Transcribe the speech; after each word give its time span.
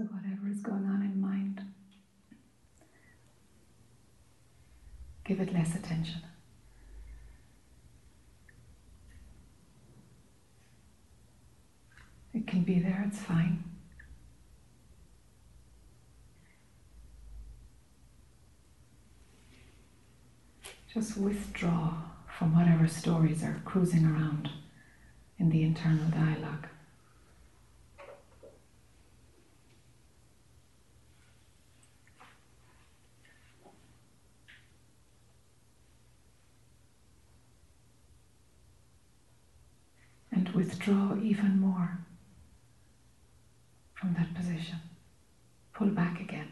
So, 0.00 0.06
whatever 0.06 0.48
is 0.50 0.60
going 0.62 0.86
on 0.86 1.02
in 1.02 1.20
mind, 1.20 1.60
give 5.26 5.40
it 5.40 5.52
less 5.52 5.74
attention. 5.74 6.22
It 12.32 12.46
can 12.46 12.62
be 12.62 12.78
there, 12.78 13.04
it's 13.06 13.18
fine. 13.18 13.62
Just 20.94 21.18
withdraw 21.18 21.92
from 22.38 22.54
whatever 22.54 22.88
stories 22.88 23.42
are 23.42 23.60
cruising 23.66 24.06
around 24.06 24.48
in 25.38 25.50
the 25.50 25.62
internal 25.62 26.08
dialogue. 26.08 26.68
Withdraw 40.90 41.16
even 41.22 41.60
more 41.60 41.98
from 43.94 44.14
that 44.14 44.34
position. 44.34 44.80
Pull 45.72 45.88
back 45.88 46.20
again. 46.20 46.48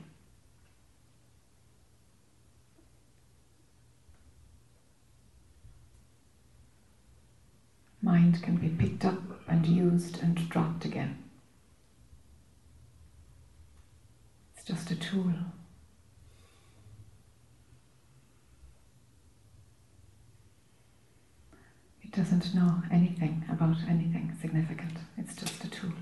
Mind 8.01 8.41
can 8.43 8.57
be 8.57 8.69
picked 8.69 9.05
up 9.05 9.21
and 9.49 9.67
used 9.67 10.23
and 10.23 10.49
dropped 10.49 10.85
again. 10.85 11.19
It's 14.55 14.65
just 14.65 14.93
a 14.93 14.97
tool. 14.97 15.35
It 22.09 22.17
doesn't 22.17 22.55
know 22.55 22.83
anything 22.91 23.45
about 23.51 23.77
anything 23.87 24.35
significant. 24.41 24.97
It's 25.19 25.37
just 25.37 25.63
a 25.63 25.69
tool. 25.69 25.93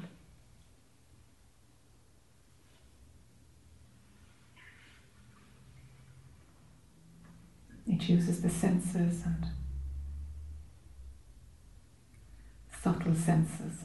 It 7.88 8.08
uses 8.08 8.40
the 8.40 8.48
senses 8.48 9.24
and 9.24 9.46
subtle 12.82 13.14
senses 13.16 13.82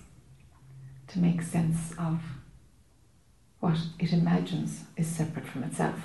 to 1.08 1.19
make 1.19 1.42
sense 1.42 1.92
of 1.97 2.22
what 3.59 3.77
it 3.97 4.14
imagines 4.14 4.83
is 4.95 5.08
separate 5.08 5.47
from 5.47 5.64
itself. 5.64 5.99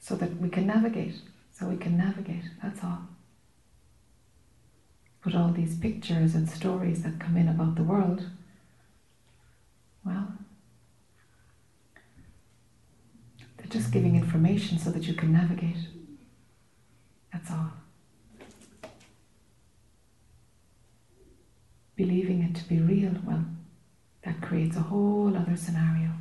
So 0.00 0.16
that 0.16 0.40
we 0.40 0.48
can 0.48 0.66
navigate, 0.66 1.16
so 1.52 1.66
we 1.66 1.76
can 1.76 1.98
navigate, 1.98 2.44
that's 2.62 2.82
all. 2.82 3.08
But 5.26 5.34
all 5.34 5.48
these 5.50 5.76
pictures 5.76 6.36
and 6.36 6.48
stories 6.48 7.02
that 7.02 7.18
come 7.18 7.36
in 7.36 7.48
about 7.48 7.74
the 7.74 7.82
world, 7.82 8.22
well, 10.04 10.28
they're 13.56 13.66
just 13.66 13.90
giving 13.90 14.14
information 14.14 14.78
so 14.78 14.92
that 14.92 15.08
you 15.08 15.14
can 15.14 15.32
navigate. 15.32 15.78
That's 17.32 17.50
all. 17.50 17.72
Believing 21.96 22.44
it 22.44 22.54
to 22.54 22.68
be 22.68 22.78
real, 22.78 23.16
well, 23.24 23.46
that 24.24 24.40
creates 24.40 24.76
a 24.76 24.82
whole 24.82 25.36
other 25.36 25.56
scenario. 25.56 26.12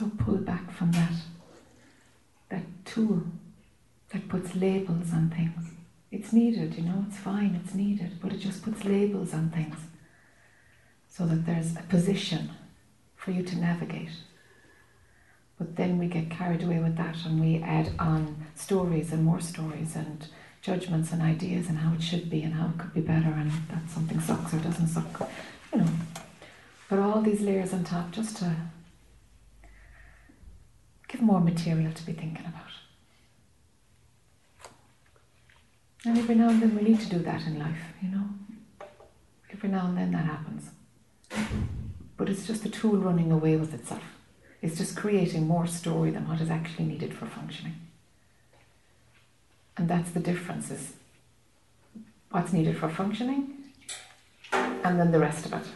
So 0.00 0.10
pull 0.16 0.38
back 0.38 0.72
from 0.72 0.92
that, 0.92 1.12
that 2.48 2.62
tool 2.86 3.22
that 4.08 4.30
puts 4.30 4.54
labels 4.54 5.12
on 5.12 5.28
things. 5.28 5.72
It's 6.10 6.32
needed, 6.32 6.74
you 6.76 6.84
know, 6.84 7.04
it's 7.06 7.18
fine, 7.18 7.60
it's 7.62 7.74
needed, 7.74 8.12
but 8.18 8.32
it 8.32 8.38
just 8.38 8.62
puts 8.62 8.86
labels 8.86 9.34
on 9.34 9.50
things 9.50 9.76
so 11.06 11.26
that 11.26 11.44
there's 11.44 11.76
a 11.76 11.82
position 11.82 12.48
for 13.14 13.32
you 13.32 13.42
to 13.42 13.56
navigate. 13.56 14.12
But 15.58 15.76
then 15.76 15.98
we 15.98 16.06
get 16.06 16.30
carried 16.30 16.62
away 16.62 16.78
with 16.78 16.96
that 16.96 17.16
and 17.26 17.38
we 17.38 17.62
add 17.62 17.92
on 17.98 18.46
stories 18.54 19.12
and 19.12 19.22
more 19.22 19.40
stories 19.42 19.96
and 19.96 20.26
judgments 20.62 21.12
and 21.12 21.20
ideas 21.20 21.68
and 21.68 21.76
how 21.76 21.92
it 21.92 22.02
should 22.02 22.30
be 22.30 22.42
and 22.42 22.54
how 22.54 22.68
it 22.68 22.78
could 22.78 22.94
be 22.94 23.02
better 23.02 23.34
and 23.36 23.50
that 23.68 23.90
something 23.90 24.18
sucks 24.18 24.54
or 24.54 24.60
doesn't 24.60 24.88
suck, 24.88 25.30
you 25.74 25.80
know. 25.80 25.88
But 26.88 27.00
all 27.00 27.20
these 27.20 27.42
layers 27.42 27.74
on 27.74 27.84
top 27.84 28.12
just 28.12 28.38
to 28.38 28.56
give 31.10 31.20
more 31.20 31.40
material 31.40 31.92
to 31.92 32.06
be 32.06 32.12
thinking 32.12 32.46
about. 32.46 32.70
And 36.04 36.16
every 36.16 36.34
now 36.34 36.48
and 36.48 36.62
then 36.62 36.74
we 36.74 36.82
need 36.82 37.00
to 37.00 37.10
do 37.10 37.18
that 37.18 37.46
in 37.46 37.58
life, 37.58 37.82
you 38.00 38.08
know. 38.08 38.24
Every 39.52 39.68
now 39.68 39.86
and 39.86 39.98
then 39.98 40.12
that 40.12 40.24
happens. 40.24 40.70
But 42.16 42.28
it's 42.28 42.46
just 42.46 42.64
a 42.64 42.70
tool 42.70 42.96
running 42.96 43.32
away 43.32 43.56
with 43.56 43.74
itself. 43.74 44.02
It's 44.62 44.78
just 44.78 44.96
creating 44.96 45.46
more 45.46 45.66
story 45.66 46.10
than 46.10 46.28
what 46.28 46.40
is 46.40 46.50
actually 46.50 46.86
needed 46.86 47.14
for 47.14 47.26
functioning. 47.26 47.74
And 49.76 49.88
that's 49.88 50.10
the 50.10 50.20
difference 50.20 50.70
is 50.70 50.92
what's 52.30 52.52
needed 52.52 52.76
for 52.76 52.88
functioning 52.88 53.54
and 54.52 54.98
then 55.00 55.10
the 55.12 55.18
rest 55.18 55.46
of 55.46 55.52
it. 55.54 55.66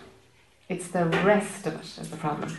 It's 0.68 0.88
the 0.88 1.06
rest 1.06 1.66
of 1.66 1.74
it 1.74 1.98
is 2.00 2.10
the 2.10 2.16
problem. 2.16 2.56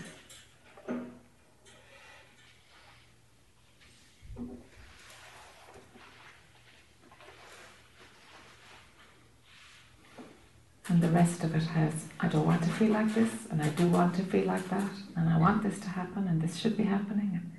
And 10.88 11.02
the 11.02 11.10
rest 11.10 11.44
of 11.44 11.56
it 11.56 11.64
has, 11.64 11.94
I 12.20 12.28
don't 12.28 12.46
want 12.46 12.62
to 12.64 12.70
feel 12.70 12.92
like 12.92 13.14
this, 13.16 13.32
and 13.50 13.62
I 13.62 13.70
do 13.70 13.88
want 13.88 14.16
to 14.16 14.24
feel 14.24 14.46
like 14.46 14.70
that, 14.70 14.92
and 15.16 15.30
I 15.30 15.38
want 15.40 15.64
this 15.64 15.80
to 15.80 15.90
happen, 15.90 16.28
and 16.28 16.40
this 16.40 16.58
should 16.58 16.78
be 16.78 16.84
happening. 16.84 17.32
And 17.34 17.52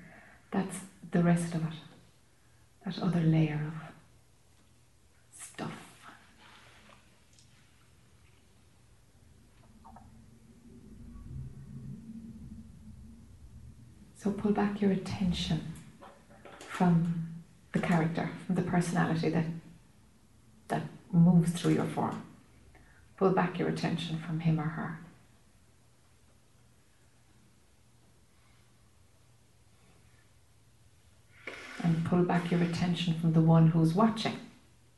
that's 0.52 0.78
the 1.10 1.22
rest 1.24 1.54
of 1.54 1.62
it. 1.64 1.74
That 2.84 3.02
other 3.02 3.20
layer 3.20 3.60
of 3.66 3.92
stuff. 5.36 5.72
So 14.16 14.30
pull 14.30 14.52
back 14.52 14.80
your 14.80 14.92
attention 14.92 15.72
from 16.58 17.26
the 17.72 17.80
character, 17.80 18.30
from 18.46 18.54
the 18.54 18.62
personality 18.62 19.30
that 19.30 19.46
that 20.68 20.82
moves 21.12 21.50
through 21.52 21.74
your 21.74 21.86
form. 21.86 22.22
Pull 23.16 23.30
back 23.30 23.58
your 23.58 23.68
attention 23.68 24.18
from 24.18 24.40
him 24.40 24.60
or 24.60 24.64
her. 24.64 24.98
And 31.82 32.04
pull 32.04 32.24
back 32.24 32.50
your 32.50 32.62
attention 32.62 33.14
from 33.14 33.32
the 33.32 33.40
one 33.40 33.68
who's 33.68 33.94
watching 33.94 34.38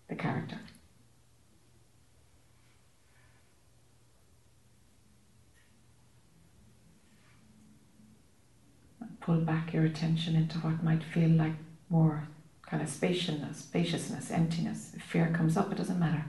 the 0.09 0.17
character. 0.17 0.59
And 9.00 9.21
pull 9.21 9.41
back 9.41 9.73
your 9.73 9.85
attention 9.85 10.35
into 10.35 10.59
what 10.59 10.82
might 10.82 11.05
feel 11.05 11.31
like 11.31 11.55
more 11.88 12.26
kind 12.62 12.82
of 12.82 12.88
spaciousness, 12.88 13.59
spaciousness, 13.59 14.31
emptiness. 14.31 14.93
If 14.97 15.03
fear 15.03 15.31
comes 15.32 15.56
up, 15.56 15.71
it 15.71 15.79
doesn't 15.79 15.99
matter. 16.00 16.25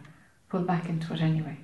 Pull 0.49 0.61
back 0.61 0.87
into 0.89 1.13
it 1.13 1.21
anyway. 1.21 1.57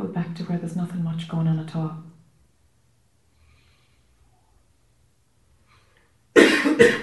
Pull 0.00 0.08
back 0.08 0.34
to 0.34 0.42
where 0.44 0.56
there's 0.58 0.76
nothing 0.76 1.04
much 1.04 1.28
going 1.28 1.46
on 1.46 1.58
at 1.58 1.76
all. 1.76 2.02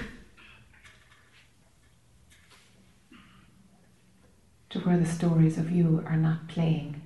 to 4.69 4.79
where 4.79 4.97
the 4.97 5.05
stories 5.05 5.59
of 5.59 5.69
you 5.69 6.03
are 6.07 6.17
not 6.17 6.47
playing. 6.47 7.03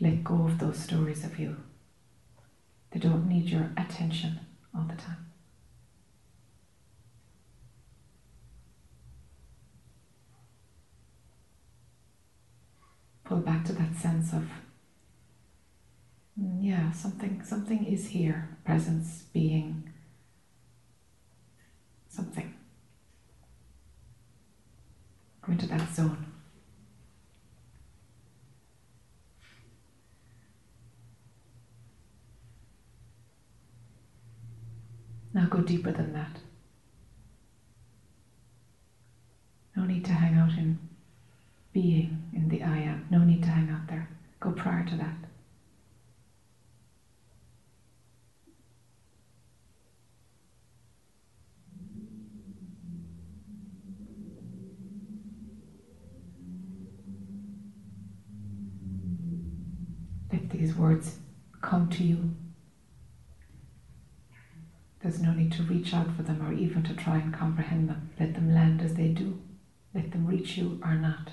Let 0.00 0.24
go 0.24 0.46
of 0.46 0.58
those 0.58 0.78
stories 0.78 1.22
of 1.22 1.38
you. 1.38 1.56
They 2.92 2.98
don't 2.98 3.28
need 3.28 3.50
your 3.50 3.70
attention 3.76 4.40
all 4.74 4.84
the 4.88 4.96
time. 4.96 5.31
Pull 13.24 13.38
back 13.38 13.64
to 13.66 13.72
that 13.72 13.94
sense 13.96 14.32
of 14.32 14.48
mm, 16.40 16.58
yeah, 16.60 16.92
something 16.92 17.42
something 17.44 17.84
is 17.84 18.08
here, 18.08 18.56
presence, 18.64 19.24
being, 19.32 19.90
something. 22.08 22.54
Go 25.42 25.52
into 25.52 25.66
that 25.66 25.92
zone. 25.94 26.26
Now 35.34 35.46
go 35.46 35.60
deeper 35.60 35.90
than 35.90 36.12
that. 36.12 36.36
No 39.74 39.84
need 39.84 40.04
to 40.04 40.12
hang 40.12 40.36
out 40.36 40.50
in 40.50 40.78
being 41.72 42.30
in 42.34 42.48
the 42.48 42.62
I 42.62 42.78
am. 42.78 43.06
No 43.10 43.18
need 43.18 43.42
to 43.42 43.48
hang 43.48 43.70
out 43.70 43.86
there. 43.88 44.08
Go 44.40 44.52
prior 44.52 44.84
to 44.84 44.96
that. 44.96 45.14
Let 60.32 60.50
these 60.50 60.74
words 60.74 61.18
come 61.60 61.88
to 61.90 62.02
you 62.02 62.34
there's 65.02 65.20
no 65.20 65.32
need 65.32 65.50
to 65.52 65.64
reach 65.64 65.92
out 65.92 66.14
for 66.14 66.22
them 66.22 66.40
or 66.46 66.52
even 66.52 66.84
to 66.84 66.94
try 66.94 67.16
and 67.16 67.34
comprehend 67.34 67.88
them. 67.88 68.10
Let 68.20 68.34
them 68.34 68.54
land 68.54 68.80
as 68.82 68.94
they 68.94 69.08
do. 69.08 69.40
Let 69.94 70.12
them 70.12 70.26
reach 70.26 70.56
you 70.56 70.80
or 70.84 70.94
not. 70.94 71.32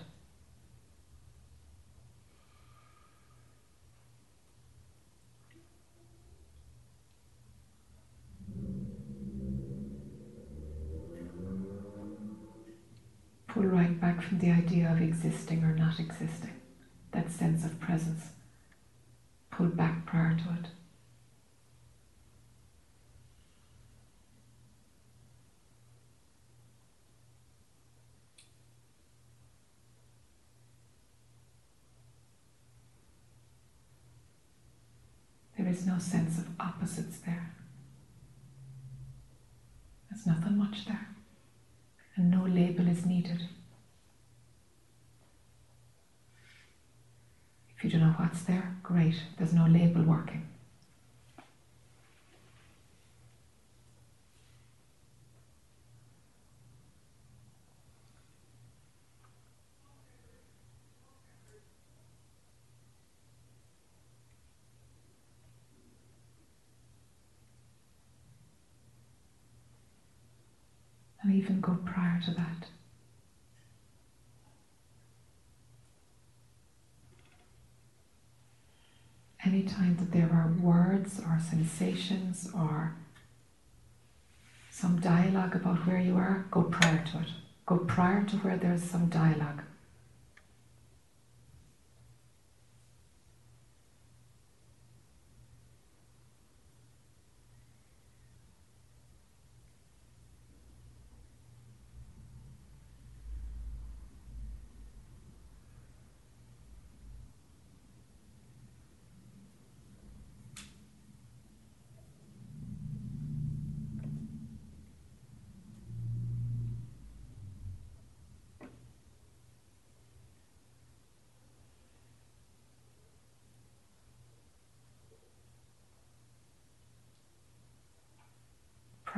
Pull 13.49 13.63
right 13.63 13.99
back 14.01 14.21
from 14.21 14.39
the 14.39 14.49
idea 14.51 14.91
of 14.91 15.01
existing 15.23 15.63
or 15.63 15.75
not 15.75 15.99
existing, 15.99 16.53
that 17.11 17.29
sense 17.31 17.65
of 17.65 17.79
presence. 17.79 18.29
pulled 19.51 19.75
back 19.75 20.05
prior 20.05 20.37
to 20.37 20.43
it. 20.53 20.67
There 35.57 35.67
is 35.67 35.85
no 35.85 35.99
sense 35.99 36.37
of 36.37 36.47
opposites 36.57 37.17
there. 37.25 37.53
There's 40.09 40.25
nothing 40.25 40.57
much 40.57 40.85
there, 40.85 41.09
and 42.15 42.31
no 42.31 42.43
label 42.45 42.87
is 42.87 43.05
needed. 43.05 43.49
If 47.79 47.85
you 47.85 47.91
don't 47.91 48.01
know 48.01 48.15
what's 48.17 48.41
there, 48.41 48.75
great, 48.83 49.15
there's 49.37 49.53
no 49.53 49.65
label 49.65 50.03
working. 50.03 50.45
and 71.21 71.33
even 71.33 71.61
go 71.61 71.77
prior 71.85 72.19
to 72.25 72.31
that. 72.31 72.78
Anytime 79.59 79.97
that 79.97 80.13
there 80.13 80.29
are 80.31 80.53
words 80.61 81.19
or 81.19 81.37
sensations 81.37 82.49
or 82.55 82.95
some 84.71 85.01
dialogue 85.01 85.53
about 85.53 85.85
where 85.85 85.99
you 85.99 86.15
are, 86.15 86.45
go 86.49 86.63
prior 86.63 87.03
to 87.11 87.19
it. 87.19 87.27
Go 87.65 87.79
prior 87.79 88.23
to 88.23 88.37
where 88.37 88.55
there's 88.55 88.81
some 88.81 89.07
dialogue. 89.07 89.63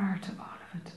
part 0.01 0.27
of 0.29 0.39
all 0.39 0.45
of 0.73 0.81
it. 0.81 0.91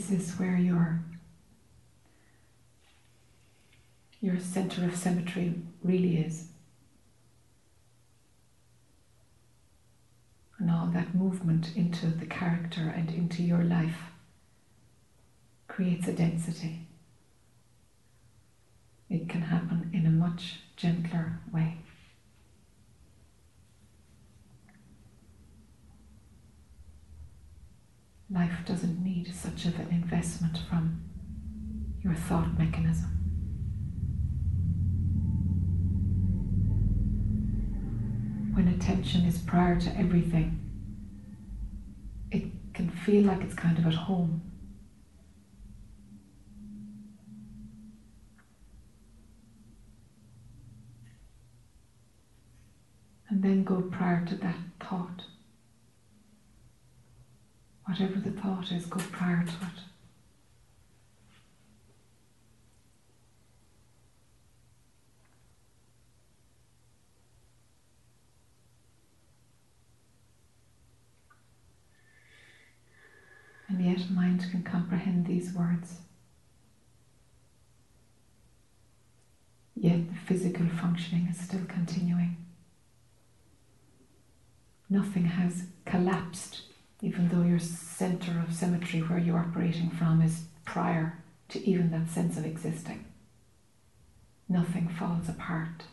This 0.00 0.28
is 0.28 0.38
where 0.38 0.56
your 0.56 1.04
your 4.22 4.40
center 4.40 4.86
of 4.86 4.96
symmetry 4.96 5.60
really 5.84 6.16
is. 6.16 6.46
And 10.58 10.70
all 10.70 10.86
that 10.86 11.14
movement 11.14 11.76
into 11.76 12.06
the 12.06 12.24
character 12.24 12.80
and 12.96 13.10
into 13.10 13.42
your 13.42 13.62
life 13.62 14.00
creates 15.68 16.08
a 16.08 16.14
density. 16.14 16.86
It 19.10 19.28
can 19.28 19.42
happen 19.42 19.90
in 19.92 20.06
a 20.06 20.10
much 20.10 20.60
gentler 20.76 21.40
way. 21.52 21.76
Life 28.32 28.64
doesn't 28.64 29.02
need 29.02 29.34
such 29.34 29.66
of 29.66 29.78
an 29.78 29.88
investment 29.90 30.58
from 30.68 31.00
your 32.02 32.14
thought 32.14 32.56
mechanism. 32.58 33.10
When 38.54 38.68
attention 38.68 39.24
is 39.24 39.38
prior 39.38 39.80
to 39.80 39.98
everything, 39.98 40.60
it 42.30 42.44
can 42.72 42.90
feel 42.90 43.24
like 43.24 43.42
it's 43.42 43.54
kind 43.54 43.78
of 43.78 43.86
at 43.86 43.94
home. 43.94 44.42
and 53.30 53.44
then 53.44 53.64
go 53.64 53.80
prior 53.80 54.24
to 54.26 54.34
that 54.34 54.56
thought. 54.80 55.22
Whatever 57.90 58.20
the 58.20 58.30
thought 58.30 58.70
is, 58.70 58.86
go 58.86 59.00
prior 59.10 59.42
to 59.44 59.50
it. 59.50 59.80
And 73.68 73.84
yet, 73.84 74.08
mind 74.10 74.46
can 74.50 74.62
comprehend 74.62 75.26
these 75.26 75.52
words. 75.52 75.96
Yet, 79.74 80.08
the 80.08 80.18
physical 80.26 80.68
functioning 80.68 81.26
is 81.28 81.38
still 81.38 81.64
continuing 81.66 82.36
nothing 84.90 85.24
has 85.24 85.64
collapsed, 85.86 86.62
even 87.02 87.28
though 87.28 87.42
your 87.42 87.58
center 87.58 88.44
of 88.46 88.54
symmetry 88.54 89.00
where 89.00 89.18
you're 89.18 89.38
operating 89.38 89.90
from 89.90 90.20
is 90.20 90.44
prior 90.64 91.18
to 91.48 91.66
even 91.66 91.90
that 91.90 92.10
sense 92.10 92.36
of 92.36 92.44
existing. 92.44 93.04
Nothing 94.48 94.88
falls 94.88 95.28
apart. 95.28 95.84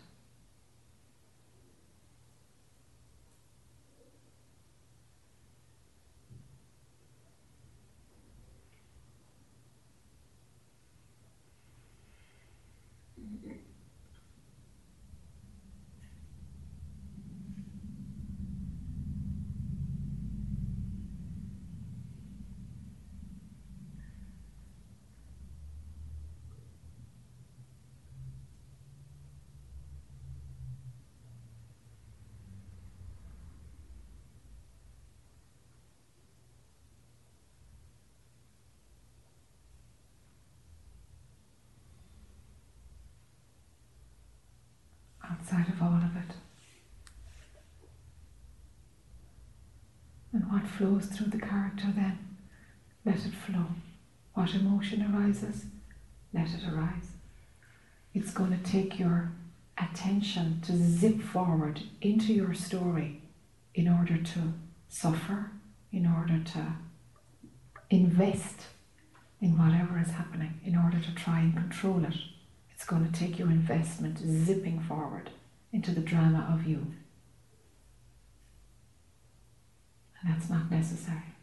outside 45.47 45.67
of 45.69 45.81
all 45.81 45.95
of 45.95 46.15
it. 46.15 46.35
And 50.33 50.46
what 50.57 50.67
flows 50.67 51.05
through 51.05 51.27
the 51.27 51.37
character 51.37 51.85
then? 51.95 52.17
Let 53.05 53.17
it 53.17 53.33
flow. 53.33 53.65
What 54.33 54.55
emotion 54.55 55.13
arises? 55.13 55.65
Let 56.33 56.47
it 56.47 56.67
arise. 56.67 57.11
It's 58.15 58.31
going 58.31 58.57
to 58.57 58.71
take 58.71 58.97
your 58.97 59.31
attention 59.77 60.61
to 60.65 60.75
zip 60.75 61.21
forward 61.21 61.83
into 62.01 62.33
your 62.33 62.55
story 62.55 63.21
in 63.75 63.87
order 63.87 64.17
to 64.17 64.53
suffer, 64.89 65.51
in 65.91 66.07
order 66.07 66.39
to 66.53 66.73
invest 67.91 68.61
in 69.39 69.59
whatever 69.59 69.99
is 69.99 70.09
happening, 70.09 70.59
in 70.65 70.75
order 70.75 70.99
to 70.99 71.13
try 71.13 71.41
and 71.41 71.55
control 71.55 72.03
it. 72.03 72.15
It's 72.73 72.85
going 72.85 73.05
to 73.05 73.19
take 73.19 73.37
your 73.37 73.51
investment 73.51 74.17
zipping 74.17 74.79
forward 74.79 75.29
into 75.71 75.91
the 75.91 76.01
drama 76.01 76.49
of 76.51 76.65
you. 76.65 76.87
That's 80.23 80.49
not 80.49 80.69
necessary. 80.71 81.35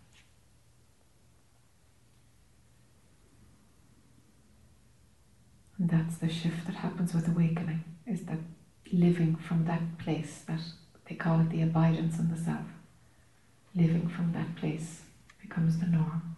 And 5.79 5.89
that's 5.91 6.17
the 6.17 6.29
shift 6.29 6.67
that 6.67 6.77
happens 6.77 7.15
with 7.15 7.29
awakening, 7.29 7.85
is 8.07 8.25
that 8.25 8.39
living 8.93 9.37
from 9.37 9.65
that 9.67 9.99
place 9.99 10.43
that 10.47 10.61
they 11.09 11.15
call 11.15 11.41
it 11.41 11.51
the 11.51 11.63
abidance 11.63 12.19
in 12.19 12.31
the 12.31 12.37
self. 12.37 12.67
Living 13.75 14.09
from 14.09 14.33
that 14.33 14.55
place 14.57 15.03
becomes 15.43 15.79
the 15.79 15.87
norm. 15.87 16.37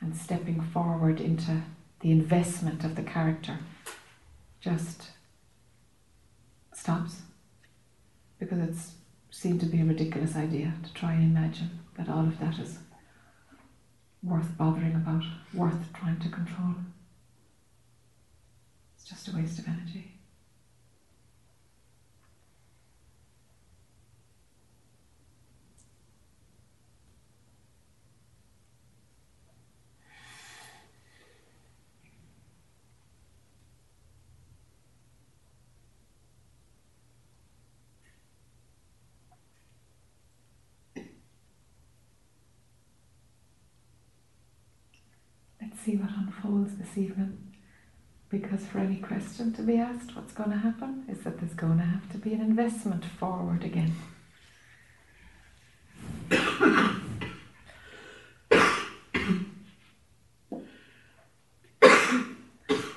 And 0.00 0.16
stepping 0.16 0.60
forward 0.60 1.20
into 1.20 1.62
the 2.00 2.10
investment 2.10 2.84
of 2.84 2.94
the 2.94 3.02
character 3.02 3.58
just 4.60 5.10
stops 6.72 7.22
because 8.38 8.58
it's 8.58 8.92
seemed 9.30 9.60
to 9.60 9.66
be 9.66 9.80
a 9.80 9.84
ridiculous 9.84 10.36
idea 10.36 10.74
to 10.82 10.92
try 10.92 11.12
and 11.12 11.24
imagine 11.24 11.80
that 11.96 12.08
all 12.08 12.26
of 12.26 12.38
that 12.40 12.58
is 12.58 12.78
worth 14.22 14.56
bothering 14.58 14.94
about, 14.94 15.24
worth 15.54 15.92
trying 15.94 16.18
to 16.20 16.28
control. 16.28 16.74
It's 18.96 19.08
just 19.08 19.28
a 19.28 19.36
waste 19.36 19.58
of 19.58 19.68
energy. 19.68 20.20
see 45.84 45.96
what 45.96 46.10
unfolds 46.42 46.76
this 46.76 46.96
evening. 46.96 47.36
Because 48.28 48.64
for 48.66 48.78
any 48.78 48.96
question 48.96 49.52
to 49.54 49.62
be 49.62 49.76
asked, 49.76 50.14
what's 50.14 50.32
going 50.32 50.50
to 50.50 50.56
happen 50.56 51.04
is 51.08 51.20
that 51.20 51.40
there's 51.40 51.54
going 51.54 51.78
to 51.78 51.84
have 51.84 52.10
to 52.12 52.18
be 52.18 52.32
an 52.32 52.40
investment 52.40 53.04
forward 53.04 53.64
again. 53.64 53.92
but 56.28 56.38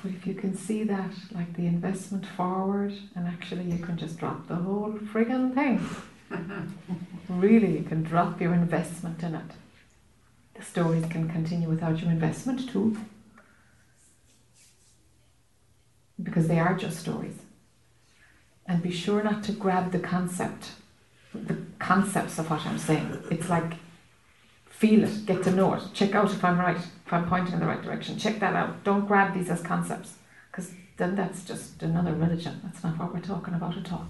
if 0.05 0.27
you 0.27 0.35
can 0.35 0.55
see 0.55 0.83
that, 0.83 1.11
like 1.31 1.55
the 1.55 1.65
investment 1.65 2.27
forward, 2.27 2.93
and 3.15 3.27
actually 3.27 3.63
you 3.63 3.79
can 3.79 3.97
just 3.97 4.19
drop 4.19 4.47
the 4.47 4.55
whole 4.55 4.91
friggin' 4.91 5.55
thing. 5.55 5.83
really, 7.29 7.79
you 7.79 7.83
can 7.83 8.03
drop 8.03 8.39
your 8.39 8.53
investment 8.53 9.23
in 9.23 9.33
it 9.33 9.51
the 10.55 10.61
stories 10.63 11.05
can 11.07 11.29
continue 11.29 11.67
without 11.67 11.99
your 11.99 12.11
investment 12.11 12.69
too. 12.69 12.97
Because 16.23 16.47
they 16.47 16.59
are 16.59 16.73
just 16.75 16.99
stories. 16.99 17.35
And 18.65 18.81
be 18.81 18.91
sure 18.91 19.21
not 19.21 19.43
to 19.43 19.51
grab 19.51 19.91
the 19.91 19.99
concept, 19.99 20.71
the 21.33 21.57
concepts 21.79 22.39
of 22.39 22.49
what 22.49 22.65
I'm 22.65 22.77
saying. 22.77 23.21
It's 23.29 23.49
like 23.49 23.73
feel 24.83 25.03
it, 25.05 25.25
get 25.25 25.41
to 25.43 25.51
know 25.51 25.73
it, 25.75 25.83
check 25.93 26.13
out 26.13 26.31
if 26.31 26.43
I'm 26.43 26.59
right, 26.59 26.75
if 26.75 27.13
I'm 27.13 27.29
pointing 27.29 27.53
in 27.53 27.59
the 27.61 27.65
right 27.65 27.81
direction. 27.81 28.17
Check 28.17 28.39
that 28.41 28.53
out. 28.53 28.83
Don't 28.83 29.07
grab 29.07 29.33
these 29.33 29.49
as 29.49 29.61
concepts, 29.61 30.15
because 30.51 30.73
then 30.97 31.15
that's 31.15 31.45
just 31.45 31.81
another 31.83 32.13
religion. 32.13 32.59
That's 32.63 32.83
not 32.83 32.99
what 32.99 33.13
we're 33.13 33.21
talking 33.21 33.53
about 33.53 33.77
at 33.77 33.93
all. 33.93 34.07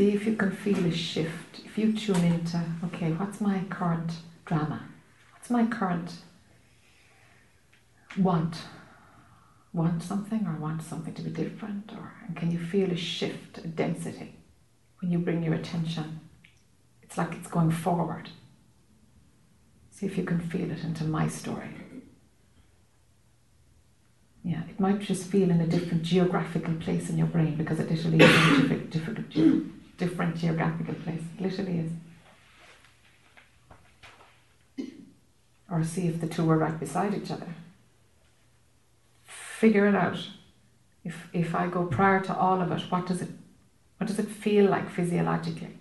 See 0.00 0.14
if 0.14 0.24
you 0.24 0.34
can 0.34 0.50
feel 0.50 0.82
a 0.86 0.90
shift. 0.90 1.60
If 1.62 1.76
you 1.76 1.92
tune 1.92 2.24
into, 2.24 2.58
okay, 2.86 3.12
what's 3.12 3.38
my 3.38 3.60
current 3.68 4.12
drama? 4.46 4.80
What's 5.34 5.50
my 5.50 5.66
current 5.66 6.14
want? 8.16 8.56
Want 9.74 10.02
something 10.02 10.46
or 10.46 10.56
want 10.56 10.82
something 10.82 11.12
to 11.12 11.20
be 11.20 11.28
different? 11.28 11.92
Or 11.92 12.14
can 12.34 12.50
you 12.50 12.58
feel 12.58 12.90
a 12.90 12.96
shift, 12.96 13.58
a 13.58 13.66
density 13.68 14.36
when 15.02 15.12
you 15.12 15.18
bring 15.18 15.42
your 15.42 15.52
attention? 15.52 16.20
It's 17.02 17.18
like 17.18 17.34
it's 17.34 17.48
going 17.48 17.70
forward. 17.70 18.30
See 19.90 20.06
if 20.06 20.16
you 20.16 20.24
can 20.24 20.40
feel 20.40 20.70
it 20.70 20.82
into 20.82 21.04
my 21.04 21.28
story. 21.28 21.74
Yeah, 24.42 24.62
it 24.62 24.80
might 24.80 25.00
just 25.00 25.26
feel 25.26 25.50
in 25.50 25.60
a 25.60 25.66
different 25.66 26.04
geographical 26.04 26.72
place 26.76 27.10
in 27.10 27.18
your 27.18 27.26
brain 27.26 27.56
because 27.56 27.80
it 27.80 27.90
literally 27.90 28.24
is 28.24 28.30
in 28.30 28.54
a 28.54 28.78
different, 28.78 28.90
different, 28.90 29.70
different 30.00 30.36
geographical 30.36 30.94
place. 30.94 31.22
It 31.34 31.40
literally 31.40 31.76
is. 31.84 31.92
Or 35.70 35.84
see 35.84 36.08
if 36.08 36.20
the 36.20 36.26
two 36.26 36.50
are 36.50 36.58
right 36.58 36.78
beside 36.80 37.14
each 37.14 37.30
other. 37.30 37.50
Figure 39.60 39.86
it 39.86 39.94
out. 39.94 40.20
If 41.04 41.16
if 41.32 41.54
I 41.54 41.64
go 41.76 41.84
prior 41.84 42.20
to 42.28 42.34
all 42.44 42.60
of 42.60 42.72
it, 42.72 42.82
what 42.90 43.06
does 43.06 43.20
it 43.22 43.30
what 43.98 44.08
does 44.08 44.18
it 44.18 44.28
feel 44.44 44.66
like 44.74 44.90
physiologically? 44.90 45.74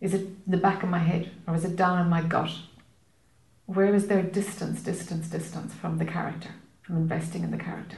Is 0.00 0.14
it 0.14 0.24
the 0.50 0.62
back 0.66 0.82
of 0.82 0.90
my 0.90 1.04
head 1.10 1.30
or 1.46 1.54
is 1.56 1.64
it 1.64 1.76
down 1.76 2.00
in 2.02 2.08
my 2.08 2.22
gut? 2.22 2.52
Where 3.66 3.94
is 3.94 4.06
there 4.08 4.22
distance, 4.22 4.82
distance, 4.82 5.26
distance 5.28 5.72
from 5.72 5.98
the 5.98 6.04
character? 6.04 6.50
from 6.84 6.96
investing 6.96 7.42
in 7.42 7.50
the 7.50 7.56
character. 7.56 7.96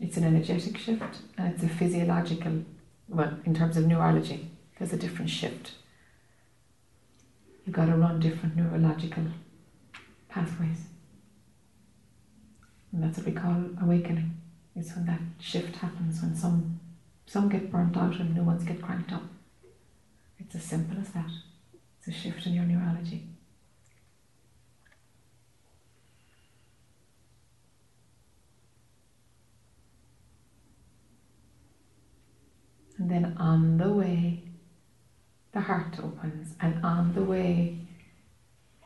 It's 0.00 0.16
an 0.16 0.24
energetic 0.24 0.78
shift 0.78 1.18
and 1.36 1.52
it's 1.52 1.62
a 1.62 1.68
physiological, 1.68 2.64
well, 3.08 3.36
in 3.44 3.54
terms 3.54 3.76
of 3.76 3.86
neurology, 3.86 4.50
there's 4.78 4.92
a 4.92 4.96
different 4.96 5.30
shift. 5.30 5.72
You've 7.64 7.74
got 7.74 7.86
to 7.86 7.96
run 7.96 8.20
different 8.20 8.56
neurological 8.56 9.24
pathways. 10.28 10.78
And 12.92 13.02
that's 13.02 13.18
what 13.18 13.26
we 13.26 13.32
call 13.32 13.64
awakening. 13.82 14.36
It's 14.74 14.94
when 14.94 15.06
that 15.06 15.20
shift 15.40 15.76
happens, 15.76 16.22
when 16.22 16.34
some 16.34 16.80
some 17.26 17.50
get 17.50 17.70
burnt 17.70 17.94
out 17.96 18.18
and 18.18 18.34
new 18.34 18.42
ones 18.42 18.64
get 18.64 18.80
cranked 18.80 19.12
up. 19.12 19.22
It's 20.38 20.54
as 20.54 20.62
simple 20.62 20.98
as 20.98 21.10
that. 21.10 21.30
It's 21.98 22.08
a 22.08 22.12
shift 22.12 22.46
in 22.46 22.54
your 22.54 22.64
neurology. 22.64 23.26
And 32.98 33.10
then 33.10 33.36
on 33.38 33.78
the 33.78 33.92
way, 33.92 34.42
the 35.52 35.60
heart 35.60 35.98
opens, 36.02 36.54
and 36.60 36.84
on 36.84 37.14
the 37.14 37.22
way, 37.22 37.78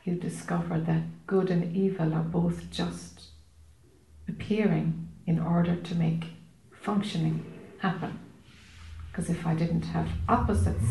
you 0.04 0.14
discover 0.14 0.78
that 0.81 1.26
good 1.26 1.50
and 1.50 1.75
evil 1.75 2.12
are 2.14 2.23
both 2.23 2.71
just 2.71 3.31
appearing 4.28 5.09
in 5.26 5.38
order 5.38 5.76
to 5.76 5.95
make 5.95 6.25
functioning 6.83 7.45
happen. 7.78 8.19
Because 9.11 9.31
if 9.31 9.47
I 9.47 9.54
didn't 9.54 9.87
have 9.87 10.09
opposites, 10.28 10.87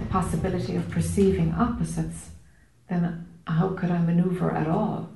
the 0.00 0.06
possibility 0.06 0.76
of 0.76 0.90
perceiving 0.90 1.52
opposites, 1.52 2.30
then 2.88 3.26
how 3.46 3.70
could 3.70 3.90
I 3.90 3.98
maneuver 3.98 4.50
at 4.52 4.68
all? 4.68 5.10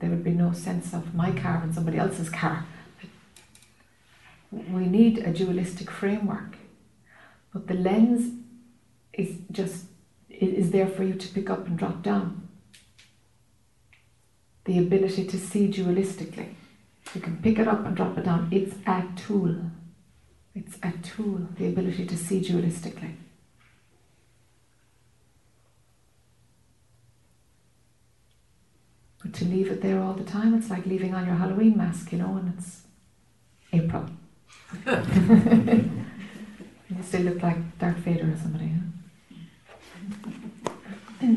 There 0.00 0.10
would 0.10 0.24
be 0.24 0.32
no 0.32 0.52
sense 0.52 0.92
of 0.92 1.14
my 1.14 1.32
car 1.32 1.60
and 1.62 1.74
somebody 1.74 1.98
else's 1.98 2.30
car. 2.30 2.66
We 4.50 4.86
need 4.86 5.18
a 5.18 5.32
dualistic 5.32 5.90
framework, 5.90 6.56
but 7.52 7.66
the 7.66 7.74
lens 7.74 8.32
is 9.12 9.36
just 9.50 9.84
is 10.30 10.70
there 10.70 10.86
for 10.86 11.02
you 11.02 11.14
to 11.14 11.28
pick 11.28 11.50
up 11.50 11.66
and 11.66 11.78
drop 11.78 12.02
down. 12.02 12.48
The 14.64 14.78
ability 14.78 15.26
to 15.26 15.38
see 15.38 15.68
dualistically. 15.68 16.54
You 17.14 17.20
can 17.20 17.38
pick 17.38 17.58
it 17.58 17.66
up 17.66 17.84
and 17.86 17.96
drop 17.96 18.16
it 18.18 18.24
down. 18.24 18.48
It's 18.50 18.74
a 18.86 19.04
tool. 19.16 19.56
It's 20.54 20.76
a 20.82 20.92
tool, 21.02 21.48
the 21.56 21.68
ability 21.68 22.06
to 22.06 22.16
see 22.16 22.40
dualistically. 22.40 23.14
But 29.22 29.32
to 29.34 29.44
leave 29.44 29.70
it 29.70 29.82
there 29.82 30.00
all 30.00 30.14
the 30.14 30.24
time, 30.24 30.54
it's 30.54 30.70
like 30.70 30.86
leaving 30.86 31.14
on 31.14 31.26
your 31.26 31.34
Halloween 31.34 31.76
mask, 31.76 32.12
you 32.12 32.18
know, 32.18 32.36
and 32.36 32.54
it's 32.56 32.82
April. 33.72 34.06
You 34.86 35.90
still 37.02 37.22
look 37.22 37.42
like 37.42 37.78
Darth 37.78 37.96
Vader 37.96 38.32
or 38.32 38.36
somebody. 38.36 38.72
Huh? 41.20 41.34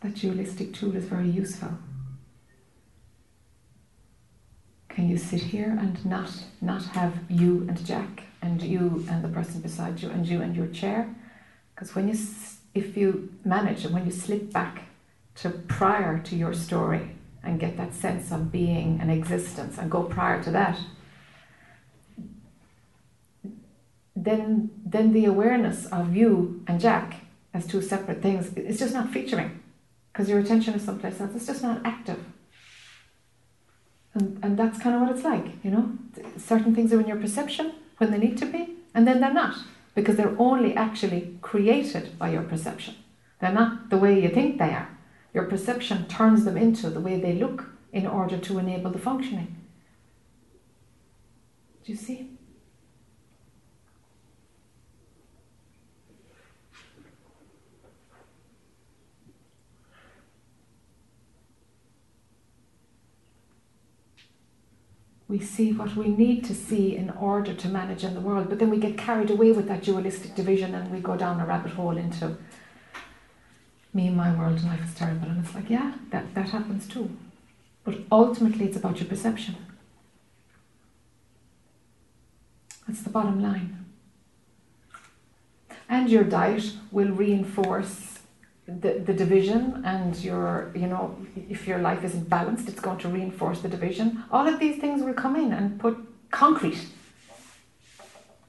that 0.00 0.14
dualistic 0.14 0.74
tool 0.74 0.94
is 0.94 1.04
very 1.04 1.28
useful. 1.28 1.70
Can 4.88 5.08
you 5.08 5.16
sit 5.16 5.40
here 5.40 5.76
and 5.78 6.04
not 6.04 6.30
not 6.60 6.84
have 6.86 7.14
you 7.28 7.66
and 7.68 7.84
Jack 7.84 8.24
and 8.42 8.62
you 8.62 9.06
and 9.10 9.22
the 9.22 9.28
person 9.28 9.60
beside 9.60 10.00
you 10.00 10.10
and 10.10 10.26
you 10.26 10.42
and 10.42 10.56
your 10.56 10.66
chair? 10.68 11.14
Because 11.78 11.94
when 11.94 12.08
you 12.08 12.18
if 12.74 12.96
you 12.96 13.32
manage 13.44 13.84
and 13.84 13.94
when 13.94 14.04
you 14.04 14.10
slip 14.10 14.52
back 14.52 14.88
to 15.36 15.48
prior 15.48 16.18
to 16.18 16.34
your 16.34 16.52
story 16.52 17.12
and 17.44 17.60
get 17.60 17.76
that 17.76 17.94
sense 17.94 18.32
of 18.32 18.50
being 18.50 18.98
and 19.00 19.12
existence 19.12 19.78
and 19.78 19.88
go 19.88 20.02
prior 20.02 20.42
to 20.42 20.50
that, 20.50 20.76
then 24.16 24.70
then 24.84 25.12
the 25.12 25.24
awareness 25.26 25.86
of 25.86 26.16
you 26.16 26.64
and 26.66 26.80
Jack 26.80 27.20
as 27.54 27.64
two 27.64 27.80
separate 27.80 28.22
things 28.22 28.52
is 28.54 28.80
just 28.80 28.92
not 28.92 29.10
featuring 29.10 29.62
because 30.12 30.28
your 30.28 30.40
attention 30.40 30.74
is 30.74 30.82
someplace 30.82 31.20
else. 31.20 31.30
It's 31.36 31.46
just 31.46 31.62
not 31.62 31.80
active. 31.84 32.24
And, 34.14 34.40
and 34.42 34.58
that's 34.58 34.80
kind 34.80 34.96
of 34.96 35.02
what 35.02 35.12
it's 35.12 35.22
like, 35.22 35.62
you 35.62 35.70
know? 35.70 35.92
Certain 36.36 36.74
things 36.74 36.92
are 36.92 37.00
in 37.00 37.06
your 37.06 37.18
perception 37.18 37.74
when 37.98 38.10
they 38.10 38.18
need 38.18 38.36
to 38.38 38.46
be, 38.46 38.74
and 38.94 39.06
then 39.06 39.20
they're 39.20 39.32
not, 39.32 39.58
because 39.98 40.14
they're 40.14 40.36
only 40.38 40.76
actually 40.76 41.36
created 41.42 42.16
by 42.20 42.30
your 42.30 42.44
perception. 42.44 42.94
They're 43.40 43.50
not 43.50 43.90
the 43.90 43.98
way 43.98 44.22
you 44.22 44.28
think 44.28 44.56
they 44.56 44.70
are. 44.70 44.96
Your 45.34 45.46
perception 45.46 46.06
turns 46.06 46.44
them 46.44 46.56
into 46.56 46.88
the 46.88 47.00
way 47.00 47.18
they 47.18 47.32
look 47.32 47.64
in 47.92 48.06
order 48.06 48.38
to 48.38 48.58
enable 48.60 48.92
the 48.92 49.00
functioning. 49.00 49.56
Do 51.84 51.90
you 51.90 51.98
see? 51.98 52.37
We 65.28 65.38
see 65.38 65.72
what 65.72 65.94
we 65.94 66.08
need 66.08 66.42
to 66.44 66.54
see 66.54 66.96
in 66.96 67.10
order 67.10 67.52
to 67.52 67.68
manage 67.68 68.02
in 68.02 68.14
the 68.14 68.20
world. 68.20 68.48
But 68.48 68.58
then 68.58 68.70
we 68.70 68.78
get 68.78 68.96
carried 68.96 69.30
away 69.30 69.52
with 69.52 69.68
that 69.68 69.82
dualistic 69.82 70.34
division 70.34 70.74
and 70.74 70.90
we 70.90 71.00
go 71.00 71.16
down 71.16 71.38
a 71.38 71.46
rabbit 71.46 71.72
hole 71.72 71.98
into 71.98 72.36
me 73.92 74.06
and 74.06 74.16
my 74.16 74.34
world 74.34 74.58
and 74.58 74.68
life 74.68 74.82
is 74.82 74.94
terrible. 74.94 75.28
And 75.28 75.44
it's 75.44 75.54
like, 75.54 75.68
yeah, 75.68 75.92
that, 76.10 76.34
that 76.34 76.48
happens 76.48 76.88
too. 76.88 77.10
But 77.84 77.98
ultimately, 78.10 78.66
it's 78.66 78.76
about 78.76 79.00
your 79.00 79.08
perception. 79.08 79.56
That's 82.86 83.02
the 83.02 83.10
bottom 83.10 83.42
line. 83.42 83.84
And 85.90 86.08
your 86.08 86.24
diet 86.24 86.72
will 86.90 87.10
reinforce 87.10 88.07
the, 88.68 89.02
the 89.04 89.14
division 89.14 89.82
and 89.86 90.14
your 90.22 90.70
you 90.74 90.86
know 90.86 91.16
if 91.48 91.66
your 91.66 91.78
life 91.78 92.04
isn't 92.04 92.28
balanced 92.28 92.68
it's 92.68 92.80
going 92.80 92.98
to 92.98 93.08
reinforce 93.08 93.60
the 93.60 93.68
division. 93.68 94.22
All 94.30 94.46
of 94.46 94.60
these 94.60 94.78
things 94.78 95.02
will 95.02 95.14
come 95.14 95.36
in 95.36 95.52
and 95.52 95.80
put 95.80 95.96
concrete 96.30 96.86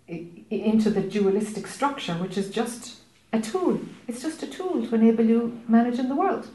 into 0.08 0.90
the 0.90 1.02
dualistic 1.02 1.68
structure 1.68 2.14
which 2.16 2.38
is 2.38 2.50
just 2.50 2.98
a 3.32 3.40
tool. 3.40 3.80
It's 4.08 4.22
just 4.22 4.44
a 4.44 4.48
tool 4.48 4.86
to 4.86 4.96
enable 4.96 5.24
you 5.24 5.62
manage 5.68 6.00
in 6.00 6.10
the 6.10 6.16
world. 6.16 6.50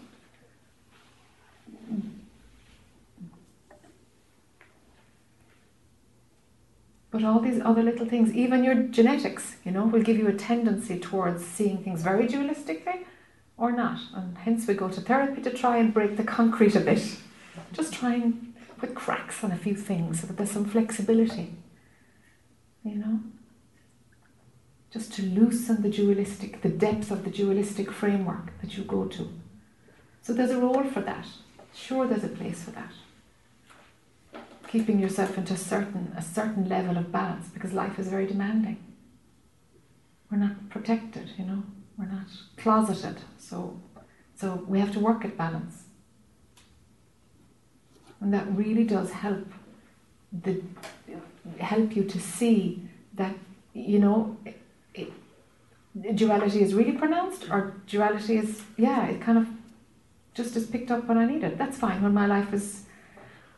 But 7.11 7.22
all 7.22 7.38
these 7.38 7.62
other 7.64 7.83
little 7.83 8.05
things 8.05 8.31
even 8.35 8.62
your 8.62 8.74
genetics 8.74 9.57
you 9.64 9.70
know 9.70 9.87
will 9.87 10.03
give 10.03 10.18
you 10.18 10.29
a 10.29 10.35
tendency 10.35 10.98
towards 10.98 11.42
seeing 11.46 11.79
things 11.79 12.03
very 12.03 12.29
dualistically 12.29 13.05
or 13.57 13.73
not. 13.73 14.01
And 14.14 14.38
hence 14.38 14.67
we 14.67 14.75
go 14.75 14.88
to 14.88 15.01
therapy 15.01 15.43
to 15.43 15.51
try 15.51 15.77
and 15.79 15.95
break 15.95 16.17
the 16.17 16.25
concrete 16.25 16.75
a 16.75 16.81
bit. 16.81 17.17
Just 17.73 17.93
try 17.93 18.14
and 18.14 18.55
put 18.79 18.95
cracks 18.95 19.45
on 19.45 19.53
a 19.53 19.57
few 19.57 19.75
things 19.75 20.21
so 20.21 20.27
that 20.27 20.37
there's 20.37 20.51
some 20.51 20.64
flexibility. 20.64 21.55
You 22.85 22.97
know? 22.97 23.21
Just 24.93 25.12
to 25.14 25.23
loosen 25.23 25.83
the 25.83 25.90
dualistic, 25.90 26.62
the 26.62 26.69
depth 26.69 27.11
of 27.11 27.25
the 27.25 27.31
dualistic 27.31 27.90
framework 27.90 28.53
that 28.61 28.77
you 28.77 28.85
go 28.85 29.07
to. 29.07 29.29
So 30.23 30.33
there's 30.33 30.51
a 30.51 30.61
role 30.61 30.85
for 30.85 31.01
that. 31.01 31.27
Sure, 31.75 32.07
there's 32.07 32.25
a 32.25 32.29
place 32.29 32.62
for 32.62 32.71
that. 32.73 32.93
Keeping 34.69 34.99
yourself 34.99 35.37
into 35.37 35.55
a 35.55 35.57
certain, 35.57 36.12
a 36.17 36.23
certain 36.23 36.69
level 36.69 36.97
of 36.97 37.12
balance 37.12 37.49
because 37.49 37.73
life 37.73 37.99
is 37.99 38.09
very 38.09 38.27
demanding. 38.27 38.79
We're 40.31 40.38
not 40.38 40.69
protected, 40.71 41.31
you 41.37 41.45
know. 41.45 41.62
We're 41.97 42.07
not 42.07 42.27
closeted, 42.57 43.19
so 43.39 43.81
so 44.35 44.65
we 44.67 44.81
have 44.81 44.93
to 44.93 45.01
work 45.01 45.25
at 45.25 45.37
balance, 45.37 45.85
and 48.21 48.35
that 48.35 48.47
really 48.57 48.85
does 48.85 49.13
help 49.13 49.47
the 50.33 50.61
help 51.59 51.95
you 51.95 52.05
to 52.05 52.21
see 52.21 52.89
that 53.15 53.37
you 53.75 54.01
know 54.01 54.37
it, 54.45 54.61
it, 54.95 56.17
duality 56.17 56.63
is 56.63 56.75
really 56.75 56.93
pronounced, 56.93 57.49
or 57.49 57.75
duality 57.87 58.39
is 58.39 58.63
yeah, 58.77 59.07
it 59.07 59.21
kind 59.21 59.39
of 59.39 59.47
just 60.35 60.57
is 60.57 60.67
picked 60.67 60.91
up 60.91 61.07
when 61.07 61.17
I 61.17 61.27
need 61.27 61.45
it. 61.45 61.57
That's 61.59 61.79
fine 61.79 62.03
when 62.03 62.13
my 62.13 62.27
life 62.27 62.53
is 62.53 62.87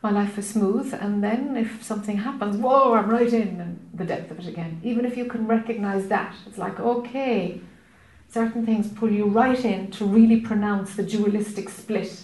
my 0.03 0.11
life 0.11 0.37
is 0.37 0.47
smooth, 0.47 0.93
and 0.93 1.23
then 1.23 1.57
if 1.57 1.83
something 1.83 2.17
happens, 2.17 2.55
whoa, 2.57 2.93
I'm 2.93 3.09
right 3.09 3.33
in 3.33 3.79
the 3.95 4.05
depth 4.05 4.29
of 4.29 4.37
it 4.37 4.47
again. 4.47 4.79
Even 4.83 5.05
if 5.05 5.17
you 5.17 5.25
can 5.25 5.47
recognize 5.47 6.07
that, 6.09 6.35
it's 6.45 6.59
like 6.59 6.79
okay 6.79 7.61
certain 8.29 8.65
things 8.65 8.87
pull 8.87 9.11
you 9.11 9.25
right 9.25 9.63
in 9.63 9.89
to 9.91 10.05
really 10.05 10.41
pronounce 10.41 10.95
the 10.95 11.03
dualistic 11.03 11.69
split 11.69 12.23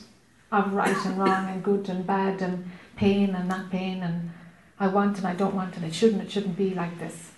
of 0.51 0.73
right 0.73 1.05
and 1.05 1.17
wrong 1.17 1.49
and 1.49 1.63
good 1.63 1.89
and 1.89 2.05
bad 2.05 2.41
and 2.41 2.69
pain 2.95 3.33
and 3.33 3.47
not 3.47 3.71
pain 3.71 4.03
and 4.03 4.31
I 4.79 4.87
want 4.87 5.17
and 5.17 5.27
I 5.27 5.33
don't 5.33 5.55
want 5.55 5.75
and 5.75 5.85
it 5.85 5.95
shouldn't, 5.95 6.21
it 6.23 6.31
shouldn't 6.31 6.57
be 6.57 6.73
like 6.73 6.99
this. 6.99 7.31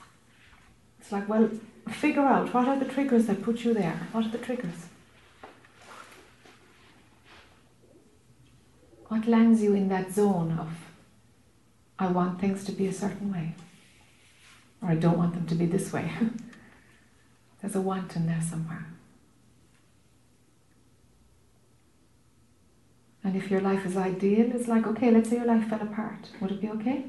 It's 1.00 1.12
like, 1.12 1.30
well, 1.30 1.50
figure 1.90 2.24
out 2.24 2.54
what 2.54 2.68
are 2.68 2.80
the 2.80 2.86
triggers 2.86 3.28
that 3.28 3.44
put 3.44 3.64
you 3.64 3.74
there? 3.74 4.00
What 4.12 4.26
are 4.26 4.30
the 4.30 4.40
triggers? 4.40 4.88
What 9.08 9.28
lands 9.28 9.62
you 9.62 9.76
in 9.76 9.88
that 9.90 10.12
zone 10.12 10.58
of, 10.60 10.70
I 12.00 12.08
want 12.08 12.42
things 12.42 12.64
to 12.66 12.72
be 12.72 12.88
a 12.88 12.94
certain 12.94 13.32
way, 13.32 13.54
or 14.82 14.90
I 14.90 14.96
don't 14.96 15.18
want 15.18 15.36
them 15.36 15.46
to 15.46 15.56
be 15.56 15.68
this 15.68 15.94
way? 15.94 16.12
There's 17.66 17.78
a 17.78 17.82
want 17.82 18.16
in 18.16 18.28
there 18.28 18.44
somewhere. 18.48 18.86
And 23.24 23.36
if 23.36 23.50
your 23.50 23.60
life 23.60 23.88
is 23.88 23.98
ideal, 23.98 24.52
it's 24.56 24.68
like, 24.68 24.86
okay, 24.86 25.10
let's 25.10 25.32
say 25.32 25.38
your 25.38 25.48
life 25.48 25.68
fell 25.68 25.82
apart. 25.82 26.30
Would 26.40 26.52
it 26.52 26.62
be 26.62 26.70
okay? 26.70 27.06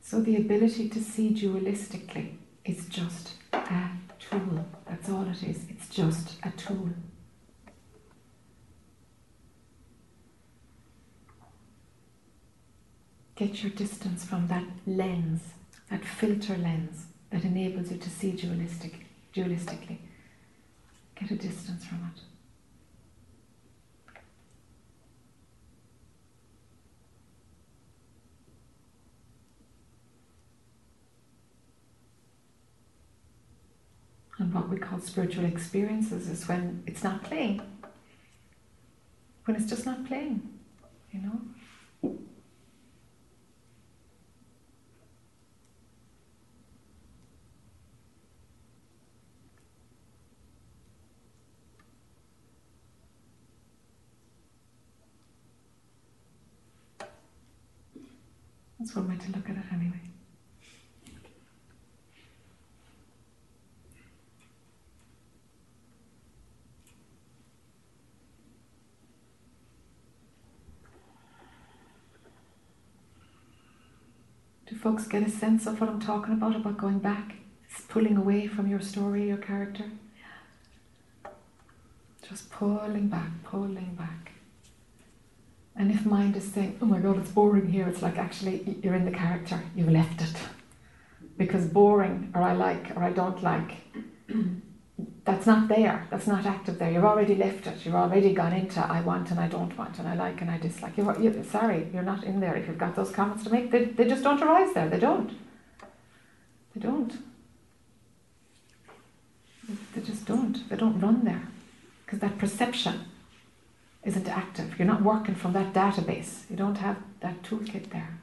So 0.00 0.20
the 0.20 0.34
ability 0.38 0.88
to 0.88 1.00
see 1.00 1.32
dualistically 1.32 2.32
is 2.64 2.86
just 2.86 3.43
a 3.70 3.90
tool. 4.18 4.64
That's 4.86 5.08
all 5.08 5.26
it 5.28 5.42
is. 5.42 5.64
It's 5.68 5.88
just 5.88 6.36
a 6.42 6.50
tool. 6.50 6.90
Get 13.36 13.62
your 13.62 13.72
distance 13.72 14.24
from 14.24 14.46
that 14.48 14.64
lens, 14.86 15.42
that 15.90 16.04
filter 16.04 16.56
lens 16.56 17.06
that 17.30 17.44
enables 17.44 17.90
you 17.90 17.98
to 17.98 18.10
see 18.10 18.30
dualistic, 18.30 19.06
dualistically. 19.34 19.98
Get 21.16 21.30
a 21.32 21.36
distance 21.36 21.84
from 21.84 22.12
it. 22.14 22.22
And 34.38 34.52
what 34.52 34.68
we 34.68 34.76
call 34.78 35.00
spiritual 35.00 35.44
experiences 35.44 36.28
is 36.28 36.48
when 36.48 36.82
it's 36.86 37.04
not 37.04 37.22
playing. 37.22 37.62
When 39.44 39.56
it's 39.56 39.68
just 39.68 39.86
not 39.86 40.04
playing, 40.06 40.42
you 41.12 41.20
know? 41.20 41.40
That's 58.78 58.96
one 58.96 59.08
way 59.08 59.16
to 59.16 59.32
look 59.32 59.48
at 59.48 59.56
it, 59.56 59.62
anyway. 59.72 60.00
Do 74.66 74.73
folks 74.84 75.06
get 75.06 75.26
a 75.26 75.30
sense 75.30 75.66
of 75.66 75.80
what 75.80 75.88
I'm 75.88 75.98
talking 75.98 76.34
about, 76.34 76.54
about 76.54 76.76
going 76.76 76.98
back? 76.98 77.36
It's 77.70 77.80
pulling 77.86 78.18
away 78.18 78.46
from 78.46 78.68
your 78.68 78.80
story, 78.80 79.28
your 79.28 79.38
character. 79.38 79.84
Just 82.28 82.50
pulling 82.50 83.08
back, 83.08 83.30
pulling 83.44 83.94
back. 83.98 84.32
And 85.74 85.90
if 85.90 86.04
mind 86.04 86.36
is 86.36 86.44
saying, 86.44 86.78
oh 86.82 86.84
my 86.84 86.98
god, 86.98 87.18
it's 87.18 87.30
boring 87.30 87.70
here, 87.70 87.88
it's 87.88 88.02
like 88.02 88.18
actually 88.18 88.76
you're 88.82 88.94
in 88.94 89.06
the 89.06 89.10
character, 89.10 89.58
you've 89.74 89.90
left 89.90 90.20
it. 90.20 90.36
Because 91.38 91.64
boring, 91.64 92.30
or 92.34 92.42
I 92.42 92.52
like, 92.52 92.94
or 92.94 93.02
I 93.02 93.10
don't 93.10 93.42
like, 93.42 93.72
that's 95.24 95.46
not 95.46 95.68
there, 95.68 96.06
that's 96.10 96.26
not 96.26 96.44
active 96.44 96.78
there. 96.78 96.90
You've 96.90 97.04
already 97.04 97.34
left 97.34 97.66
it, 97.66 97.84
you've 97.84 97.94
already 97.94 98.34
gone 98.34 98.52
into 98.52 98.80
I 98.80 99.00
want 99.00 99.30
and 99.30 99.40
I 99.40 99.48
don't 99.48 99.76
want, 99.78 99.98
and 99.98 100.06
I 100.06 100.14
like 100.14 100.42
and 100.42 100.50
I 100.50 100.58
dislike. 100.58 100.96
You're, 100.98 101.18
you're, 101.18 101.44
sorry, 101.44 101.88
you're 101.94 102.02
not 102.02 102.24
in 102.24 102.40
there 102.40 102.54
if 102.54 102.66
you've 102.66 102.78
got 102.78 102.94
those 102.94 103.10
comments 103.10 103.44
to 103.44 103.50
make. 103.50 103.70
They, 103.70 103.86
they 103.86 104.06
just 104.06 104.22
don't 104.22 104.42
arise 104.42 104.74
there, 104.74 104.88
they 104.88 104.98
don't. 104.98 105.32
They 106.74 106.80
don't. 106.80 107.12
They 109.94 110.02
just 110.02 110.26
don't. 110.26 110.68
They 110.68 110.76
don't 110.76 111.00
run 111.00 111.24
there. 111.24 111.48
Because 112.04 112.18
that 112.18 112.36
perception 112.36 113.00
isn't 114.02 114.28
active. 114.28 114.78
You're 114.78 114.86
not 114.86 115.02
working 115.02 115.34
from 115.34 115.54
that 115.54 115.72
database. 115.72 116.50
You 116.50 116.56
don't 116.56 116.76
have 116.76 116.98
that 117.20 117.42
toolkit 117.42 117.90
there. 117.90 118.18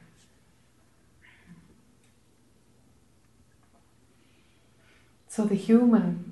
So 5.28 5.44
the 5.46 5.56
human 5.56 6.31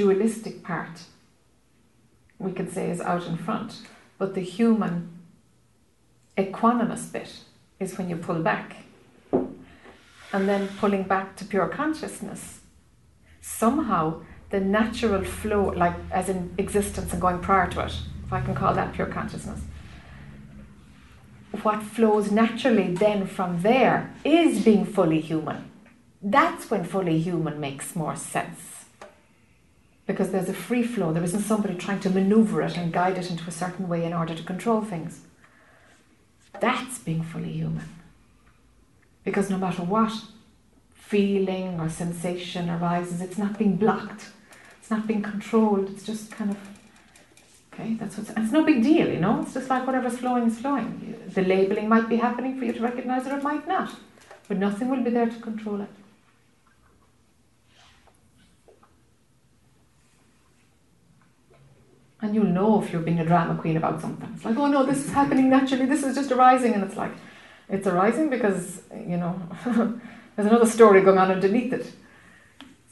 dualistic 0.00 0.62
part, 0.62 1.02
we 2.38 2.52
could 2.52 2.72
say, 2.72 2.90
is 2.90 3.02
out 3.02 3.26
in 3.26 3.36
front, 3.36 3.82
but 4.16 4.34
the 4.34 4.40
human 4.40 4.94
equanimous 6.38 7.12
bit 7.12 7.30
is 7.78 7.98
when 7.98 8.08
you 8.08 8.16
pull 8.16 8.40
back. 8.42 8.76
And 10.32 10.48
then 10.48 10.68
pulling 10.78 11.02
back 11.02 11.36
to 11.36 11.44
pure 11.44 11.68
consciousness, 11.68 12.60
somehow 13.42 14.22
the 14.48 14.60
natural 14.60 15.22
flow, 15.22 15.64
like 15.84 15.96
as 16.10 16.30
in 16.30 16.54
existence 16.56 17.12
and 17.12 17.20
going 17.20 17.40
prior 17.40 17.68
to 17.72 17.84
it, 17.84 17.94
if 18.24 18.32
I 18.32 18.40
can 18.40 18.54
call 18.54 18.72
that 18.74 18.94
pure 18.94 19.08
consciousness. 19.18 19.60
What 21.62 21.82
flows 21.82 22.30
naturally 22.30 22.94
then 22.94 23.26
from 23.26 23.60
there 23.60 24.14
is 24.24 24.64
being 24.64 24.86
fully 24.86 25.20
human. 25.20 25.70
That's 26.22 26.70
when 26.70 26.84
fully 26.84 27.18
human 27.18 27.60
makes 27.60 27.94
more 27.94 28.16
sense. 28.16 28.80
Because 30.10 30.32
there's 30.32 30.48
a 30.48 30.52
free 30.52 30.82
flow, 30.82 31.12
there 31.12 31.22
isn't 31.22 31.42
somebody 31.42 31.76
trying 31.76 32.00
to 32.00 32.10
maneuver 32.10 32.62
it 32.62 32.76
and 32.76 32.92
guide 32.92 33.16
it 33.16 33.30
into 33.30 33.46
a 33.46 33.52
certain 33.52 33.88
way 33.88 34.04
in 34.04 34.12
order 34.12 34.34
to 34.34 34.42
control 34.42 34.80
things. 34.80 35.20
That's 36.58 36.98
being 36.98 37.22
fully 37.22 37.52
human. 37.52 37.88
Because 39.22 39.50
no 39.50 39.56
matter 39.56 39.82
what 39.84 40.12
feeling 40.92 41.78
or 41.78 41.88
sensation 41.88 42.68
arises, 42.68 43.20
it's 43.20 43.38
not 43.38 43.56
being 43.56 43.76
blocked, 43.76 44.30
it's 44.80 44.90
not 44.90 45.06
being 45.06 45.22
controlled, 45.22 45.88
it's 45.90 46.02
just 46.02 46.32
kind 46.32 46.50
of 46.50 46.58
Okay, 47.72 47.94
that's 47.94 48.18
what's, 48.18 48.30
it's 48.30 48.50
no 48.50 48.64
big 48.64 48.82
deal, 48.82 49.08
you 49.08 49.20
know. 49.20 49.42
It's 49.42 49.54
just 49.54 49.70
like 49.70 49.86
whatever's 49.86 50.18
flowing 50.18 50.48
is 50.48 50.58
flowing. 50.58 51.14
The 51.32 51.42
labeling 51.42 51.88
might 51.88 52.08
be 52.08 52.16
happening 52.16 52.58
for 52.58 52.64
you 52.64 52.72
to 52.72 52.80
recognize 52.80 53.28
it, 53.28 53.32
or 53.32 53.38
it 53.38 53.44
might 53.44 53.68
not, 53.68 53.94
but 54.48 54.56
nothing 54.56 54.88
will 54.90 55.04
be 55.04 55.10
there 55.10 55.30
to 55.30 55.38
control 55.38 55.80
it. 55.80 55.99
And 62.22 62.34
you'll 62.34 62.44
know 62.44 62.82
if 62.82 62.92
you're 62.92 63.00
being 63.00 63.20
a 63.20 63.24
drama 63.24 63.58
queen 63.58 63.76
about 63.76 64.00
something. 64.00 64.30
It's 64.34 64.44
like, 64.44 64.56
oh 64.58 64.66
no, 64.66 64.84
this 64.84 65.04
is 65.04 65.12
happening 65.12 65.48
naturally. 65.48 65.86
This 65.86 66.02
is 66.02 66.14
just 66.14 66.30
arising, 66.30 66.74
and 66.74 66.84
it's 66.84 66.96
like, 66.96 67.12
it's 67.68 67.86
arising 67.86 68.28
because 68.28 68.82
you 68.94 69.16
know 69.16 69.40
there's 69.64 70.48
another 70.48 70.66
story 70.66 71.00
going 71.00 71.18
on 71.18 71.30
underneath 71.30 71.72
it. 71.72 71.92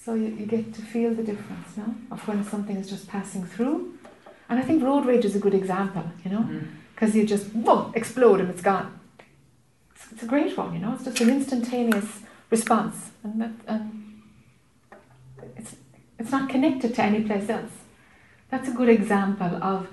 So 0.02 0.14
you, 0.14 0.28
you 0.28 0.46
get 0.46 0.72
to 0.74 0.80
feel 0.80 1.12
the 1.14 1.22
difference, 1.22 1.76
no, 1.76 1.94
of 2.10 2.26
when 2.26 2.42
something 2.42 2.76
is 2.76 2.88
just 2.88 3.06
passing 3.08 3.44
through 3.44 3.98
and 4.48 4.58
I 4.58 4.62
think 4.62 4.82
road 4.82 5.04
rage 5.04 5.24
is 5.24 5.36
a 5.36 5.38
good 5.38 5.54
example, 5.54 6.04
you 6.24 6.30
know, 6.30 6.48
because 6.94 7.12
mm. 7.12 7.16
you 7.16 7.26
just 7.26 7.52
boom, 7.52 7.92
explode 7.94 8.40
and 8.40 8.48
it's 8.48 8.62
gone. 8.62 8.98
It's, 9.94 10.12
it's, 10.12 10.22
a 10.22 10.26
great 10.26 10.56
one, 10.56 10.72
you 10.72 10.80
know. 10.80 10.94
It's 10.94 11.04
just 11.04 11.20
an 11.20 11.28
instantaneous 11.28 12.20
response, 12.50 13.10
and 13.22 13.40
that, 13.40 13.50
and 13.66 14.22
it's 15.56 15.76
it's 16.18 16.30
not 16.30 16.48
connected 16.48 16.94
to 16.94 17.02
any 17.02 17.22
place 17.24 17.48
else. 17.48 17.72
That's 18.50 18.68
a 18.68 18.72
good 18.72 18.88
example 18.88 19.62
of 19.62 19.88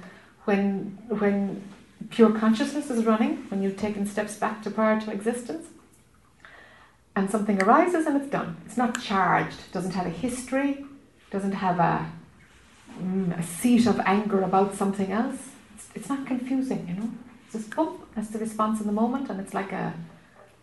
when 0.45 0.97
when 1.09 1.61
pure 2.09 2.31
consciousness 2.31 2.89
is 2.89 3.05
running, 3.05 3.45
when 3.49 3.61
you've 3.63 3.77
taken 3.77 4.05
steps 4.05 4.35
back 4.35 4.61
to 4.63 4.71
prior 4.71 4.99
to 5.01 5.11
existence, 5.11 5.67
and 7.15 7.29
something 7.29 7.61
arises 7.63 8.05
and 8.05 8.21
it's 8.21 8.29
done. 8.29 8.57
It's 8.65 8.77
not 8.77 9.01
charged. 9.01 9.71
Doesn't 9.71 9.93
have 9.93 10.05
a 10.05 10.09
history. 10.09 10.85
Doesn't 11.31 11.53
have 11.53 11.79
a 11.79 12.11
mm, 13.01 13.37
a 13.37 13.43
seat 13.43 13.85
of 13.87 13.99
anger 14.05 14.41
about 14.41 14.75
something 14.75 15.11
else, 15.11 15.49
it's, 15.73 15.87
it's 15.95 16.09
not 16.09 16.25
confusing, 16.25 16.87
you 16.87 16.95
know. 16.95 17.11
It's 17.45 17.55
just 17.55 17.75
boom, 17.75 17.99
that's 18.15 18.29
the 18.29 18.39
response 18.39 18.79
in 18.79 18.87
the 18.87 18.93
moment, 18.93 19.29
and 19.29 19.39
it's 19.39 19.53
like 19.53 19.71
a, 19.71 19.93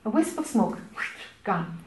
a 0.04 0.10
wisp 0.10 0.38
of 0.38 0.46
smoke, 0.46 0.78
gone. 1.44 1.78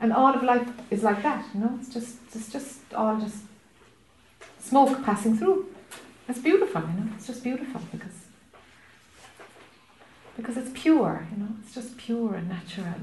And 0.00 0.12
all 0.12 0.34
of 0.34 0.42
life 0.42 0.68
is 0.90 1.02
like 1.02 1.22
that, 1.22 1.46
you 1.54 1.60
know. 1.60 1.78
It's 1.80 1.92
just, 1.92 2.16
it's 2.34 2.52
just 2.52 2.92
all 2.94 3.18
just 3.18 3.42
smoke 4.64 5.04
passing 5.04 5.36
through. 5.36 5.66
It's 6.28 6.38
beautiful, 6.38 6.80
you 6.80 7.00
know. 7.00 7.12
It's 7.16 7.26
just 7.26 7.42
beautiful 7.44 7.80
because 7.92 8.12
because 10.36 10.56
it's 10.56 10.70
pure, 10.74 11.26
you 11.30 11.42
know. 11.42 11.50
It's 11.62 11.74
just 11.74 11.96
pure 11.96 12.34
and 12.34 12.48
natural. 12.48 12.94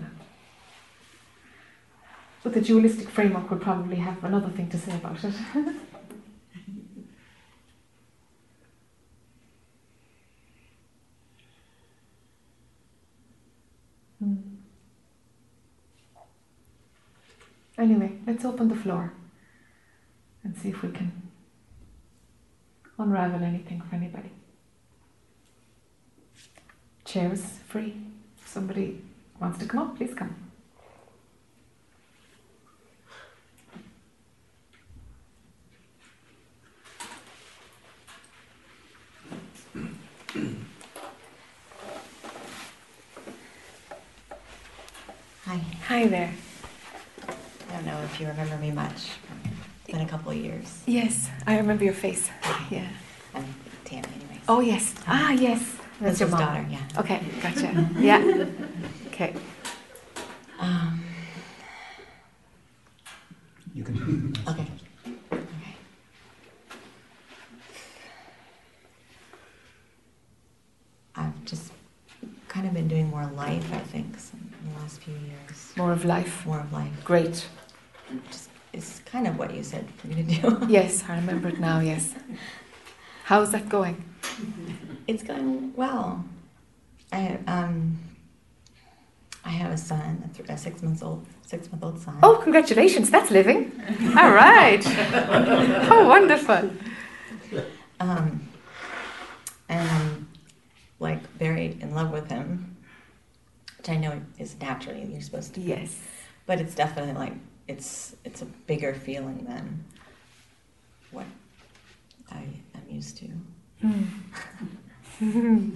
But 2.44 2.54
the 2.54 2.62
dualistic 2.62 3.10
framework 3.10 3.50
would 3.52 3.62
probably 3.62 3.98
have 3.98 4.24
another 4.24 4.50
thing 4.50 4.70
to 4.70 4.78
say 4.78 4.96
about 4.96 5.24
it. 5.24 5.34
Hmm. 14.20 14.36
Anyway, 17.76 18.20
let's 18.28 18.46
open 18.46 18.68
the 18.68 18.76
floor 18.76 19.14
and 20.44 20.56
see 20.56 20.70
if 20.70 20.84
we 20.84 20.92
can 20.92 21.21
unravel 23.02 23.44
anything 23.44 23.82
for 23.82 23.96
anybody. 23.96 24.30
Chairs 27.06 27.44
free. 27.68 27.96
If 28.40 28.48
somebody 28.48 29.02
wants 29.40 29.60
to 29.60 29.66
come 29.66 29.80
up, 29.80 29.98
please 29.98 30.14
come. 30.14 30.36
Hi. 45.46 45.60
Hi 45.88 46.08
there. 46.08 46.34
I 47.28 47.74
don't 47.74 47.86
know 47.86 48.02
if 48.04 48.20
you 48.20 48.28
remember 48.28 48.58
me 48.58 48.72
much. 48.72 49.10
It's 49.92 49.98
been 49.98 50.08
a 50.08 50.10
couple 50.10 50.32
of 50.32 50.38
years. 50.38 50.84
Yes, 50.86 51.30
I 51.46 51.58
remember 51.58 51.84
your 51.84 51.94
face. 51.94 52.30
Yeah. 52.70 52.88
I'm 53.36 53.44
Tammy, 53.84 54.08
anyways. 54.16 54.40
Oh 54.48 54.62
yes. 54.62 54.96
Ah 55.06 55.32
yes. 55.32 55.76
That's 56.00 56.18
your 56.18 56.30
daughter. 56.30 56.66
Yeah. 56.70 56.80
Okay, 56.98 57.22
gotcha. 57.42 57.90
yeah. 58.00 58.46
Okay. 59.08 59.36
Um, 60.60 61.04
You 63.74 63.84
can. 63.84 64.34
okay. 64.48 64.66
Okay. 65.34 65.76
I've 71.18 71.44
just 71.44 71.74
kind 72.48 72.66
of 72.66 72.74
been 72.74 72.88
doing 72.88 73.10
more 73.10 73.30
life, 73.36 73.70
I 73.74 73.80
think, 73.80 74.06
in 74.06 74.74
the 74.74 74.80
last 74.80 75.02
few 75.02 75.16
years. 75.16 75.74
More 75.76 75.92
of 75.92 76.06
life. 76.06 76.46
More 76.46 76.62
of 76.62 76.72
life. 76.72 76.94
Great. 77.04 77.46
Just 78.30 78.51
it's 78.74 79.00
kind 79.06 79.28
of 79.28 79.38
what 79.38 79.54
you 79.54 79.64
said 79.64 79.86
for 79.98 80.08
me 80.08 80.16
to 80.16 80.24
do. 80.24 80.66
Yes, 80.70 81.04
I 81.08 81.16
remember 81.16 81.50
it 81.50 81.60
now, 81.60 81.80
yes. 81.80 82.14
How's 83.26 83.52
that 83.52 83.70
going? 83.70 84.04
It's 85.08 85.24
going 85.24 85.74
well. 85.76 86.24
I 87.12 87.38
um, 87.48 88.00
I 89.44 89.50
have 89.50 89.72
a 89.72 89.78
son, 89.78 90.24
a, 90.30 90.38
th- 90.38 90.50
a 90.50 90.58
six 90.58 90.82
months 90.82 91.02
old, 91.02 91.26
six 91.46 91.70
month 91.72 91.84
old 91.84 92.00
son. 92.00 92.18
Oh, 92.24 92.40
congratulations, 92.42 93.10
that's 93.10 93.32
living. 93.32 93.72
All 94.18 94.32
right. 94.32 94.82
Oh, 95.92 96.08
wonderful. 96.08 96.70
Um, 98.00 98.48
and 99.70 99.90
I'm 99.90 100.28
like 101.00 101.22
very 101.38 101.78
in 101.82 101.94
love 101.94 102.12
with 102.12 102.30
him, 102.30 102.78
which 103.78 103.90
I 103.90 103.98
know 103.98 104.22
is 104.40 104.56
naturally 104.62 105.04
you're 105.06 105.22
supposed 105.22 105.54
to 105.56 105.60
be. 105.60 105.68
Yes. 105.68 106.00
But 106.46 106.60
it's 106.60 106.76
definitely 106.76 107.14
like 107.14 107.34
it's 107.68 108.16
it's 108.26 108.42
a 108.42 108.46
bigger 108.46 108.94
feeling 108.94 109.46
than 109.46 109.84
what 111.12 111.26
I 112.32 112.44
am 112.76 112.90
used 112.90 113.18
to. 113.18 113.30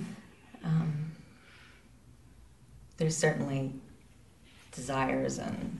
Um, 0.65 1.11
there's 2.97 3.15
certainly 3.15 3.71
desires 4.71 5.37
and 5.37 5.79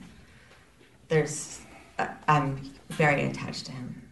there's 1.08 1.60
I- 1.98 2.14
I'm 2.28 2.70
very 2.90 3.24
attached 3.24 3.66
to 3.66 3.72
him. 3.72 4.02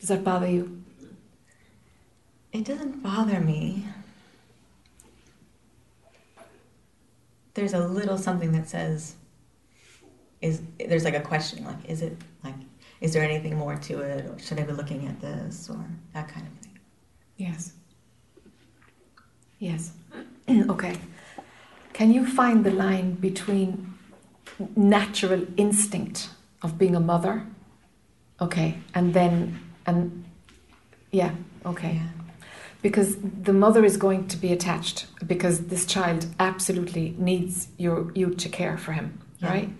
Does 0.00 0.08
that 0.08 0.24
bother 0.24 0.48
you? 0.48 0.82
It 2.52 2.64
doesn't 2.64 3.02
bother 3.02 3.38
me. 3.40 3.86
There's 7.54 7.74
a 7.74 7.86
little 7.86 8.18
something 8.18 8.52
that 8.52 8.68
says, 8.68 9.14
is 10.40 10.62
there's 10.78 11.04
like 11.04 11.14
a 11.14 11.20
question 11.20 11.64
like, 11.64 11.84
is 11.88 12.02
it 12.02 12.16
like, 12.44 12.54
is 13.00 13.12
there 13.12 13.22
anything 13.22 13.56
more 13.56 13.76
to 13.76 14.00
it, 14.00 14.26
or 14.26 14.38
should 14.38 14.58
I 14.58 14.62
be 14.64 14.72
looking 14.72 15.06
at 15.06 15.20
this, 15.20 15.68
or 15.70 15.84
that 16.14 16.28
kind 16.28 16.46
of 16.46 16.52
thing. 16.64 16.78
Yes. 17.36 17.72
Yes. 19.58 19.92
okay. 20.50 20.96
Can 21.92 22.12
you 22.12 22.26
find 22.26 22.64
the 22.64 22.70
line 22.70 23.14
between 23.14 23.94
natural 24.76 25.44
instinct 25.56 26.30
of 26.62 26.78
being 26.78 26.94
a 26.94 27.00
mother? 27.00 27.46
Okay. 28.40 28.78
And 28.94 29.14
then, 29.14 29.60
and 29.86 30.24
yeah, 31.10 31.32
okay. 31.66 31.94
Yeah. 31.94 32.08
Because 32.82 33.16
the 33.42 33.52
mother 33.52 33.84
is 33.84 33.96
going 33.96 34.28
to 34.28 34.36
be 34.36 34.52
attached 34.52 35.06
because 35.26 35.66
this 35.66 35.84
child 35.84 36.26
absolutely 36.38 37.16
needs 37.18 37.68
your, 37.76 38.12
you 38.14 38.34
to 38.34 38.48
care 38.48 38.78
for 38.78 38.92
him, 38.92 39.18
Yeah. 39.40 39.48
right? 39.50 39.70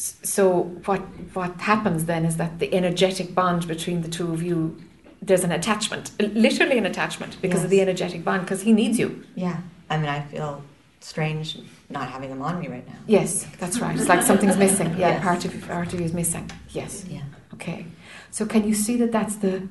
So 0.00 0.62
what 0.86 1.00
what 1.34 1.60
happens 1.60 2.06
then 2.06 2.24
is 2.24 2.36
that 2.38 2.58
the 2.58 2.72
energetic 2.74 3.34
bond 3.34 3.68
between 3.68 4.00
the 4.00 4.08
two 4.08 4.32
of 4.32 4.42
you, 4.42 4.80
there's 5.20 5.44
an 5.44 5.52
attachment, 5.52 6.12
literally 6.18 6.78
an 6.78 6.86
attachment 6.86 7.36
because 7.42 7.62
of 7.64 7.70
the 7.70 7.80
energetic 7.82 8.24
bond 8.24 8.42
because 8.42 8.62
he 8.62 8.72
needs 8.72 8.98
you. 8.98 9.22
Yeah. 9.34 9.58
I 9.90 9.98
mean, 9.98 10.08
I 10.08 10.20
feel 10.22 10.62
strange 11.00 11.58
not 11.90 12.08
having 12.08 12.30
him 12.30 12.40
on 12.40 12.60
me 12.60 12.68
right 12.68 12.86
now. 12.88 12.94
Yes, 13.06 13.46
that's 13.58 13.78
right. 13.80 13.94
It's 13.98 14.08
like 14.08 14.22
something's 14.22 14.56
missing. 14.66 14.88
Yeah, 14.96 15.10
Yes. 15.10 15.22
part 15.22 15.44
of 15.44 15.68
part 15.68 15.92
of 15.92 16.00
you 16.00 16.06
is 16.06 16.14
missing. 16.14 16.50
Yes. 16.70 17.04
Yeah. 17.06 17.22
Okay. 17.54 17.84
So 18.30 18.46
can 18.46 18.66
you 18.66 18.74
see 18.74 18.96
that 18.96 19.12
that's 19.12 19.36
the 19.36 19.68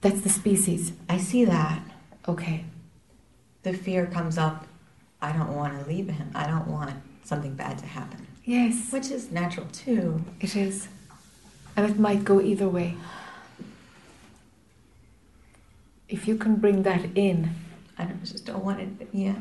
that's 0.00 0.22
the 0.22 0.30
species? 0.30 0.92
I 1.08 1.18
see 1.18 1.44
that. 1.44 1.80
Okay. 2.26 2.64
The 3.62 3.72
fear 3.72 4.06
comes 4.06 4.36
up. 4.36 4.66
I 5.22 5.30
don't 5.32 5.54
want 5.54 5.78
to 5.78 5.88
leave 5.88 6.08
him. 6.08 6.30
I 6.34 6.46
don't 6.48 6.66
want 6.66 6.92
something 7.24 7.54
bad 7.54 7.78
to 7.78 7.86
happen, 7.86 8.26
Yes, 8.50 8.90
which 8.92 9.12
is 9.12 9.30
natural 9.30 9.66
too. 9.72 10.24
it 10.40 10.56
is, 10.56 10.88
and 11.76 11.88
it 11.88 12.00
might 12.00 12.24
go 12.24 12.40
either 12.40 12.68
way. 12.68 12.96
If 16.08 16.26
you 16.26 16.34
can 16.36 16.56
bring 16.56 16.82
that 16.82 17.04
in, 17.14 17.50
I 17.96 18.06
don't, 18.06 18.24
just 18.24 18.46
don't 18.46 18.64
want 18.64 18.80
it. 18.80 19.08
Yeah. 19.12 19.36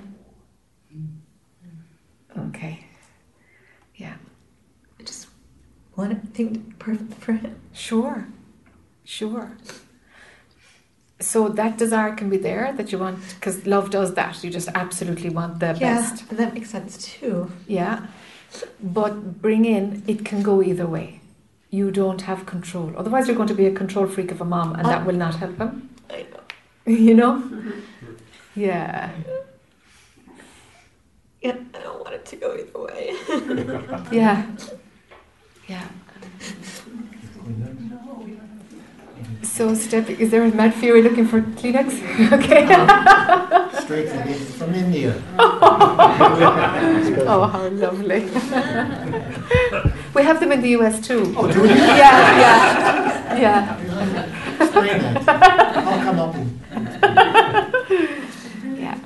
okay. 2.38 2.86
Yeah. 3.95 4.13
I 5.00 5.04
just 5.04 5.26
want 5.95 6.12
everything 6.12 6.54
to 6.54 6.60
be 6.60 6.72
perfect 6.78 7.15
for 7.15 7.34
him. 7.34 7.56
Sure, 7.74 8.28
sure. 9.04 9.58
So 11.19 11.50
that 11.50 11.80
desire 11.80 12.13
can 12.13 12.30
be 12.30 12.38
there 12.38 12.72
that 12.74 12.91
you 12.91 13.00
want, 13.00 13.17
because 13.34 13.65
love 13.65 13.89
does 13.89 14.13
that. 14.13 14.43
You 14.43 14.52
just 14.52 14.69
absolutely 14.76 15.32
want 15.32 15.60
the 15.60 15.76
best. 15.80 16.30
and 16.30 16.38
that 16.38 16.54
makes 16.54 16.69
sense 16.69 17.04
too. 17.04 17.52
Yeah. 17.67 18.06
But 18.82 19.42
bring 19.42 19.66
in, 19.66 20.04
it 20.08 20.26
can 20.26 20.42
go 20.42 20.62
either 20.62 20.88
way. 20.88 21.20
You 21.70 21.92
don't 21.92 22.22
have 22.22 22.46
control. 22.46 22.94
Otherwise, 22.98 23.28
you're 23.28 23.36
going 23.36 23.48
to 23.50 23.54
be 23.54 23.66
a 23.68 23.72
control 23.72 24.08
freak 24.08 24.32
of 24.32 24.42
a 24.42 24.46
mom, 24.46 24.74
and 24.76 24.86
that 24.86 25.02
Oh. 25.04 25.06
will 25.06 25.16
not 25.16 25.36
help 25.36 25.58
him. 25.58 25.90
I 26.10 26.26
know. 26.32 26.40
You 26.86 27.14
know? 27.14 27.44
Yeah. 28.56 29.12
Yeah, 31.42 31.56
I 31.74 31.80
don't 31.80 32.00
want 32.04 32.14
it 32.16 32.26
to 32.26 32.36
go 32.36 32.58
either 32.58 32.80
way. 32.88 33.16
Yeah. 34.12 34.46
Yeah. 35.68 35.88
So, 39.44 39.74
Steph, 39.76 40.10
is 40.10 40.32
there 40.32 40.44
a 40.44 40.52
mad 40.54 40.74
fury 40.74 41.02
looking 41.02 41.28
for 41.28 41.42
Kleenex? 41.42 42.32
okay. 42.34 42.64
Um, 42.74 43.69
Straight 43.89 44.08
from, 44.08 44.36
from 44.60 44.75
India. 44.75 45.19
Oh, 47.32 47.47
how 47.47 47.67
lovely. 47.69 48.19
we 50.13 50.21
have 50.21 50.39
them 50.39 50.52
in 50.52 50.62
the 50.62 50.69
US 50.78 51.02
too. 51.08 51.34
Oh, 51.36 51.52
do 51.52 51.62
you? 51.62 51.73
Yeah, 51.73 52.39
yeah, 52.43 53.38
yeah. 53.39 53.78
Explain 54.62 55.02
that. 55.02 55.28
I'll 55.88 56.04
come 56.04 56.19
up 56.19 56.36
and. 56.36 56.60
Yeah. 58.78 58.99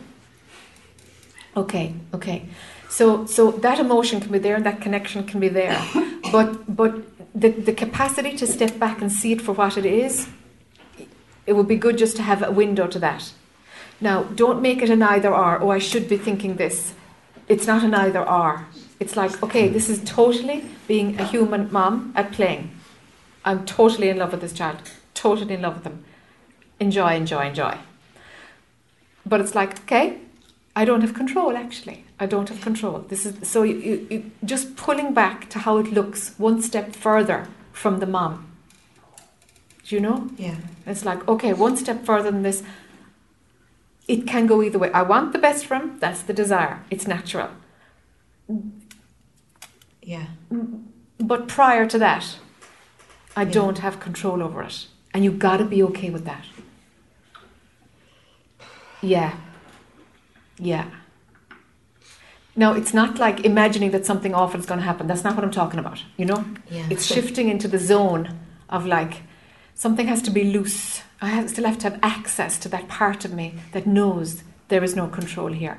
Okay, 1.55 1.93
okay. 2.13 2.49
So 2.89 3.25
so 3.25 3.51
that 3.51 3.79
emotion 3.79 4.19
can 4.19 4.31
be 4.33 4.39
there 4.39 4.55
and 4.55 4.65
that 4.65 4.81
connection 4.81 5.23
can 5.23 5.39
be 5.39 5.47
there. 5.47 5.81
But 6.29 6.75
but 6.75 6.93
the, 7.33 7.51
the 7.51 7.73
capacity 7.73 8.35
to 8.35 8.45
step 8.45 8.77
back 8.79 9.01
and 9.01 9.09
see 9.09 9.31
it 9.31 9.41
for 9.41 9.53
what 9.53 9.77
it 9.77 9.85
is, 9.85 10.27
it 11.45 11.53
would 11.53 11.69
be 11.69 11.77
good 11.77 11.97
just 11.97 12.17
to 12.17 12.21
have 12.23 12.43
a 12.43 12.51
window 12.51 12.87
to 12.87 12.99
that. 12.99 13.31
Now, 14.03 14.23
don't 14.23 14.61
make 14.61 14.81
it 14.81 14.89
an 14.89 15.01
either 15.01 15.33
or, 15.33 15.61
oh 15.61 15.69
I 15.69 15.79
should 15.79 16.09
be 16.09 16.17
thinking 16.17 16.57
this. 16.57 16.93
It's 17.47 17.65
not 17.65 17.83
an 17.83 17.95
either 17.95 18.19
or. 18.19 18.67
It's 18.99 19.15
like, 19.15 19.41
okay, 19.41 19.69
this 19.69 19.87
is 19.87 20.03
totally 20.03 20.65
being 20.89 21.17
a 21.21 21.23
human 21.23 21.71
mom 21.71 22.11
at 22.13 22.33
playing. 22.33 22.71
I'm 23.45 23.65
totally 23.65 24.09
in 24.09 24.17
love 24.17 24.33
with 24.33 24.41
this 24.41 24.51
child. 24.51 24.81
Totally 25.13 25.53
in 25.53 25.61
love 25.61 25.75
with 25.75 25.85
them. 25.85 26.03
Enjoy, 26.81 27.15
enjoy, 27.15 27.47
enjoy. 27.47 27.77
But 29.25 29.39
it's 29.39 29.55
like, 29.55 29.79
okay, 29.83 30.17
I 30.75 30.83
don't 30.83 30.99
have 30.99 31.13
control 31.13 31.55
actually. 31.55 32.03
I 32.19 32.25
don't 32.25 32.49
have 32.49 32.59
control. 32.59 33.05
This 33.07 33.25
is 33.25 33.47
so 33.47 33.63
you, 33.63 33.75
you, 33.75 34.07
you 34.09 34.31
just 34.43 34.75
pulling 34.75 35.13
back 35.13 35.49
to 35.51 35.59
how 35.59 35.77
it 35.77 35.93
looks 35.93 36.37
one 36.37 36.61
step 36.61 36.93
further 36.93 37.47
from 37.71 37.99
the 37.99 38.05
mom. 38.05 38.51
Do 39.85 39.95
you 39.95 40.01
know? 40.01 40.29
Yeah. 40.37 40.55
It's 40.85 41.05
like, 41.05 41.25
okay, 41.27 41.53
one 41.53 41.77
step 41.77 42.05
further 42.05 42.31
than 42.31 42.43
this. 42.43 42.63
It 44.07 44.27
can 44.27 44.47
go 44.47 44.61
either 44.61 44.77
way. 44.79 44.91
I 44.91 45.01
want 45.01 45.31
the 45.31 45.39
best 45.39 45.65
for 45.65 45.75
him, 45.75 45.97
that's 45.99 46.21
the 46.21 46.33
desire. 46.33 46.83
It's 46.89 47.07
natural. 47.07 47.49
Yeah. 50.01 50.25
But 51.19 51.47
prior 51.47 51.85
to 51.87 51.97
that, 51.99 52.37
I 53.35 53.43
Yeah. 53.43 53.51
don't 53.51 53.79
have 53.79 53.99
control 53.99 54.43
over 54.43 54.61
it. 54.63 54.87
And 55.13 55.23
you've 55.23 55.39
got 55.39 55.57
to 55.57 55.65
be 55.65 55.81
okay 55.83 56.09
with 56.09 56.25
that. 56.25 56.45
Yeah. 59.01 59.33
Yeah. 60.57 60.85
Now, 62.55 62.73
it's 62.73 62.93
not 62.93 63.17
like 63.17 63.45
imagining 63.45 63.91
that 63.91 64.05
something 64.05 64.33
awful 64.35 64.59
is 64.59 64.65
going 64.65 64.79
to 64.79 64.85
happen. 64.85 65.07
That's 65.07 65.23
not 65.23 65.35
what 65.35 65.43
I'm 65.43 65.51
talking 65.51 65.79
about, 65.79 66.03
you 66.17 66.25
know? 66.25 66.45
Yeah. 66.69 66.85
It's 66.89 67.05
shifting 67.05 67.49
into 67.49 67.67
the 67.67 67.79
zone 67.79 68.37
of 68.69 68.85
like, 68.85 69.23
something 69.75 70.07
has 70.07 70.21
to 70.23 70.31
be 70.31 70.43
loose. 70.43 71.01
I 71.21 71.27
have, 71.27 71.49
still 71.49 71.65
have 71.65 71.77
to 71.79 71.89
have 71.89 71.99
access 72.03 72.57
to 72.59 72.69
that 72.69 72.87
part 72.87 73.25
of 73.25 73.33
me 73.33 73.55
that 73.71 73.87
knows 73.87 74.43
there 74.67 74.83
is 74.83 74.95
no 74.95 75.07
control 75.07 75.51
here. 75.51 75.77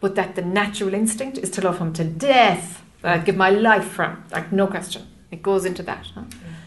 But 0.00 0.14
that 0.16 0.34
the 0.34 0.42
natural 0.42 0.94
instinct 0.94 1.38
is 1.38 1.50
to 1.50 1.60
love 1.60 1.78
him 1.78 1.92
to 1.94 2.04
death. 2.04 2.82
That 3.00 3.20
I'd 3.20 3.24
give 3.24 3.36
my 3.36 3.50
life 3.50 3.84
for 3.84 4.04
him, 4.04 4.24
like 4.32 4.52
no 4.52 4.66
question. 4.66 5.06
It 5.30 5.42
goes 5.42 5.64
into 5.64 5.82
that. 5.84 6.06
Huh? 6.14 6.24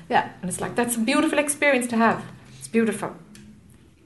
Yeah, 0.10 0.32
and 0.42 0.50
it's 0.50 0.62
like, 0.62 0.76
that's 0.76 0.96
a 0.96 1.00
beautiful 1.00 1.40
experience 1.40 1.88
to 1.88 1.98
have. 1.98 2.24
It's 2.58 2.68
beautiful. 2.68 3.16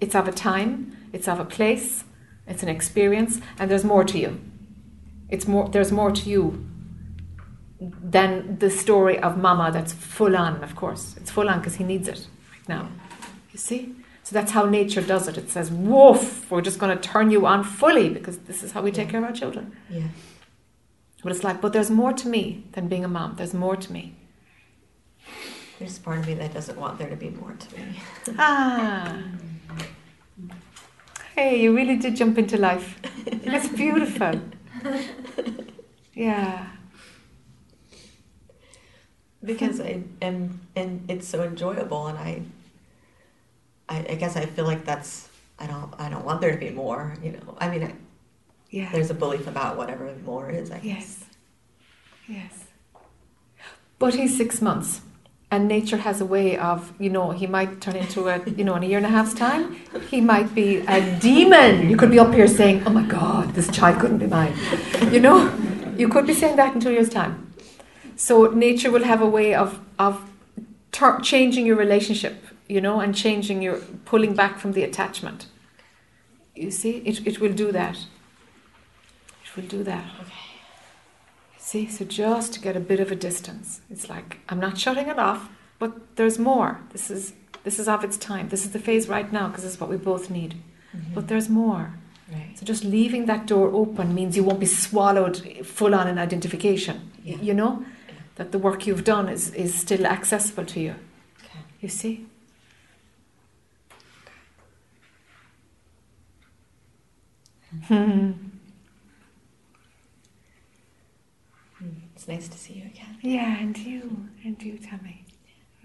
It's 0.01 0.15
of 0.15 0.27
a 0.27 0.31
time, 0.31 0.97
it's 1.13 1.27
of 1.27 1.39
a 1.39 1.45
place, 1.45 2.03
it's 2.47 2.63
an 2.63 2.69
experience, 2.69 3.39
and 3.57 3.69
there's 3.69 3.83
more 3.83 4.03
to 4.03 4.17
you. 4.17 4.39
It's 5.29 5.47
more, 5.47 5.69
there's 5.69 5.91
more 5.91 6.11
to 6.11 6.29
you 6.29 6.65
than 7.79 8.57
the 8.59 8.69
story 8.69 9.19
of 9.19 9.37
Mama 9.37 9.71
that's 9.71 9.93
full 9.93 10.35
on, 10.35 10.63
of 10.63 10.75
course. 10.75 11.15
It's 11.17 11.31
full 11.31 11.49
on 11.49 11.59
because 11.59 11.75
he 11.75 11.83
needs 11.83 12.07
it 12.07 12.27
now. 12.69 12.87
You 13.51 13.59
see? 13.59 13.93
So 14.23 14.33
that's 14.33 14.51
how 14.51 14.63
nature 14.65 15.01
does 15.01 15.27
it. 15.27 15.37
It 15.37 15.49
says, 15.49 15.71
woof, 15.71 16.49
we're 16.49 16.61
just 16.61 16.79
going 16.79 16.95
to 16.95 17.01
turn 17.01 17.31
you 17.31 17.45
on 17.45 17.63
fully 17.63 18.09
because 18.09 18.37
this 18.39 18.63
is 18.63 18.71
how 18.73 18.81
we 18.81 18.91
take 18.91 19.09
care 19.09 19.19
of 19.19 19.25
our 19.25 19.33
children. 19.33 19.75
Yeah. 19.89 20.07
But 21.23 21.33
it's 21.33 21.43
like, 21.43 21.59
but 21.59 21.73
there's 21.73 21.89
more 21.89 22.13
to 22.13 22.27
me 22.29 22.63
than 22.73 22.87
being 22.87 23.03
a 23.03 23.07
mom. 23.07 23.35
There's 23.35 23.53
more 23.53 23.75
to 23.75 23.91
me. 23.91 24.15
There's 25.79 25.97
part 25.97 26.19
of 26.19 26.27
me 26.27 26.35
that 26.35 26.53
doesn't 26.53 26.79
want 26.79 26.99
there 26.99 27.09
to 27.09 27.15
be 27.15 27.29
more 27.29 27.53
to 27.53 27.75
me. 27.75 27.83
Ah. 28.37 29.17
Hey, 31.35 31.61
you 31.61 31.75
really 31.75 31.95
did 31.95 32.15
jump 32.15 32.37
into 32.37 32.57
life. 32.57 32.99
That's 33.43 33.69
beautiful. 33.69 34.41
Yeah. 36.13 36.67
because 39.43 39.79
I 39.79 40.03
am, 40.21 40.61
and 40.75 41.09
it's 41.09 41.27
so 41.27 41.43
enjoyable, 41.43 42.07
and 42.07 42.17
I, 42.17 42.41
I, 43.89 43.97
I 44.09 44.15
guess 44.15 44.35
I 44.35 44.45
feel 44.45 44.65
like 44.65 44.85
that's 44.85 45.27
I 45.59 45.67
don't 45.67 45.93
I 45.99 46.09
don't 46.09 46.25
want 46.25 46.41
there 46.41 46.51
to 46.51 46.57
be 46.57 46.69
more. 46.71 47.13
You 47.23 47.31
know, 47.33 47.57
I 47.59 47.69
mean, 47.69 47.83
I, 47.83 47.93
Yeah. 48.69 48.91
there's 48.91 49.09
a 49.09 49.13
belief 49.25 49.47
about 49.47 49.77
whatever 49.77 50.13
more 50.25 50.49
is. 50.49 50.71
I 50.71 50.79
guess. 50.79 50.85
Yes. 50.85 51.25
Yes. 52.27 52.65
But 53.97 54.13
he's 54.15 54.35
six 54.37 54.61
months. 54.61 55.01
And 55.51 55.67
nature 55.67 55.97
has 55.97 56.21
a 56.21 56.25
way 56.25 56.57
of, 56.59 56.93
you 56.99 57.09
know, 57.09 57.31
he 57.31 57.47
might 57.47 57.81
turn 57.81 57.95
into 57.95 58.27
a, 58.29 58.37
you 58.51 58.63
know, 58.63 58.75
in 58.75 58.83
a 58.83 58.85
year 58.85 58.97
and 58.97 59.05
a 59.07 59.09
half's 59.09 59.33
time, 59.33 59.77
he 60.11 60.21
might 60.21 60.53
be 60.53 60.77
a 60.87 61.01
demon. 61.19 61.89
You 61.89 61.97
could 61.97 62.11
be 62.11 62.19
up 62.19 62.31
here 62.35 62.47
saying, 62.47 62.83
oh 62.85 62.91
my 62.91 63.01
God, 63.01 63.55
this 63.55 63.67
child 63.71 63.99
couldn't 63.99 64.19
be 64.19 64.27
mine. 64.27 64.53
You 65.11 65.19
know, 65.19 65.51
you 65.97 66.07
could 66.07 66.27
be 66.27 66.35
saying 66.35 66.55
that 66.57 66.75
in 66.75 66.79
two 66.79 66.91
years' 66.91 67.09
time. 67.09 67.51
So 68.15 68.45
nature 68.51 68.91
will 68.91 69.05
have 69.05 69.21
a 69.23 69.25
way 69.27 69.55
of, 69.55 69.79
of 69.97 70.21
tur 70.91 71.19
changing 71.21 71.65
your 71.65 71.77
relationship, 71.77 72.35
you 72.69 72.79
know, 72.79 72.99
and 73.01 73.13
changing 73.15 73.61
your, 73.61 73.77
pulling 74.05 74.33
back 74.35 74.59
from 74.59 74.71
the 74.73 74.83
attachment. 74.83 75.47
You 76.55 76.71
see, 76.71 76.97
it, 77.05 77.25
it 77.27 77.39
will 77.41 77.53
do 77.53 77.71
that. 77.71 77.97
It 79.43 79.55
will 79.55 79.67
do 79.67 79.83
that. 79.83 80.05
Okay. 80.21 80.33
See, 81.57 81.87
so 81.89 82.05
just 82.05 82.53
to 82.53 82.59
get 82.59 82.75
a 82.77 82.79
bit 82.79 82.99
of 82.99 83.11
a 83.11 83.15
distance, 83.15 83.81
it's 83.89 84.07
like 84.09 84.37
I'm 84.49 84.59
not 84.59 84.77
shutting 84.77 85.07
it 85.07 85.19
off, 85.19 85.49
but 85.79 86.15
there's 86.15 86.37
more. 86.39 86.79
This 86.91 87.09
is 87.11 87.33
this 87.63 87.77
is 87.79 87.87
of 87.87 88.03
its 88.03 88.17
time. 88.17 88.49
This 88.49 88.63
is 88.65 88.71
the 88.71 88.79
phase 88.79 89.07
right 89.09 89.31
now 89.31 89.47
because 89.49 89.63
this 89.63 89.73
is 89.73 89.79
what 89.79 89.89
we 89.89 89.97
both 89.97 90.29
need. 90.29 90.55
Mhm. 90.95 91.13
But 91.15 91.27
there's 91.27 91.49
more. 91.49 91.93
right. 92.31 92.57
So 92.57 92.65
just 92.65 92.83
leaving 92.83 93.25
that 93.27 93.45
door 93.47 93.69
open 93.73 94.13
means 94.15 94.35
you 94.37 94.43
won't 94.43 94.59
be 94.59 94.65
swallowed 94.65 95.37
full 95.65 95.93
on 95.95 96.07
in 96.07 96.17
identification. 96.17 97.11
Yeah. 97.23 97.37
You 97.41 97.53
know 97.53 97.71
Yeah. 98.07 98.13
that 98.35 98.51
the 98.51 98.59
work 98.59 98.87
you've 98.87 99.03
done 99.03 99.29
is 99.29 99.51
is 99.53 99.73
still 99.75 100.05
accessible 100.05 100.65
to 100.73 100.79
you. 100.79 100.95
Okay. 101.43 101.59
You 101.81 101.89
see. 101.89 102.25
Hmm. 107.71 107.77
Mm. 107.77 107.78
It's 112.15 112.27
nice 112.27 112.49
to 112.49 112.57
see 112.57 112.73
you 112.73 112.85
again. 112.85 113.17
Yeah, 113.21 113.57
and 113.59 113.77
you, 113.77 114.27
and 114.43 114.61
you, 114.61 114.77
Tammy. 114.77 115.25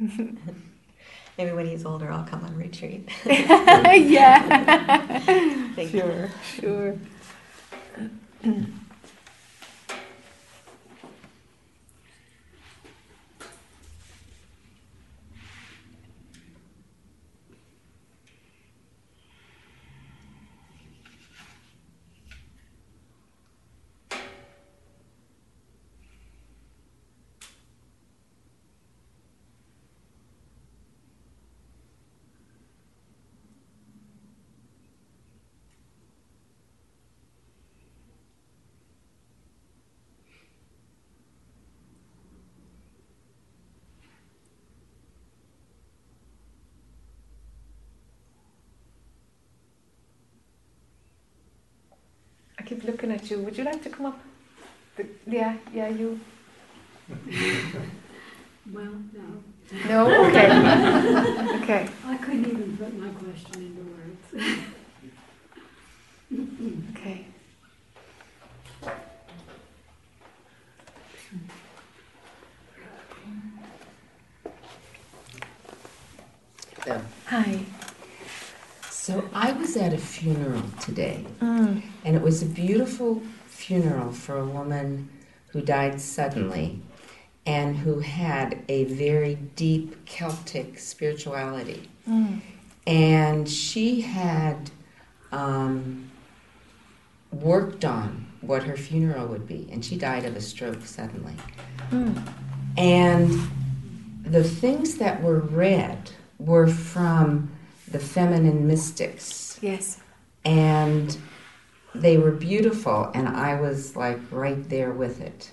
Maybe 1.38 1.53
when 1.53 1.67
he's 1.67 1.87
older, 1.87 2.11
I'll 2.11 2.25
come 2.25 2.45
on 2.45 2.57
retreat. 2.57 3.09
yeah. 3.25 5.21
Thank 5.77 5.95
you. 5.95 6.29
sure, 6.61 6.99
looking 53.07 53.25
at 53.25 53.31
you. 53.31 53.38
Would 53.45 53.59
you 53.59 53.64
like 53.64 53.83
to 53.83 53.90
come 53.90 54.07
up? 54.07 54.21
The- 54.97 55.07
yeah, 55.27 55.57
yeah, 55.73 55.88
you. 55.88 56.21
Well, 58.73 58.95
no. 59.12 59.43
No, 59.88 60.27
okay, 60.29 60.49
okay. 61.62 61.88
I 62.07 62.17
couldn't 62.17 62.47
even 62.47 62.77
put 62.77 62.97
my 62.99 63.09
question 63.11 63.62
into 63.62 63.83
words. 63.93 64.55
Okay. 66.97 67.27
Yeah. 76.87 77.01
Hi. 77.27 77.64
So 79.07 79.23
I 79.35 79.53
was 79.53 79.77
at 79.77 79.93
a 79.93 79.99
funeral 79.99 80.62
today, 80.81 81.27
Mm. 81.43 81.83
and 82.07 82.17
it 82.17 82.23
was 82.23 82.40
a 82.40 82.47
beautiful 82.47 83.21
funeral 83.47 84.12
for 84.12 84.38
a 84.38 84.47
woman 84.47 85.11
who 85.49 85.61
died 85.61 86.01
suddenly 86.01 86.81
and 87.45 87.77
who 87.77 87.99
had 87.99 88.61
a 88.67 88.85
very 88.85 89.35
deep 89.57 90.07
Celtic 90.07 90.79
spirituality. 90.79 91.90
Mm. 92.09 92.40
And 92.87 93.47
she 93.47 94.01
had 94.01 94.71
um, 95.33 96.11
worked 97.31 97.85
on 97.85 98.25
what 98.40 98.62
her 98.62 98.79
funeral 98.79 99.27
would 99.27 99.47
be, 99.47 99.69
and 99.71 99.85
she 99.85 99.99
died 99.99 100.25
of 100.25 100.35
a 100.35 100.40
stroke 100.40 100.87
suddenly. 100.87 101.35
Mm. 101.90 102.23
And 102.79 103.38
the 104.23 104.45
things 104.45 104.95
that 104.95 105.23
were 105.23 105.40
read 105.40 106.12
were 106.38 106.69
from 106.69 107.51
the 107.94 108.00
feminine 108.00 108.66
mystics. 108.66 109.57
Yes. 109.62 110.00
And 110.44 111.16
they 111.95 112.18
were 112.18 112.32
beautiful, 112.32 113.09
and 113.14 113.28
I 113.28 113.61
was 113.61 113.95
like 113.95 114.18
right 114.32 114.68
there 114.68 114.90
with 114.90 115.20
it. 115.20 115.53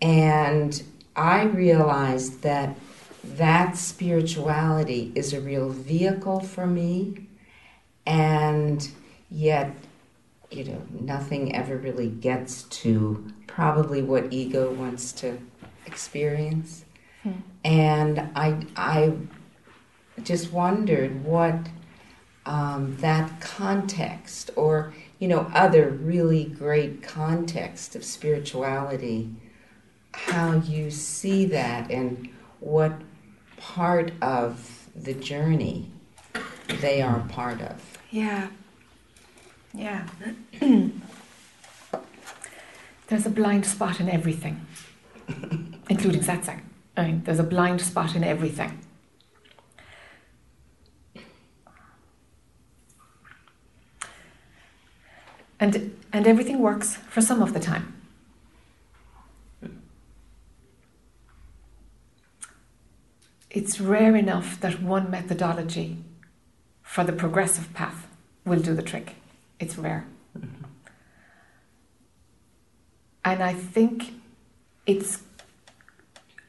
And 0.00 0.82
I 1.14 1.42
realized 1.42 2.40
that 2.40 2.78
that 3.36 3.76
spirituality 3.76 5.12
is 5.14 5.34
a 5.34 5.40
real 5.42 5.68
vehicle 5.68 6.40
for 6.40 6.66
me, 6.66 7.26
and 8.06 8.90
yet, 9.30 9.74
you 10.50 10.64
know, 10.64 10.82
nothing 10.98 11.54
ever 11.54 11.76
really 11.76 12.08
gets 12.08 12.62
to 12.80 13.30
probably 13.46 14.00
what 14.00 14.32
ego 14.32 14.72
wants 14.72 15.12
to 15.12 15.38
experience. 15.84 16.86
Hmm. 17.22 17.32
And 17.64 18.30
I, 18.34 18.66
I 18.76 19.12
just 20.24 20.52
wondered 20.52 21.24
what 21.24 21.68
um, 22.46 22.96
that 23.00 23.40
context, 23.40 24.50
or 24.56 24.92
you 25.18 25.28
know, 25.28 25.50
other 25.54 25.90
really 25.90 26.44
great 26.44 27.02
context 27.02 27.94
of 27.94 28.04
spirituality, 28.04 29.30
how 30.12 30.56
you 30.56 30.90
see 30.90 31.44
that, 31.46 31.90
and 31.90 32.28
what 32.60 32.92
part 33.56 34.12
of 34.22 34.88
the 34.96 35.14
journey 35.14 35.90
they 36.80 37.02
are 37.02 37.20
part 37.28 37.60
of. 37.60 37.98
Yeah. 38.10 38.48
Yeah. 39.74 40.06
there's 43.08 43.26
a 43.26 43.30
blind 43.30 43.66
spot 43.66 44.00
in 44.00 44.08
everything, 44.08 44.66
including 45.88 46.22
satsang. 46.22 46.62
I 46.96 47.06
mean, 47.06 47.22
there's 47.24 47.38
a 47.38 47.44
blind 47.44 47.80
spot 47.80 48.16
in 48.16 48.24
everything. 48.24 48.80
And, 55.60 55.94
and 56.10 56.26
everything 56.26 56.58
works 56.58 56.96
for 56.96 57.20
some 57.20 57.42
of 57.42 57.52
the 57.52 57.60
time. 57.60 57.94
It's 63.50 63.78
rare 63.80 64.16
enough 64.16 64.58
that 64.60 64.80
one 64.80 65.10
methodology 65.10 65.98
for 66.82 67.04
the 67.04 67.12
progressive 67.12 67.74
path 67.74 68.06
will 68.46 68.60
do 68.60 68.74
the 68.74 68.82
trick. 68.82 69.16
It's 69.58 69.76
rare. 69.76 70.06
And 73.24 73.42
I 73.42 73.52
think 73.52 74.14
it's 74.86 75.22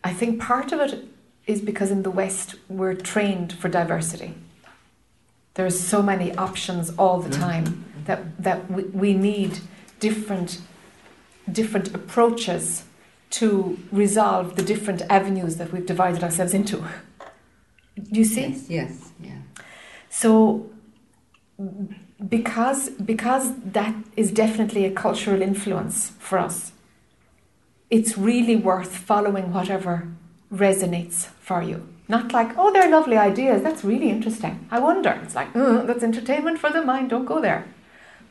I 0.03 0.13
think 0.13 0.41
part 0.41 0.71
of 0.71 0.79
it 0.79 1.05
is 1.45 1.61
because 1.61 1.91
in 1.91 2.03
the 2.03 2.09
West 2.09 2.55
we're 2.69 2.95
trained 2.95 3.53
for 3.53 3.67
diversity. 3.67 4.33
There's 5.55 5.79
so 5.79 6.01
many 6.01 6.33
options 6.35 6.91
all 6.97 7.19
the 7.19 7.29
time 7.29 7.90
that, 8.05 8.43
that 8.43 8.69
we, 8.71 8.83
we 8.83 9.13
need 9.13 9.59
different 9.99 10.59
different 11.51 11.93
approaches 11.93 12.85
to 13.29 13.77
resolve 13.91 14.55
the 14.55 14.61
different 14.61 15.01
avenues 15.09 15.57
that 15.57 15.71
we've 15.71 15.85
divided 15.85 16.23
ourselves 16.23 16.53
into. 16.53 16.77
Do 16.77 18.19
you 18.19 18.23
see? 18.23 18.41
Yes, 18.41 18.69
yes, 18.69 19.11
yeah. 19.19 19.39
So 20.09 20.69
because 22.29 22.89
because 22.89 23.55
that 23.59 23.95
is 24.15 24.31
definitely 24.31 24.85
a 24.85 24.91
cultural 24.91 25.41
influence 25.41 26.11
for 26.19 26.37
us, 26.37 26.71
it's 27.89 28.17
really 28.17 28.55
worth 28.55 28.95
following 28.95 29.53
whatever 29.53 30.07
resonates 30.53 31.27
for 31.39 31.61
you. 31.61 31.87
Not 32.07 32.33
like, 32.33 32.57
oh, 32.57 32.73
they're 32.73 32.89
lovely 32.89 33.15
ideas. 33.15 33.63
That's 33.63 33.85
really 33.85 34.09
interesting. 34.09 34.67
I 34.69 34.79
wonder. 34.79 35.17
It's 35.23 35.33
like, 35.33 35.47
oh, 35.55 35.85
that's 35.85 36.03
entertainment 36.03 36.59
for 36.59 36.69
the 36.69 36.83
mind. 36.83 37.09
Don't 37.09 37.25
go 37.25 37.39
there. 37.39 37.65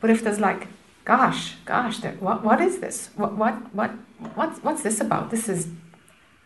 But 0.01 0.09
if 0.09 0.23
there's 0.23 0.39
like, 0.39 0.67
gosh, 1.05 1.55
gosh, 1.65 1.99
there, 1.99 2.13
what, 2.13 2.43
what 2.43 2.59
is 2.59 2.79
this? 2.79 3.09
What, 3.15 3.37
what, 3.37 3.73
what, 3.73 3.91
what's, 4.35 4.59
what's 4.59 4.83
this 4.83 4.99
about? 4.99 5.31
This 5.31 5.47
is 5.47 5.69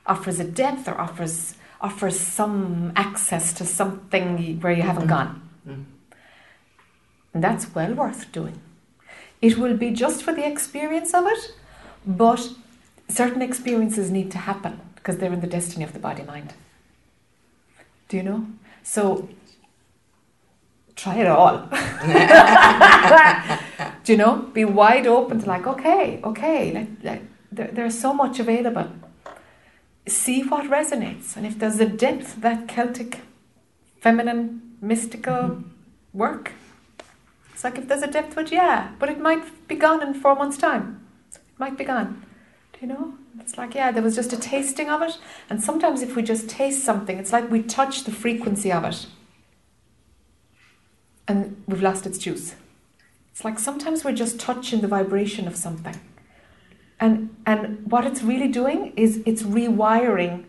offers 0.05 0.39
a 0.39 0.43
depth 0.43 0.87
or 0.87 0.99
offers 0.99 1.55
offers 1.81 2.19
some 2.19 2.91
access 2.95 3.53
to 3.53 3.65
something 3.65 4.59
where 4.61 4.73
you 4.73 4.81
haven't 4.81 5.07
gone. 5.07 5.41
Mm. 5.67 5.85
And 7.33 7.43
that's 7.43 7.75
well 7.75 7.93
worth 7.93 8.31
doing. 8.31 8.61
It 9.41 9.57
will 9.57 9.75
be 9.75 9.91
just 9.91 10.23
for 10.23 10.33
the 10.33 10.47
experience 10.47 11.13
of 11.13 11.25
it, 11.27 11.53
but 12.07 12.49
certain 13.09 13.41
experiences 13.41 14.09
need 14.09 14.31
to 14.31 14.37
happen 14.37 14.79
because 14.95 15.17
they're 15.17 15.33
in 15.33 15.41
the 15.41 15.47
destiny 15.47 15.83
of 15.83 15.93
the 15.93 15.99
body 15.99 16.23
mind. 16.23 16.53
Do 18.07 18.17
you 18.17 18.23
know? 18.23 18.47
So 18.81 19.29
try 20.95 21.15
it 21.15 21.27
all. 21.27 21.57
Do 24.03 24.11
you 24.11 24.17
know? 24.17 24.37
Be 24.53 24.65
wide 24.65 25.07
open 25.07 25.41
to 25.41 25.45
like, 25.45 25.67
okay, 25.67 26.19
okay, 26.23 26.87
let, 27.03 27.21
there, 27.51 27.69
there's 27.71 27.99
so 27.99 28.13
much 28.13 28.39
available. 28.39 28.89
See 30.07 30.43
what 30.43 30.69
resonates. 30.69 31.35
And 31.35 31.45
if 31.45 31.59
there's 31.59 31.79
a 31.79 31.85
depth, 31.85 32.41
that 32.41 32.67
Celtic, 32.67 33.21
feminine, 33.99 34.77
mystical 34.81 35.33
mm-hmm. 35.33 36.17
work, 36.17 36.53
it's 37.53 37.63
like 37.63 37.77
if 37.77 37.87
there's 37.87 38.03
a 38.03 38.11
depth 38.11 38.37
it, 38.37 38.51
yeah, 38.51 38.91
but 38.99 39.09
it 39.09 39.19
might 39.19 39.67
be 39.67 39.75
gone 39.75 40.03
in 40.03 40.13
four 40.13 40.35
months' 40.35 40.57
time. 40.57 41.05
It 41.33 41.39
might 41.57 41.77
be 41.77 41.85
gone. 41.85 42.23
Do 42.73 42.79
you 42.81 42.87
know? 42.87 43.13
It's 43.39 43.57
like, 43.57 43.75
yeah, 43.75 43.91
there 43.91 44.03
was 44.03 44.15
just 44.15 44.33
a 44.33 44.37
tasting 44.37 44.89
of 44.89 45.01
it. 45.01 45.17
And 45.49 45.63
sometimes 45.63 46.01
if 46.01 46.15
we 46.15 46.21
just 46.21 46.49
taste 46.49 46.83
something, 46.83 47.17
it's 47.17 47.33
like 47.33 47.49
we 47.49 47.63
touch 47.63 48.03
the 48.03 48.11
frequency 48.11 48.71
of 48.71 48.83
it 48.83 49.07
and 51.27 51.63
we've 51.67 51.81
lost 51.81 52.05
its 52.05 52.17
juice. 52.17 52.55
It's 53.31 53.43
like 53.43 53.59
sometimes 53.59 54.03
we're 54.03 54.13
just 54.13 54.39
touching 54.39 54.81
the 54.81 54.87
vibration 54.87 55.47
of 55.47 55.55
something. 55.55 55.99
And, 56.99 57.35
and 57.45 57.91
what 57.91 58.05
it's 58.05 58.21
really 58.21 58.47
doing 58.47 58.93
is 58.95 59.21
it's 59.25 59.43
rewiring 59.43 60.45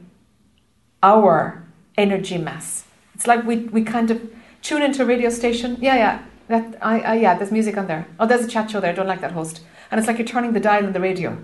our 1.03 1.67
energy 1.97 2.39
mass. 2.39 2.85
It's 3.15 3.27
like 3.27 3.45
we, 3.45 3.57
we 3.57 3.83
kind 3.83 4.11
of 4.11 4.31
tune 4.63 4.83
into 4.83 5.03
a 5.03 5.07
radio 5.07 5.31
station. 5.31 5.77
Yeah, 5.81 5.97
yeah, 5.97 6.23
that, 6.49 6.79
I, 6.81 7.01
I, 7.01 7.15
yeah, 7.15 7.37
there's 7.37 7.51
music 7.51 7.77
on 7.77 7.87
there. 7.87 8.07
Oh, 8.21 8.27
there's 8.27 8.45
a 8.45 8.49
chat 8.49 8.71
show 8.71 8.81
there. 8.81 8.93
I 8.93 8.95
don't 8.95 9.07
like 9.07 9.21
that 9.23 9.33
host. 9.33 9.63
And 9.91 9.99
it's 9.99 10.07
like 10.07 10.19
you're 10.19 10.27
turning 10.27 10.53
the 10.53 10.61
dial 10.61 10.87
on 10.87 10.93
the 10.93 11.01
radio. 11.01 11.39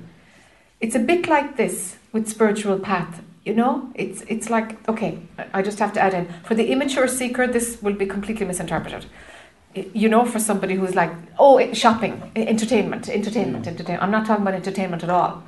It's 0.81 0.95
a 0.95 1.01
bit 1.01 1.27
like 1.27 1.57
this 1.57 1.97
with 2.13 2.29
spiritual 2.29 2.79
path. 2.79 3.23
You 3.45 3.55
know, 3.55 3.91
it's 3.95 4.23
it's 4.29 4.51
like 4.51 4.89
okay. 4.89 5.19
I 5.53 5.63
just 5.63 5.81
have 5.81 5.93
to 5.95 6.01
add 6.01 6.15
in 6.15 6.33
for 6.45 6.55
the 6.55 6.71
immature 6.71 7.09
seeker, 7.09 7.47
this 7.47 7.83
will 7.83 7.95
be 7.95 8.07
completely 8.07 8.47
misinterpreted. 8.47 9.07
You 9.75 10.09
know, 10.09 10.25
for 10.25 10.39
somebody 10.39 10.75
who's 10.75 10.95
like, 10.95 11.11
oh, 11.39 11.57
eh, 11.57 11.73
shopping, 11.73 12.31
eh, 12.37 12.45
entertainment, 12.47 13.09
entertainment, 13.09 13.65
mm. 13.65 13.69
entertainment. 13.69 14.03
I'm 14.03 14.11
not 14.11 14.27
talking 14.27 14.43
about 14.43 14.55
entertainment 14.55 15.03
at 15.03 15.11
all. 15.11 15.43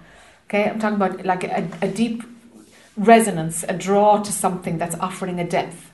Okay, 0.49 0.69
I'm 0.69 0.79
talking 0.79 0.97
about 0.97 1.25
like 1.25 1.45
a, 1.45 1.69
a 1.83 1.89
deep 1.89 2.25
resonance, 2.97 3.65
a 3.69 3.75
draw 3.75 4.23
to 4.23 4.33
something 4.33 4.79
that's 4.79 4.97
offering 4.97 5.39
a 5.39 5.45
depth, 5.45 5.93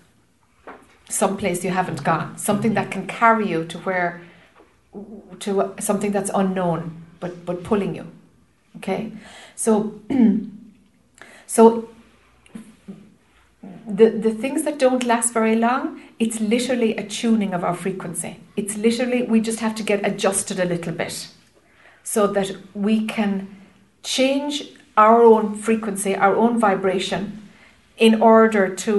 someplace 1.08 1.64
you 1.64 1.70
haven't 1.70 2.02
gone, 2.04 2.38
something 2.38 2.74
that 2.74 2.90
can 2.90 3.06
carry 3.06 3.48
you 3.48 3.64
to 3.66 3.78
where, 3.78 4.22
to 5.40 5.74
something 5.80 6.12
that's 6.12 6.30
unknown, 6.34 7.02
but 7.20 7.44
but 7.44 7.62
pulling 7.62 7.94
you. 7.94 8.06
Okay, 8.76 9.12
so 9.54 10.00
so 11.50 11.88
the 13.98 14.08
the 14.10 14.30
things 14.30 14.62
that 14.62 14.78
don't 14.78 15.04
last 15.04 15.32
very 15.32 15.56
long, 15.56 16.00
it's 16.20 16.38
literally 16.40 16.96
a 16.96 17.02
tuning 17.02 17.52
of 17.54 17.64
our 17.64 17.74
frequency. 17.74 18.36
It's 18.54 18.76
literally 18.76 19.22
we 19.22 19.40
just 19.40 19.58
have 19.58 19.74
to 19.74 19.82
get 19.82 20.06
adjusted 20.06 20.60
a 20.60 20.64
little 20.64 20.92
bit, 20.92 21.26
so 22.04 22.28
that 22.28 22.56
we 22.72 23.04
can 23.04 23.48
change 24.04 24.62
our 24.96 25.24
own 25.24 25.56
frequency, 25.56 26.14
our 26.14 26.36
own 26.36 26.60
vibration, 26.60 27.42
in 27.98 28.22
order 28.22 28.72
to 28.84 28.94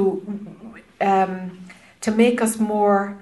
um, 0.99 1.57
to 2.01 2.11
make 2.11 2.41
us 2.41 2.59
more 2.59 3.17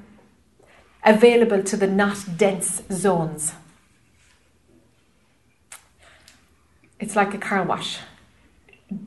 available 1.05 1.61
to 1.61 1.77
the 1.77 1.88
not 1.88 2.17
dense 2.36 2.82
zones. 2.91 3.53
It's 6.99 7.15
like 7.15 7.36
a 7.36 7.38
car 7.38 7.63
wash. 7.63 7.99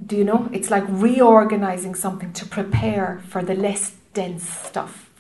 Do 0.07 0.17
you 0.17 0.25
know? 0.25 0.49
It's 0.53 0.71
like 0.71 0.85
reorganizing 0.89 1.95
something 1.95 2.33
to 2.35 2.47
prepare 2.47 3.23
for 3.29 3.43
the 3.43 3.55
less 3.55 3.97
dense 4.15 4.49
stuff, 4.49 5.11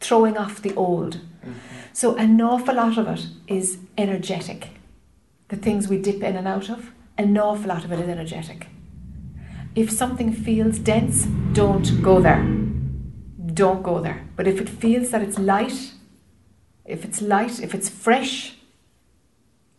throwing 0.00 0.36
off 0.36 0.62
the 0.62 0.74
old. 0.74 1.16
Mm-hmm. 1.16 1.52
So, 1.92 2.16
an 2.16 2.40
awful 2.40 2.74
lot 2.74 2.98
of 2.98 3.06
it 3.08 3.26
is 3.46 3.78
energetic. 3.96 4.68
The 5.48 5.56
things 5.56 5.88
we 5.88 5.98
dip 5.98 6.22
in 6.22 6.36
and 6.36 6.48
out 6.48 6.70
of, 6.70 6.92
an 7.18 7.36
awful 7.38 7.68
lot 7.68 7.84
of 7.84 7.92
it 7.92 8.00
is 8.00 8.08
energetic. 8.08 8.68
If 9.74 9.90
something 9.90 10.32
feels 10.32 10.78
dense, 10.78 11.26
don't 11.52 12.02
go 12.02 12.20
there. 12.20 12.42
Don't 13.54 13.82
go 13.82 14.00
there. 14.00 14.26
But 14.36 14.48
if 14.48 14.60
it 14.60 14.68
feels 14.68 15.10
that 15.10 15.22
it's 15.22 15.38
light, 15.38 15.92
if 16.84 17.04
it's 17.04 17.22
light, 17.22 17.60
if 17.60 17.74
it's 17.74 17.88
fresh, 17.88 18.56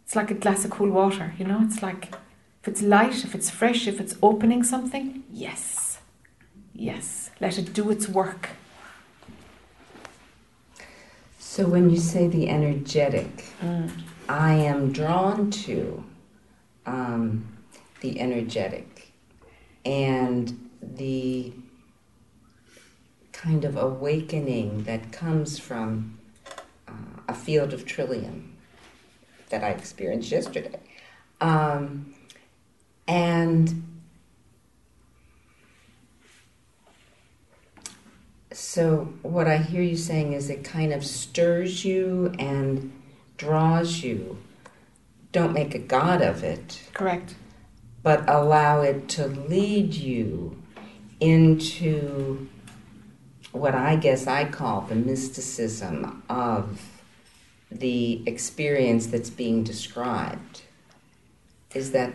it's 0.03 0.15
like 0.15 0.31
a 0.31 0.35
glass 0.35 0.63
of 0.63 0.71
cool 0.71 0.89
water, 0.89 1.33
you 1.37 1.45
know? 1.45 1.59
It's 1.63 1.81
like 1.81 2.13
if 2.62 2.68
it's 2.68 2.82
light, 2.82 3.24
if 3.24 3.34
it's 3.34 3.49
fresh, 3.49 3.88
if 3.88 3.99
it's 3.99 4.16
opening 4.22 4.64
something, 4.64 5.24
yes. 5.32 5.99
Yes. 6.74 7.32
Let 7.39 7.57
it 7.57 7.74
do 7.74 7.89
its 7.89 8.07
work. 8.07 8.49
So 11.39 11.68
when 11.68 11.89
you 11.89 11.97
say 11.97 12.28
the 12.28 12.49
energetic, 12.49 13.45
mm. 13.62 13.91
I 14.30 14.53
am 14.53 14.91
drawn 14.91 15.49
to 15.51 16.03
um, 16.86 17.57
the 18.01 18.20
energetic 18.20 19.12
and 19.84 20.70
the 20.82 21.51
kind 23.32 23.66
of 23.66 23.76
awakening 23.76 24.84
that 24.84 25.12
comes 25.12 25.57
from 25.57 26.20
uh, 26.88 26.91
a 27.28 27.34
field 27.34 27.74
of 27.74 27.86
trillium 27.86 28.55
that 29.49 29.64
I 29.64 29.70
experienced 29.70 30.32
yesterday. 30.32 30.80
Um, 31.41 32.11
and 33.12 33.84
so, 38.53 39.14
what 39.22 39.49
I 39.49 39.57
hear 39.57 39.82
you 39.82 39.97
saying 39.97 40.32
is 40.32 40.49
it 40.49 40.64
kind 40.64 40.93
of 40.93 41.05
stirs 41.05 41.84
you 41.84 42.34
and 42.39 42.93
draws 43.36 44.01
you. 44.01 44.38
Don't 45.34 45.51
make 45.51 45.76
a 45.76 45.80
god 45.80 46.22
of 46.22 46.45
it. 46.45 46.84
Correct. 46.93 47.36
But 48.01 48.30
allow 48.30 48.80
it 48.80 49.09
to 49.09 49.28
lead 49.28 49.93
you 49.93 50.64
into 51.20 52.47
what 53.51 53.76
I 53.76 53.97
guess 53.97 54.26
I 54.26 54.45
call 54.45 54.82
the 54.82 54.95
mysticism 54.95 56.24
of 56.30 56.82
the 57.70 58.24
experience 58.26 59.07
that's 59.07 59.30
being 59.30 59.66
described. 59.66 60.62
Is 61.76 61.91
that? 61.91 62.14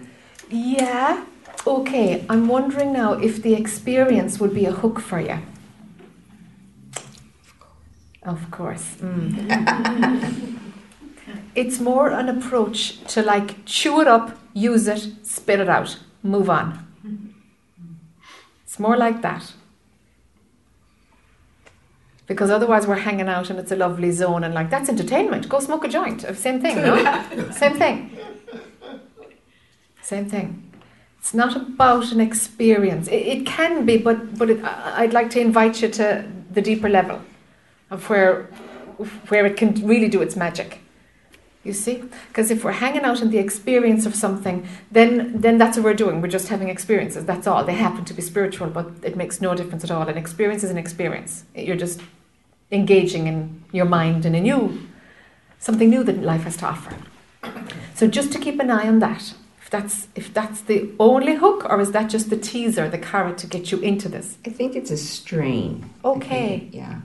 Yeah. 0.51 1.25
Okay. 1.67 2.25
I'm 2.29 2.49
wondering 2.49 2.93
now 2.93 3.15
if 3.15 3.43
the 3.43 3.55
experience 3.55 4.39
would 4.41 4.55
be 4.55 4.67
a 4.67 4.73
hook 4.73 5.01
for 5.01 5.21
you. 5.21 5.39
Of 6.97 7.59
course. 7.61 8.23
Of 8.23 8.51
course. 8.51 8.97
Mm. 9.01 10.59
it's 11.55 11.81
more 11.81 12.11
an 12.11 12.29
approach 12.29 13.01
to 13.15 13.23
like 13.23 13.65
chew 13.65 14.01
it 14.01 14.07
up, 14.07 14.39
use 14.53 14.87
it, 14.89 15.09
spit 15.23 15.61
it 15.61 15.69
out, 15.69 15.99
move 16.23 16.51
on. 16.51 16.85
It's 18.65 18.79
more 18.79 18.97
like 18.97 19.23
that 19.23 19.53
because 22.27 22.51
otherwise 22.51 22.87
we're 22.87 22.97
hanging 22.97 23.29
out 23.29 23.51
and 23.51 23.59
it's 23.59 23.71
a 23.73 23.77
lovely 23.77 24.11
zone 24.11 24.45
and 24.45 24.53
like 24.55 24.71
that's 24.71 24.89
entertainment. 24.89 25.49
Go 25.49 25.61
smoke 25.61 25.85
a 25.85 25.89
joint. 25.89 26.23
Same 26.37 26.61
thing, 26.61 26.77
no? 26.77 27.51
Same 27.53 27.75
thing. 27.75 28.11
Same 30.07 30.27
thing. 30.27 30.63
It's 31.19 31.35
not 31.35 31.57
about 31.57 32.13
an 32.13 32.21
experience. 32.21 33.09
It, 33.09 33.27
it 33.35 33.47
can 33.47 33.85
be, 33.85 33.97
but 33.99 34.39
but 34.39 34.49
it, 34.51 34.63
I'd 35.03 35.13
like 35.13 35.31
to 35.31 35.41
invite 35.41 35.83
you 35.83 35.89
to 35.89 36.25
the 36.53 36.63
deeper 36.63 36.89
level 36.89 37.21
of 37.91 38.09
where 38.09 38.45
where 39.31 39.45
it 39.45 39.57
can 39.57 39.75
really 39.85 40.09
do 40.09 40.23
its 40.23 40.37
magic. 40.37 40.79
You 41.65 41.73
see? 41.73 42.05
Because 42.29 42.53
if 42.53 42.63
we're 42.63 42.79
hanging 42.85 43.03
out 43.03 43.21
in 43.21 43.31
the 43.31 43.39
experience 43.39 44.07
of 44.07 44.15
something, 44.15 44.69
then 44.93 45.41
then 45.41 45.59
that's 45.59 45.77
what 45.77 45.85
we're 45.85 46.03
doing. 46.05 46.23
We're 46.23 46.37
just 46.39 46.51
having 46.51 46.69
experiences. 46.69 47.25
That's 47.25 47.49
all. 47.49 47.65
They 47.65 47.75
happen 47.75 48.05
to 48.05 48.15
be 48.15 48.23
spiritual, 48.23 48.69
but 48.69 48.87
it 49.03 49.17
makes 49.17 49.41
no 49.41 49.57
difference 49.57 49.83
at 49.83 49.91
all. 49.91 50.07
An 50.09 50.17
experience 50.17 50.63
is 50.63 50.71
an 50.71 50.79
experience. 50.79 51.43
You're 51.53 51.83
just 51.87 52.01
engaging 52.71 53.27
in 53.27 53.65
your 53.73 53.87
mind 53.87 54.25
in 54.25 54.37
a 54.37 54.41
new 54.41 54.87
something 55.59 55.91
new 55.91 56.05
that 56.05 56.23
life 56.23 56.45
has 56.45 56.57
to 56.59 56.67
offer. 56.67 56.95
So 57.97 58.07
just 58.07 58.31
to 58.35 58.39
keep 58.39 58.61
an 58.61 58.71
eye 58.71 58.87
on 58.87 59.01
that. 59.01 59.35
If 59.67 59.71
that's 59.71 60.07
if 60.15 60.33
that's 60.33 60.61
the 60.61 60.93
only 61.01 61.35
hook, 61.35 61.65
or 61.69 61.81
is 61.81 61.91
that 61.91 62.09
just 62.09 62.31
the 62.31 62.37
teaser, 62.37 62.89
the 62.89 62.99
carrot 62.99 63.37
to 63.39 63.49
get 63.49 63.73
you 63.73 63.81
into 63.81 64.09
this? 64.09 64.39
I 64.47 64.51
think 64.51 64.77
it's 64.77 64.93
a 64.93 64.97
strain. 64.97 65.91
Okay. 66.05 66.69
yeah. 66.71 67.01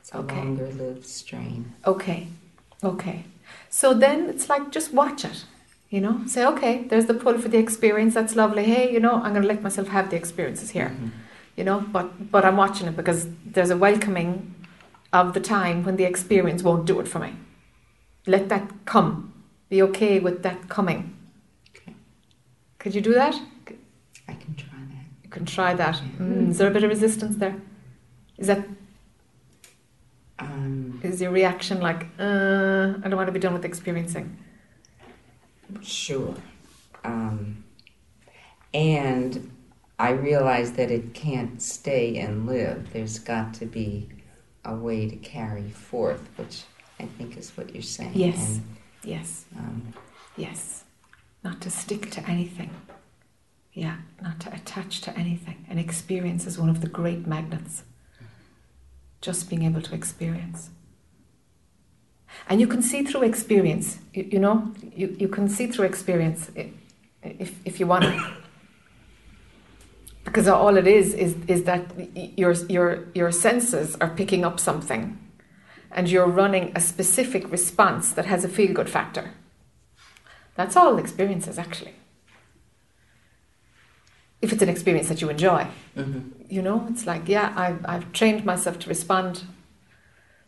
It's 0.00 0.10
a 0.14 0.18
Okay. 0.20 0.36
longer 0.36 0.68
lived 0.68 1.04
strain. 1.04 1.74
Okay, 1.86 2.28
okay. 2.82 3.24
So 3.68 3.92
then 3.92 4.30
it's 4.30 4.48
like 4.48 4.72
just 4.72 4.94
watch 4.94 5.26
it, 5.26 5.44
you 5.90 6.00
know. 6.00 6.22
Say, 6.26 6.46
okay, 6.46 6.84
there's 6.88 7.04
the 7.04 7.12
pull 7.12 7.36
for 7.36 7.48
the 7.50 7.58
experience. 7.58 8.14
That's 8.14 8.34
lovely. 8.34 8.64
Hey, 8.64 8.90
you 8.90 8.98
know, 9.00 9.16
I'm 9.22 9.32
going 9.34 9.42
to 9.42 9.48
let 9.54 9.62
myself 9.62 9.88
have 9.88 10.08
the 10.08 10.16
experiences 10.16 10.70
here, 10.70 10.90
Mhm. 10.96 11.10
you 11.58 11.64
know. 11.64 11.80
But 11.92 12.30
but 12.32 12.46
I'm 12.46 12.56
watching 12.56 12.86
it 12.88 12.96
because 12.96 13.26
there's 13.54 13.70
a 13.70 13.76
welcoming 13.76 14.54
of 15.12 15.34
the 15.34 15.40
time 15.40 15.84
when 15.84 15.96
the 15.96 16.04
experience 16.04 16.62
won't 16.62 16.86
do 16.86 16.98
it 16.98 17.08
for 17.08 17.18
me. 17.18 17.32
Let 18.26 18.48
that 18.48 18.64
come. 18.86 19.34
Be 19.68 19.82
okay 19.82 20.18
with 20.18 20.42
that 20.42 20.70
coming. 20.70 21.02
Could 22.80 22.94
you 22.94 23.00
do 23.00 23.14
that? 23.14 23.34
I 24.26 24.32
can 24.34 24.54
try 24.56 24.78
that. 24.92 25.04
You 25.22 25.30
can 25.30 25.44
try 25.46 25.74
that. 25.74 26.02
Mm, 26.18 26.50
is 26.50 26.58
there 26.58 26.66
a 26.68 26.70
bit 26.72 26.82
of 26.82 26.90
resistance 26.90 27.36
there? 27.36 27.56
Is 28.38 28.48
that 28.48 28.66
Um, 30.38 30.98
is 31.02 31.20
your 31.20 31.30
reaction 31.32 31.80
like, 31.80 32.06
uh, 32.18 32.94
I 33.04 33.08
don't 33.08 33.16
want 33.16 33.26
to 33.28 33.32
be 33.32 33.38
done 33.38 33.52
with 33.52 33.66
experiencing? 33.66 34.38
Sure. 35.82 36.34
Um, 37.04 37.62
and 38.72 39.50
I 39.98 40.12
realize 40.12 40.72
that 40.72 40.90
it 40.90 41.12
can't 41.12 41.60
stay 41.60 42.16
and 42.16 42.46
live. 42.46 42.90
There's 42.94 43.18
got 43.18 43.52
to 43.60 43.66
be 43.66 44.08
a 44.64 44.74
way 44.74 45.10
to 45.10 45.16
carry 45.16 45.68
forth, 45.68 46.26
which 46.36 46.62
I 46.98 47.04
think 47.04 47.36
is 47.36 47.54
what 47.56 47.74
you're 47.74 47.82
saying. 47.82 48.12
Yes. 48.14 48.56
And, 48.56 48.62
Yes. 49.04 49.44
um, 49.58 49.92
Yes. 50.38 50.79
Not 51.42 51.60
to 51.62 51.70
stick 51.70 52.10
to 52.12 52.28
anything. 52.28 52.70
Yeah, 53.72 53.98
not 54.20 54.40
to 54.40 54.54
attach 54.54 55.00
to 55.02 55.16
anything. 55.16 55.64
And 55.68 55.78
experience 55.78 56.46
is 56.46 56.58
one 56.58 56.68
of 56.68 56.80
the 56.80 56.88
great 56.88 57.26
magnets. 57.26 57.84
Just 59.20 59.48
being 59.48 59.64
able 59.64 59.82
to 59.82 59.94
experience. 59.94 60.70
And 62.48 62.60
you 62.60 62.66
can 62.66 62.82
see 62.82 63.04
through 63.04 63.22
experience, 63.22 63.98
you, 64.12 64.28
you 64.32 64.38
know, 64.38 64.72
you, 64.94 65.16
you 65.18 65.28
can 65.28 65.48
see 65.48 65.66
through 65.66 65.86
experience 65.86 66.50
if, 67.22 67.60
if 67.64 67.80
you 67.80 67.86
want 67.86 68.04
to. 68.04 68.32
Because 70.24 70.46
all 70.46 70.76
it 70.76 70.86
is 70.86 71.14
is, 71.14 71.36
is 71.48 71.64
that 71.64 71.92
your, 72.38 72.52
your, 72.68 73.08
your 73.14 73.32
senses 73.32 73.96
are 74.00 74.10
picking 74.10 74.44
up 74.44 74.60
something 74.60 75.18
and 75.90 76.08
you're 76.08 76.26
running 76.26 76.72
a 76.76 76.80
specific 76.80 77.50
response 77.50 78.12
that 78.12 78.26
has 78.26 78.44
a 78.44 78.48
feel 78.48 78.72
good 78.72 78.88
factor. 78.88 79.32
That's 80.54 80.76
all 80.76 80.98
experiences, 80.98 81.58
actually. 81.58 81.94
If 84.42 84.52
it's 84.52 84.62
an 84.62 84.68
experience 84.68 85.08
that 85.08 85.20
you 85.20 85.28
enjoy, 85.28 85.66
mhm. 85.96 86.30
you 86.48 86.62
know, 86.62 86.86
it's 86.90 87.06
like, 87.06 87.28
yeah, 87.28 87.52
I've, 87.56 87.84
I've 87.84 88.12
trained 88.12 88.44
myself 88.44 88.78
to 88.80 88.88
respond 88.88 89.44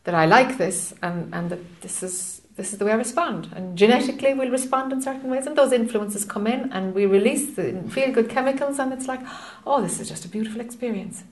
that 0.05 0.14
I 0.14 0.26
like 0.26 0.59
this 0.59 0.94
and, 1.03 1.32
and 1.34 1.50
that 1.50 1.80
this 1.82 2.03
is 2.03 2.42
this 2.57 2.72
is 2.72 2.78
the 2.78 2.84
way 2.84 2.92
I 2.92 2.96
respond. 2.96 3.48
And 3.55 3.78
genetically 3.78 4.34
we'll 4.34 4.50
respond 4.50 4.92
in 4.92 5.00
certain 5.00 5.30
ways 5.30 5.46
and 5.46 5.57
those 5.57 5.72
influences 5.72 6.24
come 6.24 6.46
in 6.46 6.70
and 6.72 6.94
we 6.94 7.07
release 7.07 7.55
the 7.57 7.82
feel 7.88 8.12
good 8.12 8.28
chemicals 8.28 8.78
and 8.78 8.92
it's 8.92 9.09
like, 9.09 9.20
oh, 9.66 9.80
this 9.80 10.00
is 10.00 10.09
just 10.09 10.24
a 10.24 10.28
beautiful 10.28 10.61
experience. 10.61 11.24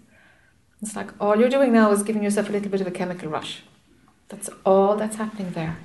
It's 0.80 0.96
like 0.96 1.10
all 1.20 1.38
you're 1.38 1.50
doing 1.50 1.72
now 1.72 1.92
is 1.92 2.02
giving 2.02 2.22
yourself 2.22 2.48
a 2.48 2.52
little 2.52 2.70
bit 2.70 2.80
of 2.80 2.86
a 2.86 2.90
chemical 2.90 3.28
rush. 3.28 3.62
That's 4.28 4.48
all 4.64 4.96
that's 4.96 5.16
happening 5.16 5.52
there. 5.52 5.76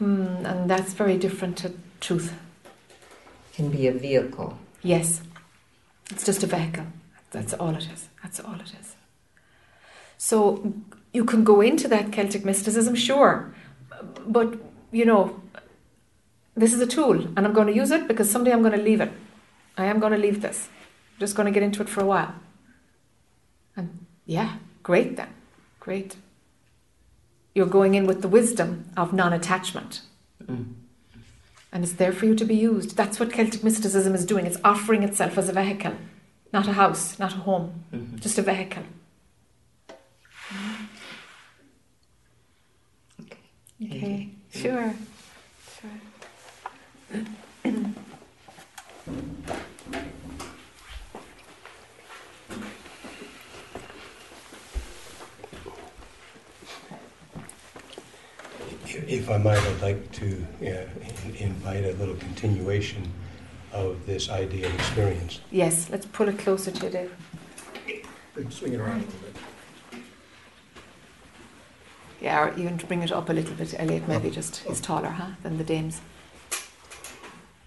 Mm, 0.00 0.44
and 0.44 0.70
that's 0.70 0.92
very 0.92 1.16
different 1.16 1.56
to 1.58 1.72
truth. 2.00 2.32
Can 3.54 3.70
be 3.70 3.86
a 3.88 3.92
vehicle. 3.92 4.58
Yes. 4.82 5.22
It's 6.10 6.24
just 6.24 6.42
a 6.42 6.46
vehicle. 6.46 6.86
That's 7.30 7.54
all 7.54 7.74
it 7.74 7.88
is. 7.92 8.08
That's 8.22 8.40
all 8.40 8.54
it 8.54 8.72
is. 8.80 8.96
So 10.16 10.72
you 11.12 11.24
can 11.24 11.44
go 11.44 11.60
into 11.60 11.88
that 11.88 12.12
Celtic 12.12 12.44
mysticism, 12.44 12.94
sure. 12.94 13.54
But, 14.26 14.58
you 14.92 15.04
know, 15.04 15.40
this 16.54 16.72
is 16.72 16.80
a 16.80 16.86
tool 16.86 17.12
and 17.36 17.40
I'm 17.40 17.52
going 17.52 17.66
to 17.68 17.74
use 17.74 17.90
it 17.90 18.08
because 18.08 18.30
someday 18.30 18.52
I'm 18.52 18.62
going 18.62 18.76
to 18.76 18.82
leave 18.82 19.00
it. 19.00 19.12
I 19.76 19.86
am 19.86 20.00
going 20.00 20.12
to 20.12 20.18
leave 20.18 20.42
this. 20.42 20.68
I'm 21.14 21.20
just 21.20 21.36
going 21.36 21.46
to 21.46 21.52
get 21.52 21.62
into 21.62 21.82
it 21.82 21.88
for 21.88 22.00
a 22.00 22.06
while. 22.06 22.34
And 23.76 24.06
yeah, 24.26 24.56
great 24.82 25.16
then. 25.16 25.28
Great. 25.80 26.16
You're 27.54 27.66
going 27.66 27.94
in 27.94 28.06
with 28.06 28.22
the 28.22 28.28
wisdom 28.28 28.90
of 28.96 29.12
non 29.12 29.32
attachment. 29.32 30.02
Mm. 30.44 30.74
And 31.72 31.84
it's 31.84 31.94
there 31.94 32.12
for 32.12 32.26
you 32.26 32.34
to 32.34 32.44
be 32.44 32.54
used. 32.54 32.96
That's 32.96 33.20
what 33.20 33.32
Celtic 33.32 33.62
mysticism 33.62 34.14
is 34.14 34.24
doing. 34.24 34.46
It's 34.46 34.56
offering 34.64 35.02
itself 35.02 35.36
as 35.36 35.48
a 35.48 35.52
vehicle, 35.52 35.94
not 36.52 36.66
a 36.66 36.72
house, 36.72 37.18
not 37.18 37.32
a 37.34 37.38
home, 37.38 37.84
Mhm. 37.92 38.20
just 38.20 38.38
a 38.38 38.42
vehicle. 38.42 38.84
Okay. 43.20 43.38
Okay, 43.82 44.30
sure. 44.50 44.94
Sure. 45.80 45.90
If 59.08 59.30
I 59.30 59.38
might, 59.38 59.56
I'd 59.56 59.80
like 59.80 60.12
to 60.12 60.46
uh, 60.60 60.66
in- 60.66 61.36
invite 61.38 61.82
a 61.84 61.92
little 61.92 62.14
continuation 62.16 63.10
of 63.72 64.04
this 64.04 64.28
idea 64.28 64.66
of 64.66 64.74
experience. 64.74 65.40
Yes, 65.50 65.88
let's 65.90 66.04
pull 66.04 66.28
it 66.28 66.38
closer 66.38 66.70
to 66.70 66.84
you, 66.84 66.90
Dave. 66.92 67.12
Swing 68.50 68.74
it 68.74 68.80
around 68.80 68.90
a 69.02 69.06
little 69.06 69.12
bit. 69.92 70.02
Yeah, 72.20 72.44
or 72.44 72.54
even 72.58 72.76
to 72.78 72.86
bring 72.86 73.02
it 73.02 73.10
up 73.10 73.30
a 73.30 73.32
little 73.32 73.54
bit, 73.54 73.74
Elliot, 73.78 74.06
maybe 74.08 74.28
just 74.30 74.66
is 74.66 74.80
taller, 74.80 75.08
huh, 75.08 75.30
than 75.42 75.56
the 75.56 75.64
dames. 75.64 76.02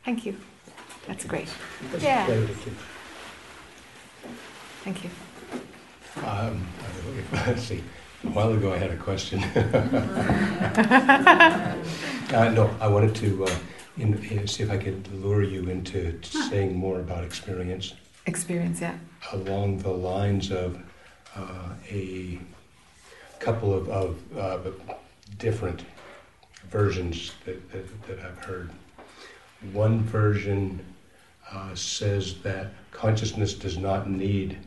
Thank 0.06 0.26
you. 0.26 0.38
That's 1.08 1.26
great. 1.26 1.48
Yeah. 2.00 2.26
Play 2.26 2.40
with 2.40 2.50
the 2.50 2.64
kids. 2.64 2.82
Thank 4.84 5.04
you. 5.04 5.10
Um, 6.24 6.68
Let's 7.32 7.64
see, 7.64 7.84
a 8.24 8.28
while 8.30 8.52
ago 8.54 8.74
I 8.74 8.78
had 8.78 8.92
a 8.92 8.98
question. 8.98 9.42
Uh, 12.32 12.48
No, 12.48 12.70
I 12.80 12.88
wanted 12.88 13.14
to 13.16 13.44
uh, 13.44 13.56
in- 13.98 14.24
in- 14.24 14.48
see 14.48 14.64
if 14.64 14.72
I 14.72 14.78
could 14.78 15.06
lure 15.22 15.44
you 15.44 15.68
into 15.70 16.18
saying 16.24 16.78
more 16.78 17.02
about 17.02 17.26
experience 17.26 17.94
Experience, 18.26 18.80
yeah. 18.80 18.96
along 19.34 19.80
the 19.80 19.90
lines 19.90 20.50
of 20.50 20.80
uh, 21.36 21.74
a 21.92 22.40
couple 23.40 23.74
of, 23.74 23.90
of 23.90 24.18
uh, 24.38 24.60
different 25.40 25.84
versions 26.70 27.34
that, 27.44 27.70
that, 27.74 28.08
that 28.08 28.20
I've 28.20 28.38
heard. 28.46 28.70
One 29.74 30.00
version 30.04 30.80
uh, 31.52 31.76
says 31.76 32.36
that 32.44 32.68
consciousness 32.92 33.54
does 33.56 33.78
not 33.78 34.10
need 34.10 34.58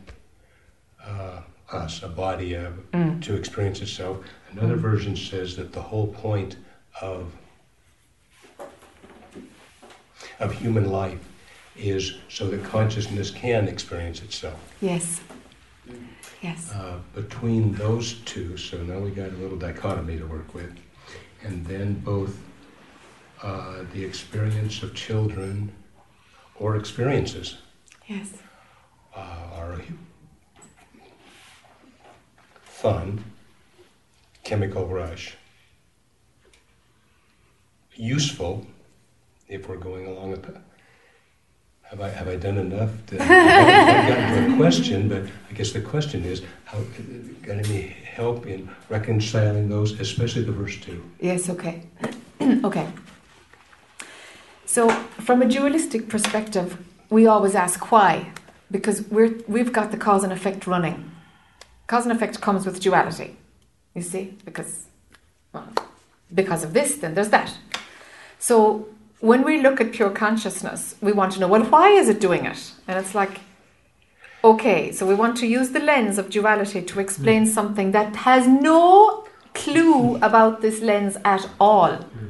uh, 1.03 1.41
us, 1.71 2.03
a 2.03 2.07
body, 2.07 2.55
uh, 2.55 2.71
Mm. 2.93 3.21
to 3.23 3.35
experience 3.35 3.81
itself. 3.81 4.17
Another 4.51 4.75
Mm. 4.77 4.81
version 4.81 5.15
says 5.15 5.55
that 5.57 5.73
the 5.73 5.81
whole 5.81 6.07
point 6.07 6.57
of 7.01 7.31
of 10.39 10.51
human 10.53 10.89
life 10.91 11.19
is 11.77 12.15
so 12.29 12.47
that 12.49 12.63
consciousness 12.63 13.31
can 13.31 13.67
experience 13.67 14.21
itself. 14.21 14.59
Yes. 14.81 15.21
Yes. 16.41 16.71
Uh, 16.73 16.99
between 17.13 17.73
those 17.75 18.13
two, 18.25 18.57
so 18.57 18.77
now 18.83 18.99
we 18.99 19.11
got 19.11 19.29
a 19.29 19.35
little 19.37 19.57
dichotomy 19.57 20.17
to 20.17 20.25
work 20.25 20.53
with, 20.53 20.73
and 21.43 21.65
then 21.65 21.93
both 21.95 22.37
uh, 23.43 23.83
the 23.93 24.03
experience 24.03 24.81
of 24.83 24.93
children 24.95 25.71
or 26.55 26.75
experiences 26.77 27.57
Yes. 28.07 28.33
uh, 29.15 29.19
are 29.53 29.73
hu- 29.73 29.97
fun, 32.75 33.23
chemical 34.43 34.85
rush, 34.85 35.35
useful 37.95 38.67
if 39.47 39.69
we're 39.69 39.77
going 39.77 40.05
along 40.07 40.33
a, 40.33 40.37
pa- 40.37 40.59
have 41.83 42.01
I, 42.01 42.09
have 42.09 42.27
I 42.27 42.35
done 42.35 42.57
enough? 42.57 42.91
To, 43.07 43.21
I 43.21 43.23
haven't 43.23 44.07
gotten 44.09 44.49
to 44.49 44.53
a 44.53 44.57
question, 44.57 45.07
but 45.07 45.23
I 45.49 45.53
guess 45.53 45.71
the 45.71 45.79
question 45.79 46.25
is, 46.25 46.41
how, 46.65 46.79
got 47.43 47.57
any 47.57 47.81
help 48.17 48.45
in 48.45 48.69
reconciling 48.89 49.69
those, 49.69 49.97
especially 49.99 50.43
the 50.43 50.51
verse 50.51 50.77
2? 50.81 51.01
Yes, 51.21 51.49
okay. 51.49 51.83
okay. 52.41 52.87
So, 54.65 54.89
from 54.89 55.41
a 55.41 55.45
dualistic 55.45 56.09
perspective, 56.09 56.77
we 57.09 57.25
always 57.25 57.55
ask 57.55 57.89
why, 57.89 58.33
because 58.69 59.03
we're, 59.03 59.33
we've 59.47 59.71
got 59.71 59.91
the 59.91 59.97
cause 59.97 60.25
and 60.25 60.33
effect 60.33 60.67
running. 60.67 61.14
Cause 61.87 62.05
and 62.05 62.11
effect 62.11 62.41
comes 62.41 62.65
with 62.65 62.79
duality, 62.79 63.37
you 63.93 64.01
see, 64.01 64.37
because, 64.43 64.85
well, 65.53 65.67
because 66.33 66.63
of 66.63 66.73
this, 66.73 66.97
then 66.97 67.13
there's 67.13 67.29
that. 67.29 67.55
So, 68.39 68.87
when 69.19 69.43
we 69.43 69.61
look 69.61 69.79
at 69.79 69.91
pure 69.91 70.09
consciousness, 70.09 70.95
we 71.01 71.11
want 71.11 71.33
to 71.33 71.39
know, 71.39 71.47
well, 71.47 71.63
why 71.63 71.89
is 71.89 72.09
it 72.09 72.19
doing 72.19 72.45
it? 72.45 72.71
And 72.87 72.97
it's 72.97 73.15
like, 73.15 73.39
okay, 74.43 74.91
so 74.91 75.05
we 75.05 75.15
want 75.15 75.37
to 75.37 75.47
use 75.47 75.69
the 75.69 75.79
lens 75.79 76.17
of 76.17 76.29
duality 76.29 76.81
to 76.81 76.99
explain 76.99 77.45
hmm. 77.45 77.49
something 77.49 77.91
that 77.91 78.15
has 78.17 78.47
no 78.47 79.25
clue 79.53 80.17
about 80.17 80.61
this 80.61 80.81
lens 80.81 81.17
at 81.23 81.49
all. 81.59 81.93
Hmm. 81.93 82.27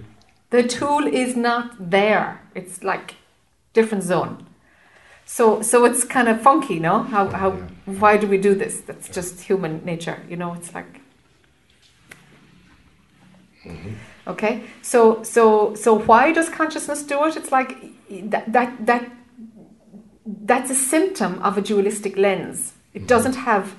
The 0.52 0.64
tool 0.64 1.06
is 1.08 1.36
not 1.36 1.92
there. 1.92 2.42
It's 2.54 2.84
like 2.84 3.16
different 3.74 4.04
zone. 4.04 4.46
So 5.26 5.62
so 5.64 5.86
it's 5.86 6.04
kind 6.04 6.28
of 6.28 6.42
funky, 6.42 6.80
no? 6.80 7.04
How 7.04 7.28
how 7.30 7.52
why 7.86 8.18
do 8.18 8.28
we 8.28 8.38
do 8.38 8.54
this? 8.54 8.82
That's 8.82 9.10
just 9.10 9.42
human 9.42 9.84
nature, 9.84 10.22
you 10.30 10.38
know. 10.38 10.54
It's 10.54 10.74
like 10.74 11.02
mm-hmm. 13.66 13.94
okay. 14.28 14.64
So 14.84 15.24
so 15.24 15.74
so 15.74 15.98
why 15.98 16.32
does 16.32 16.48
consciousness 16.50 17.02
do 17.04 17.26
it? 17.26 17.36
It's 17.36 17.52
like 17.52 17.76
that 18.30 18.54
that 18.54 18.86
that 18.86 19.12
that's 20.26 20.70
a 20.70 20.76
symptom 20.76 21.42
of 21.42 21.58
a 21.58 21.62
dualistic 21.62 22.18
lens. 22.18 22.74
It 22.94 23.00
mm-hmm. 23.00 23.08
doesn't 23.08 23.36
have 23.36 23.76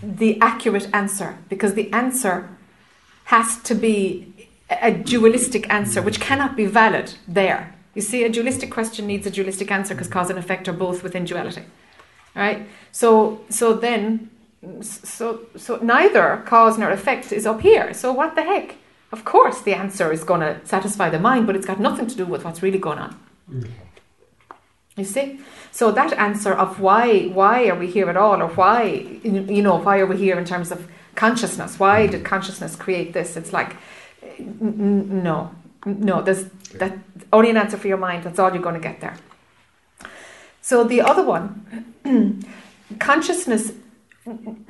the 0.00 0.40
accurate 0.40 0.88
answer 0.92 1.38
because 1.48 1.74
the 1.74 1.92
answer 1.92 2.56
has 3.24 3.60
to 3.62 3.74
be 3.74 4.32
a 4.70 4.92
dualistic 4.92 5.68
answer, 5.72 6.00
which 6.00 6.20
mm-hmm. 6.20 6.28
cannot 6.28 6.56
be 6.56 6.66
valid 6.66 7.14
there. 7.26 7.73
You 7.94 8.02
see, 8.02 8.24
a 8.24 8.28
dualistic 8.28 8.70
question 8.70 9.06
needs 9.06 9.26
a 9.26 9.30
dualistic 9.30 9.70
answer 9.70 9.94
because 9.94 10.08
cause 10.08 10.30
and 10.30 10.38
effect 10.38 10.68
are 10.68 10.72
both 10.72 11.02
within 11.02 11.24
duality. 11.24 11.62
Right? 12.34 12.66
So, 12.90 13.40
so 13.48 13.74
then, 13.74 14.30
so, 14.80 15.40
so 15.56 15.76
neither 15.76 16.42
cause 16.46 16.78
nor 16.78 16.90
effect 16.90 17.32
is 17.32 17.46
up 17.46 17.60
here. 17.60 17.94
So 17.94 18.12
what 18.12 18.34
the 18.34 18.42
heck? 18.42 18.76
Of 19.12 19.24
course, 19.24 19.60
the 19.60 19.74
answer 19.74 20.12
is 20.12 20.24
going 20.24 20.40
to 20.40 20.58
satisfy 20.64 21.08
the 21.08 21.20
mind, 21.20 21.46
but 21.46 21.54
it's 21.54 21.66
got 21.66 21.78
nothing 21.78 22.08
to 22.08 22.16
do 22.16 22.26
with 22.26 22.44
what's 22.44 22.62
really 22.62 22.78
going 22.78 22.98
on. 22.98 23.16
Mm. 23.48 23.70
You 24.96 25.04
see, 25.04 25.40
so 25.72 25.90
that 25.90 26.12
answer 26.12 26.52
of 26.52 26.78
why 26.80 27.24
why 27.26 27.66
are 27.68 27.74
we 27.74 27.88
here 27.88 28.08
at 28.08 28.16
all, 28.16 28.40
or 28.40 28.48
why 28.48 28.82
you 29.24 29.62
know 29.62 29.76
why 29.78 29.98
are 29.98 30.06
we 30.06 30.16
here 30.16 30.38
in 30.38 30.44
terms 30.44 30.70
of 30.70 30.88
consciousness? 31.16 31.80
Why 31.80 32.06
did 32.06 32.24
consciousness 32.24 32.76
create 32.76 33.12
this? 33.12 33.36
It's 33.36 33.52
like 33.52 33.76
n- 34.38 34.58
n- 34.60 35.22
no, 35.22 35.50
no. 35.84 36.22
There's 36.22 36.44
that 36.74 36.96
only 37.34 37.50
an 37.50 37.56
answer 37.56 37.76
for 37.76 37.88
your 37.88 37.96
mind. 37.96 38.24
That's 38.24 38.38
all 38.38 38.52
you're 38.52 38.62
going 38.62 38.80
to 38.80 38.80
get 38.80 39.00
there. 39.00 39.16
So 40.60 40.84
the 40.84 41.00
other 41.00 41.22
one, 41.22 41.94
consciousness. 42.98 43.72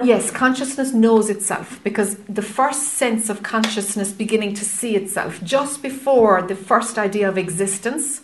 Yes, 0.02 0.32
consciousness 0.32 0.92
knows 0.92 1.30
itself 1.30 1.80
because 1.84 2.16
the 2.28 2.42
first 2.42 2.94
sense 2.94 3.30
of 3.30 3.44
consciousness 3.44 4.10
beginning 4.10 4.54
to 4.54 4.64
see 4.64 4.96
itself 4.96 5.40
just 5.44 5.80
before 5.80 6.42
the 6.42 6.56
first 6.56 6.98
idea 6.98 7.28
of 7.28 7.38
existence 7.38 8.22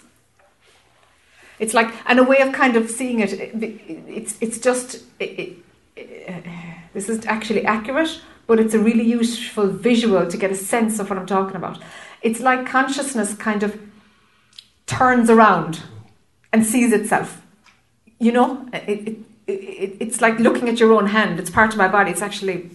it's 1.60 1.74
like, 1.74 1.94
and 2.06 2.18
a 2.18 2.24
way 2.24 2.38
of 2.40 2.52
kind 2.52 2.74
of 2.74 2.90
seeing 2.90 3.20
it, 3.20 3.34
it's, 3.34 4.36
it's 4.40 4.58
just, 4.58 5.04
it, 5.20 5.58
it, 5.94 6.44
this 6.94 7.08
is 7.08 7.24
actually 7.26 7.64
accurate, 7.64 8.20
but 8.46 8.58
it's 8.58 8.74
a 8.74 8.78
really 8.78 9.04
useful 9.04 9.68
visual 9.68 10.26
to 10.26 10.36
get 10.36 10.50
a 10.50 10.56
sense 10.56 10.98
of 10.98 11.10
what 11.10 11.18
I'm 11.18 11.26
talking 11.26 11.56
about. 11.56 11.78
It's 12.22 12.40
like 12.40 12.66
consciousness 12.66 13.34
kind 13.34 13.62
of 13.62 13.78
turns 14.90 15.30
around 15.30 15.82
and 16.52 16.66
sees 16.66 16.92
itself. 16.92 17.40
You 18.18 18.32
know, 18.32 18.68
it, 18.72 19.16
it, 19.46 19.96
it's 20.00 20.20
like 20.20 20.38
looking 20.38 20.68
at 20.68 20.80
your 20.80 20.92
own 20.92 21.06
hand. 21.06 21.38
It's 21.38 21.50
part 21.50 21.72
of 21.72 21.78
my 21.78 21.88
body. 21.88 22.10
It's 22.10 22.22
actually 22.22 22.70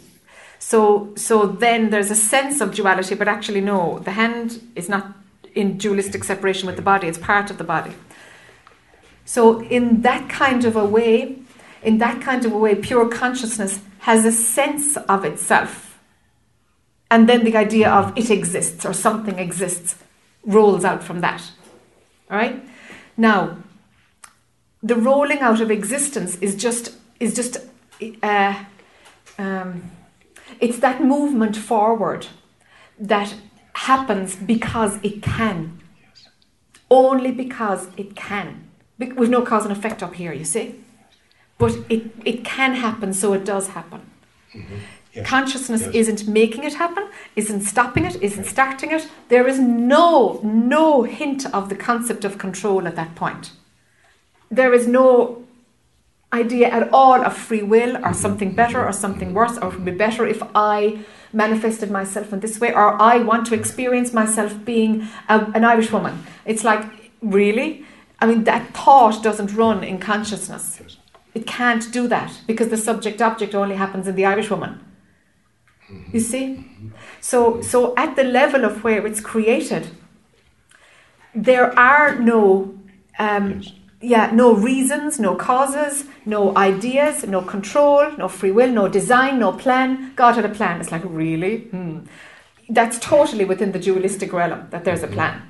so. 0.57 1.13
So 1.15 1.45
then 1.45 1.89
there's 1.89 2.09
a 2.09 2.15
sense 2.15 2.61
of 2.61 2.73
duality, 2.73 3.15
but 3.15 3.27
actually 3.27 3.61
no, 3.61 3.99
the 3.99 4.11
hand 4.11 4.61
is 4.75 4.89
not 4.89 5.13
in 5.53 5.77
dualistic 5.77 6.23
separation 6.23 6.67
with 6.67 6.77
the 6.77 6.81
body. 6.81 7.07
It's 7.07 7.17
part 7.17 7.51
of 7.51 7.57
the 7.57 7.63
body. 7.63 7.93
So, 9.25 9.61
in 9.63 10.01
that 10.01 10.29
kind 10.29 10.65
of 10.65 10.75
a 10.75 10.85
way, 10.85 11.39
in 11.83 11.97
that 11.97 12.21
kind 12.21 12.45
of 12.45 12.53
a 12.53 12.57
way, 12.57 12.75
pure 12.75 13.07
consciousness 13.09 13.81
has 13.99 14.23
a 14.23 14.31
sense 14.31 14.97
of 14.97 15.25
itself. 15.25 15.99
And 17.09 17.27
then 17.27 17.43
the 17.43 17.55
idea 17.57 17.89
of 17.89 18.17
it 18.17 18.29
exists 18.29 18.85
or 18.85 18.93
something 18.93 19.39
exists 19.39 19.95
rolls 20.45 20.85
out 20.85 21.03
from 21.03 21.21
that. 21.21 21.41
All 22.29 22.37
right? 22.37 22.63
Now, 23.17 23.57
the 24.81 24.95
rolling 24.95 25.39
out 25.39 25.61
of 25.61 25.71
existence 25.71 26.37
is 26.37 26.55
just 26.55 26.95
is 27.19 27.33
just 27.33 27.57
uh, 28.21 28.63
um, 29.37 29.91
it's 30.59 30.79
that 30.79 31.03
movement 31.03 31.55
forward 31.55 32.27
that 32.99 33.35
happens 33.73 34.35
because 34.35 34.99
it 35.03 35.21
can 35.21 35.79
only 36.89 37.31
because 37.31 37.87
it 37.97 38.15
can 38.15 38.65
We've 38.97 39.29
no 39.29 39.41
cause 39.41 39.65
and 39.65 39.75
effect 39.75 40.01
up 40.01 40.15
here, 40.15 40.31
you 40.31 40.45
see. 40.45 40.75
But 41.57 41.77
it, 41.89 42.11
it 42.23 42.45
can 42.45 42.75
happen, 42.75 43.13
so 43.13 43.33
it 43.33 43.43
does 43.43 43.69
happen. 43.69 44.09
Mm-hmm. 44.53 44.75
Yes. 45.15 45.25
Consciousness 45.25 45.83
Yes. 45.83 45.95
isn't 45.95 46.27
making 46.27 46.63
it 46.65 46.73
happen, 46.73 47.05
isn't 47.37 47.61
stopping 47.61 48.03
it, 48.05 48.21
isn't 48.21 48.45
starting 48.45 48.91
it. 48.91 49.07
There 49.29 49.47
is 49.47 49.59
no 49.59 50.41
no 50.43 51.03
hint 51.03 51.45
of 51.53 51.69
the 51.69 51.75
concept 51.75 52.25
of 52.25 52.37
control 52.37 52.85
at 52.85 52.95
that 52.97 53.15
point. 53.15 53.51
There 54.51 54.73
is 54.73 54.87
no 54.87 55.43
idea 56.33 56.67
at 56.67 56.89
all 56.91 57.23
of 57.23 57.33
free 57.35 57.63
will 57.63 57.95
or 57.95 57.99
mm-hmm. 57.99 58.23
something 58.25 58.51
better 58.51 58.85
or 58.85 58.91
something 58.91 59.29
mm-hmm. 59.29 59.37
worse 59.37 59.57
or 59.57 59.69
it 59.69 59.75
would 59.75 59.85
be 59.85 59.91
better 59.91 60.25
if 60.25 60.41
I 60.53 60.99
manifested 61.31 61.89
myself 61.89 62.33
in 62.33 62.41
this 62.41 62.59
way 62.59 62.73
or 62.73 63.01
I 63.01 63.19
want 63.19 63.47
to 63.47 63.55
experience 63.55 64.11
myself 64.13 64.51
being 64.65 65.07
a, 65.29 65.39
an 65.55 65.63
Irish 65.63 65.91
woman. 65.91 66.25
It's 66.45 66.63
like, 66.63 66.83
really? 67.21 67.85
I 68.19 68.25
mean, 68.25 68.43
that 68.45 68.73
thought 68.73 69.23
doesn't 69.23 69.53
run 69.55 69.83
in 69.83 69.97
consciousness. 69.99 70.81
It 71.33 71.45
can't 71.47 71.91
do 71.91 72.07
that 72.07 72.31
because 72.47 72.69
the 72.69 72.77
subject 72.77 73.21
object 73.21 73.53
only 73.55 73.75
happens 73.75 74.07
in 74.07 74.15
the 74.15 74.25
Irish 74.25 74.49
woman. 74.49 74.79
You 76.11 76.19
see? 76.19 76.65
So, 77.21 77.61
so 77.61 77.93
at 77.95 78.15
the 78.15 78.23
level 78.23 78.65
of 78.65 78.83
where 78.83 79.05
it's 79.05 79.21
created, 79.21 79.87
there 81.33 81.77
are 81.77 82.19
no, 82.19 82.77
um, 83.19 83.61
yeah, 84.01 84.31
no 84.31 84.53
reasons, 84.53 85.19
no 85.19 85.35
causes, 85.35 86.05
no 86.25 86.55
ideas, 86.57 87.25
no 87.25 87.41
control, 87.41 88.11
no 88.17 88.27
free 88.27 88.51
will, 88.51 88.71
no 88.71 88.87
design, 88.87 89.39
no 89.39 89.51
plan. 89.51 90.13
God 90.15 90.35
had 90.35 90.45
a 90.45 90.49
plan. 90.49 90.81
It's 90.81 90.91
like, 90.91 91.03
really? 91.05 91.59
Hmm. 91.65 91.99
That's 92.69 92.97
totally 92.99 93.45
within 93.45 93.71
the 93.73 93.79
dualistic 93.79 94.33
realm 94.33 94.67
that 94.71 94.85
there's 94.85 95.03
a 95.03 95.07
plan. 95.07 95.41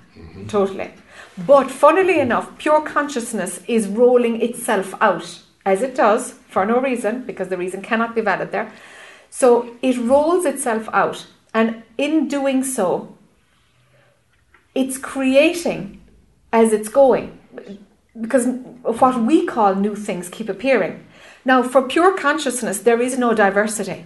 Totally. 0.48 0.92
But 1.38 1.70
funnily 1.72 2.20
enough, 2.20 2.58
pure 2.58 2.82
consciousness 2.82 3.62
is 3.68 3.88
rolling 3.88 4.42
itself 4.42 4.94
out, 5.02 5.42
as 5.66 5.82
it 5.82 5.96
does, 5.96 6.32
for 6.50 6.66
no 6.66 6.80
reason, 6.80 7.24
because 7.26 7.50
the 7.50 7.58
reason 7.58 7.82
cannot 7.82 8.16
be 8.16 8.22
valid 8.22 8.52
there. 8.52 8.72
So 9.30 9.76
it 9.82 9.98
rolls 9.98 10.46
itself 10.46 10.88
out, 10.94 11.28
and 11.54 11.84
in 11.98 12.28
doing 12.28 12.64
so, 12.64 13.16
it's 14.74 14.98
creating 14.98 16.02
as 16.52 16.74
it's 16.74 16.90
going. 16.90 17.38
Because 18.20 18.48
what 18.82 19.22
we 19.22 19.46
call 19.46 19.76
new 19.76 19.96
things 19.96 20.30
keep 20.30 20.50
appearing. 20.50 21.06
Now, 21.44 21.62
for 21.64 21.82
pure 21.82 22.18
consciousness, 22.18 22.80
there 22.80 23.02
is 23.02 23.18
no 23.18 23.34
diversity. 23.34 24.06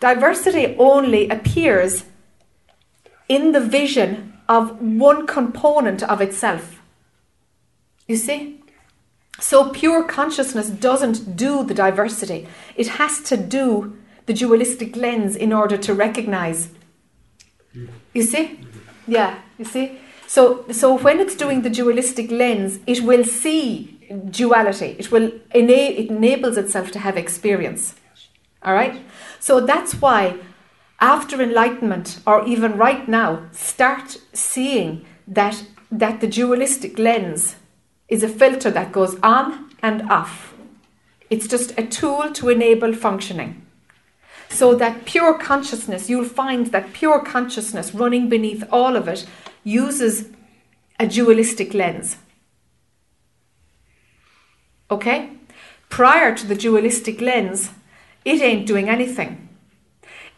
Diversity 0.00 0.76
only 0.78 1.28
appears 1.28 2.04
in 3.28 3.52
the 3.52 3.60
vision 3.60 4.34
of 4.48 4.80
one 4.80 5.26
component 5.26 6.02
of 6.02 6.20
itself. 6.20 6.82
You 8.06 8.16
see? 8.16 8.60
So 9.40 9.70
pure 9.70 10.04
consciousness 10.04 10.68
doesn't 10.68 11.36
do 11.36 11.64
the 11.64 11.74
diversity. 11.74 12.46
It 12.76 12.88
has 12.88 13.20
to 13.22 13.36
do 13.36 13.96
the 14.26 14.32
dualistic 14.32 14.96
lens 14.96 15.36
in 15.36 15.52
order 15.52 15.76
to 15.76 15.94
recognize. 15.94 16.70
You 18.12 18.22
see? 18.22 18.60
Yeah, 19.06 19.38
you 19.58 19.64
see? 19.64 19.98
So 20.26 20.64
so 20.70 20.96
when 20.96 21.20
it's 21.20 21.36
doing 21.36 21.62
the 21.62 21.70
dualistic 21.70 22.30
lens, 22.30 22.78
it 22.86 23.02
will 23.02 23.24
see 23.24 23.98
duality. 24.30 24.96
It 24.98 25.10
will 25.10 25.32
ena- 25.54 25.92
it 26.00 26.10
enables 26.10 26.56
itself 26.56 26.90
to 26.92 26.98
have 26.98 27.16
experience. 27.16 27.94
All 28.62 28.74
right? 28.74 29.02
So 29.40 29.60
that's 29.60 29.94
why 29.94 30.36
after 31.00 31.42
enlightenment 31.42 32.20
or 32.26 32.46
even 32.46 32.78
right 32.78 33.06
now 33.08 33.46
start 33.52 34.16
seeing 34.32 35.04
that 35.26 35.64
that 35.90 36.20
the 36.20 36.26
dualistic 36.26 36.98
lens 36.98 37.56
is 38.08 38.22
a 38.22 38.28
filter 38.28 38.70
that 38.70 38.92
goes 38.92 39.16
on 39.22 39.70
and 39.82 40.10
off. 40.10 40.54
It's 41.30 41.46
just 41.46 41.78
a 41.78 41.86
tool 41.86 42.32
to 42.32 42.48
enable 42.48 42.94
functioning. 42.94 43.63
So 44.48 44.74
that 44.74 45.04
pure 45.04 45.38
consciousness, 45.38 46.08
you'll 46.08 46.24
find 46.24 46.66
that 46.68 46.92
pure 46.92 47.20
consciousness 47.20 47.94
running 47.94 48.28
beneath 48.28 48.64
all 48.70 48.96
of 48.96 49.08
it 49.08 49.26
uses 49.64 50.28
a 50.98 51.06
dualistic 51.06 51.74
lens. 51.74 52.16
Okay? 54.90 55.30
Prior 55.88 56.34
to 56.34 56.46
the 56.46 56.54
dualistic 56.54 57.20
lens, 57.20 57.70
it 58.24 58.40
ain't 58.40 58.66
doing 58.66 58.88
anything. 58.88 59.48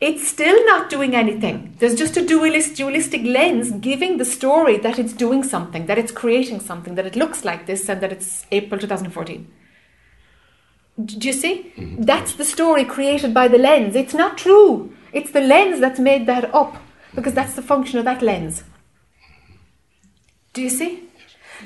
It's 0.01 0.29
still 0.29 0.65
not 0.67 0.91
doing 0.91 1.15
anything. 1.15 1.75
There's 1.79 1.95
just 1.95 2.19
a 2.19 2.27
dualist, 2.27 2.77
dualistic 2.77 3.23
lens 3.23 3.71
giving 3.71 4.19
the 4.19 4.27
story 4.27 4.77
that 4.79 4.99
it's 4.99 5.15
doing 5.15 5.43
something, 5.43 5.87
that 5.87 5.97
it's 5.97 6.13
creating 6.13 6.61
something, 6.61 6.97
that 6.97 7.07
it 7.07 7.17
looks 7.17 7.45
like 7.47 7.65
this, 7.65 7.89
and 7.89 8.03
that 8.03 8.13
it's 8.13 8.45
April 8.53 8.79
2014. 8.79 9.51
Do 11.05 11.27
you 11.27 11.33
see? 11.33 11.73
That's 11.99 12.35
the 12.35 12.45
story 12.45 12.85
created 12.85 13.35
by 13.35 13.49
the 13.49 13.59
lens. 13.59 13.95
It's 13.95 14.15
not 14.15 14.39
true. 14.39 14.95
It's 15.13 15.31
the 15.31 15.41
lens 15.41 15.81
that's 15.81 16.01
made 16.01 16.27
that 16.27 16.55
up 16.55 16.77
because 17.15 17.35
that's 17.35 17.55
the 17.55 17.63
function 17.63 17.99
of 17.99 18.05
that 18.07 18.23
lens. 18.23 18.65
Do 20.53 20.63
you 20.63 20.71
see? 20.71 21.03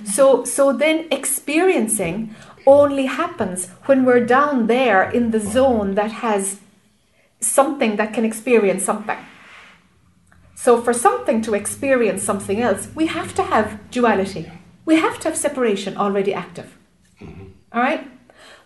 So, 0.04 0.44
so 0.44 0.72
then 0.72 1.06
experiencing 1.10 2.34
only 2.66 3.06
happens 3.06 3.68
when 3.86 4.04
we're 4.04 4.24
down 4.24 4.66
there 4.66 5.08
in 5.10 5.30
the 5.30 5.40
zone 5.40 5.94
that 5.94 6.12
has 6.12 6.60
something 7.40 7.96
that 7.96 8.12
can 8.12 8.24
experience 8.24 8.84
something. 8.84 9.18
So, 10.54 10.82
for 10.82 10.92
something 10.92 11.40
to 11.42 11.54
experience 11.54 12.22
something 12.22 12.60
else, 12.60 12.88
we 12.94 13.06
have 13.06 13.34
to 13.36 13.42
have 13.42 13.90
duality. 13.90 14.50
We 14.84 14.96
have 14.96 15.18
to 15.20 15.28
have 15.28 15.36
separation 15.36 15.96
already 15.96 16.34
active. 16.34 16.76
Mm-hmm. 17.20 17.44
All 17.72 17.80
right? 17.80 18.06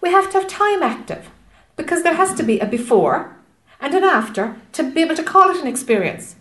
We 0.04 0.10
have 0.10 0.30
to 0.32 0.38
have 0.38 0.46
time 0.46 0.82
active 0.82 1.30
because 1.76 2.02
there 2.02 2.12
has 2.22 2.34
to 2.34 2.42
be 2.42 2.60
a 2.60 2.66
before 2.66 3.34
and 3.80 3.94
an 3.94 4.04
after 4.04 4.60
to 4.72 4.82
be 4.82 5.00
able 5.00 5.16
to 5.16 5.22
call 5.22 5.48
it 5.48 5.56
an 5.62 5.66
experience. 5.66 6.36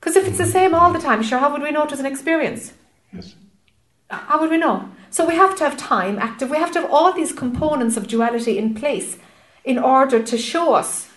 Because 0.00 0.16
if 0.16 0.26
it's 0.26 0.38
the 0.38 0.46
same 0.46 0.74
all 0.74 0.90
the 0.90 0.98
time, 0.98 1.22
sure, 1.22 1.40
how 1.40 1.52
would 1.52 1.60
we 1.60 1.70
know 1.70 1.84
it 1.84 1.90
was 1.90 2.00
an 2.00 2.06
experience? 2.06 2.72
Yes. 3.12 3.34
How 4.08 4.40
would 4.40 4.48
we 4.48 4.56
know? 4.56 4.88
So 5.10 5.26
we 5.26 5.34
have 5.34 5.54
to 5.56 5.64
have 5.64 5.76
time 5.76 6.18
active. 6.18 6.48
We 6.48 6.56
have 6.56 6.72
to 6.72 6.80
have 6.80 6.90
all 6.90 7.12
these 7.12 7.34
components 7.34 7.98
of 7.98 8.08
duality 8.08 8.56
in 8.56 8.74
place 8.74 9.18
in 9.62 9.78
order 9.78 10.22
to 10.22 10.38
show 10.38 10.72
us, 10.72 11.10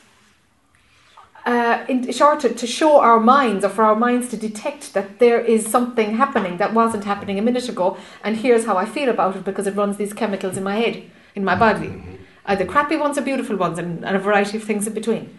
uh, 1.45 1.85
in 1.87 2.11
order 2.21 2.49
to 2.49 2.67
show 2.67 2.99
our 2.99 3.21
minds 3.21 3.63
or 3.63 3.69
for 3.69 3.85
our 3.85 3.95
minds 3.95 4.27
to 4.31 4.37
detect 4.37 4.93
that 4.93 5.19
there 5.19 5.39
is 5.39 5.65
something 5.65 6.17
happening 6.17 6.57
that 6.57 6.73
wasn't 6.73 7.05
happening 7.05 7.39
a 7.39 7.41
minute 7.41 7.69
ago, 7.69 7.97
and 8.21 8.35
here's 8.35 8.65
how 8.65 8.75
I 8.75 8.85
feel 8.85 9.07
about 9.07 9.37
it 9.37 9.45
because 9.45 9.65
it 9.65 9.75
runs 9.77 9.95
these 9.95 10.11
chemicals 10.11 10.57
in 10.57 10.63
my 10.65 10.75
head, 10.75 11.09
in 11.37 11.45
my 11.45 11.55
body, 11.55 11.87
uh, 11.87 12.51
either 12.51 12.65
crappy 12.65 12.97
ones 12.97 13.17
or 13.17 13.21
beautiful 13.21 13.55
ones, 13.55 13.77
and, 13.77 14.03
and 14.03 14.15
a 14.15 14.19
variety 14.19 14.57
of 14.57 14.63
things 14.63 14.87
in 14.87 14.93
between. 14.93 15.37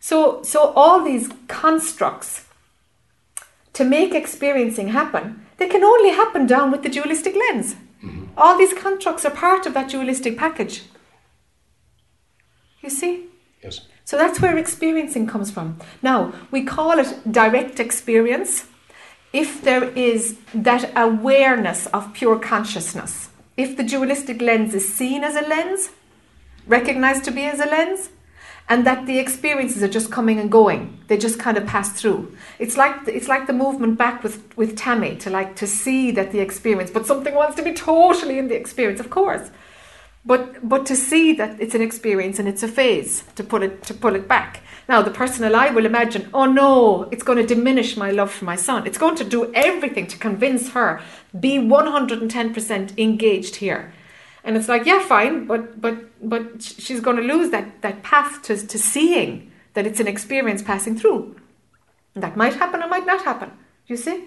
So, 0.00 0.42
so 0.42 0.72
all 0.74 1.04
these 1.04 1.28
constructs 1.46 2.46
to 3.74 3.84
make 3.84 4.14
experiencing 4.14 4.88
happen, 4.88 5.46
they 5.58 5.68
can 5.68 5.84
only 5.84 6.10
happen 6.10 6.46
down 6.46 6.72
with 6.72 6.82
the 6.82 6.88
dualistic 6.88 7.34
lens. 7.36 7.74
Mm-hmm. 8.02 8.24
All 8.36 8.58
these 8.58 8.72
constructs 8.72 9.24
are 9.24 9.30
part 9.30 9.66
of 9.66 9.74
that 9.74 9.90
dualistic 9.90 10.36
package. 10.36 10.82
You 12.80 12.90
see? 12.90 13.26
Yes. 13.62 13.82
So 14.04 14.16
that's 14.16 14.40
where 14.40 14.58
experiencing 14.58 15.26
comes 15.28 15.50
from. 15.50 15.78
Now, 16.02 16.32
we 16.50 16.64
call 16.64 16.98
it 16.98 17.32
direct 17.40 17.78
experience 17.78 18.66
if 19.32 19.62
there 19.62 19.84
is 20.10 20.38
that 20.52 20.90
awareness 20.96 21.86
of 21.88 22.12
pure 22.12 22.38
consciousness. 22.38 23.28
If 23.56 23.76
the 23.76 23.82
dualistic 23.82 24.40
lens 24.40 24.74
is 24.74 24.92
seen 24.92 25.22
as 25.24 25.36
a 25.36 25.46
lens, 25.46 25.90
recognized 26.66 27.24
to 27.24 27.30
be 27.30 27.42
as 27.42 27.60
a 27.60 27.66
lens, 27.66 28.10
and 28.68 28.86
that 28.86 29.06
the 29.06 29.18
experiences 29.18 29.82
are 29.82 29.88
just 29.88 30.10
coming 30.10 30.38
and 30.38 30.50
going. 30.50 30.98
They 31.08 31.18
just 31.18 31.38
kind 31.38 31.58
of 31.58 31.66
pass 31.66 32.00
through. 32.00 32.34
It's 32.58 32.76
like 32.76 32.96
it's 33.06 33.28
like 33.28 33.46
the 33.46 33.52
movement 33.52 33.98
back 33.98 34.22
with 34.22 34.56
with 34.56 34.76
Tammy 34.76 35.16
to 35.16 35.30
like 35.30 35.56
to 35.56 35.66
see 35.66 36.10
that 36.12 36.32
the 36.32 36.40
experience, 36.40 36.90
but 36.90 37.06
something 37.06 37.34
wants 37.34 37.56
to 37.56 37.62
be 37.62 37.72
totally 37.72 38.38
in 38.38 38.48
the 38.48 38.56
experience, 38.56 39.00
of 39.00 39.10
course. 39.10 39.50
But 40.24 40.68
but 40.68 40.86
to 40.86 40.94
see 40.94 41.32
that 41.34 41.60
it's 41.60 41.74
an 41.74 41.82
experience 41.82 42.38
and 42.38 42.48
it's 42.48 42.62
a 42.62 42.68
phase 42.68 43.24
to 43.34 43.42
pull 43.42 43.62
it 43.62 43.82
to 43.84 43.94
pull 43.94 44.14
it 44.14 44.28
back. 44.28 44.62
Now 44.88 45.02
the 45.02 45.10
personal 45.10 45.56
eye 45.56 45.70
will 45.70 45.86
imagine, 45.86 46.28
oh 46.32 46.46
no, 46.46 47.08
it's 47.10 47.22
going 47.22 47.38
to 47.38 47.54
diminish 47.54 47.96
my 47.96 48.10
love 48.10 48.30
for 48.30 48.44
my 48.44 48.56
son. 48.56 48.86
It's 48.86 48.98
going 48.98 49.16
to 49.16 49.24
do 49.24 49.52
everything 49.54 50.06
to 50.08 50.18
convince 50.18 50.70
her 50.70 51.00
be 51.38 51.58
one 51.58 51.88
hundred 51.88 52.22
and 52.22 52.30
ten 52.30 52.54
percent 52.54 52.92
engaged 52.98 53.56
here. 53.56 53.92
And 54.44 54.56
it's 54.56 54.68
like, 54.68 54.86
yeah, 54.86 55.00
fine, 55.00 55.46
but 55.46 55.80
but 55.80 55.96
but 56.28 56.62
she's 56.62 57.00
going 57.00 57.16
to 57.16 57.22
lose 57.22 57.50
that 57.50 57.82
that 57.82 58.02
path 58.02 58.42
to 58.42 58.56
to 58.56 58.78
seeing 58.78 59.50
that 59.74 59.86
it's 59.86 60.00
an 60.00 60.06
experience 60.06 60.62
passing 60.62 60.96
through. 60.96 61.34
That 62.14 62.36
might 62.36 62.54
happen 62.54 62.82
or 62.82 62.88
might 62.88 63.06
not 63.06 63.24
happen. 63.24 63.50
You 63.86 63.96
see? 63.96 64.24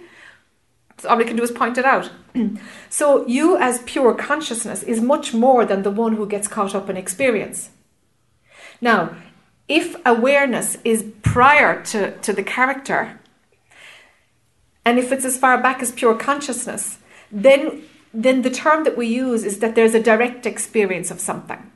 All 1.08 1.18
we 1.18 1.26
can 1.26 1.36
do 1.36 1.44
is 1.44 1.52
point 1.52 1.78
it 1.78 1.86
out. 1.86 2.10
so 2.90 3.28
you 3.28 3.58
as 3.58 3.82
pure 3.86 4.14
consciousness 4.14 4.84
is 4.84 5.02
much 5.02 5.34
more 5.34 5.66
than 5.66 5.84
the 5.84 5.92
one 5.92 6.16
who 6.16 6.26
gets 6.26 6.48
caught 6.48 6.74
up 6.74 6.90
in 6.90 6.98
experience. 6.98 7.70
Now, 8.80 9.16
if 9.68 9.96
awareness 10.06 10.78
is 10.84 11.06
prior 11.22 11.84
to, 11.84 12.18
to 12.20 12.34
the 12.34 12.44
character, 12.44 13.20
and 14.86 15.00
if 15.00 15.12
it's 15.12 15.26
as 15.26 15.38
far 15.38 15.62
back 15.62 15.82
as 15.82 15.92
pure 15.92 16.16
consciousness, 16.16 17.00
then 17.32 17.84
then 18.14 18.44
the 18.44 18.50
term 18.50 18.86
that 18.86 18.96
we 18.96 19.08
use 19.08 19.44
is 19.44 19.60
that 19.60 19.76
there's 19.76 19.94
a 19.94 20.02
direct 20.02 20.46
experience 20.46 21.12
of 21.12 21.20
something. 21.20 21.70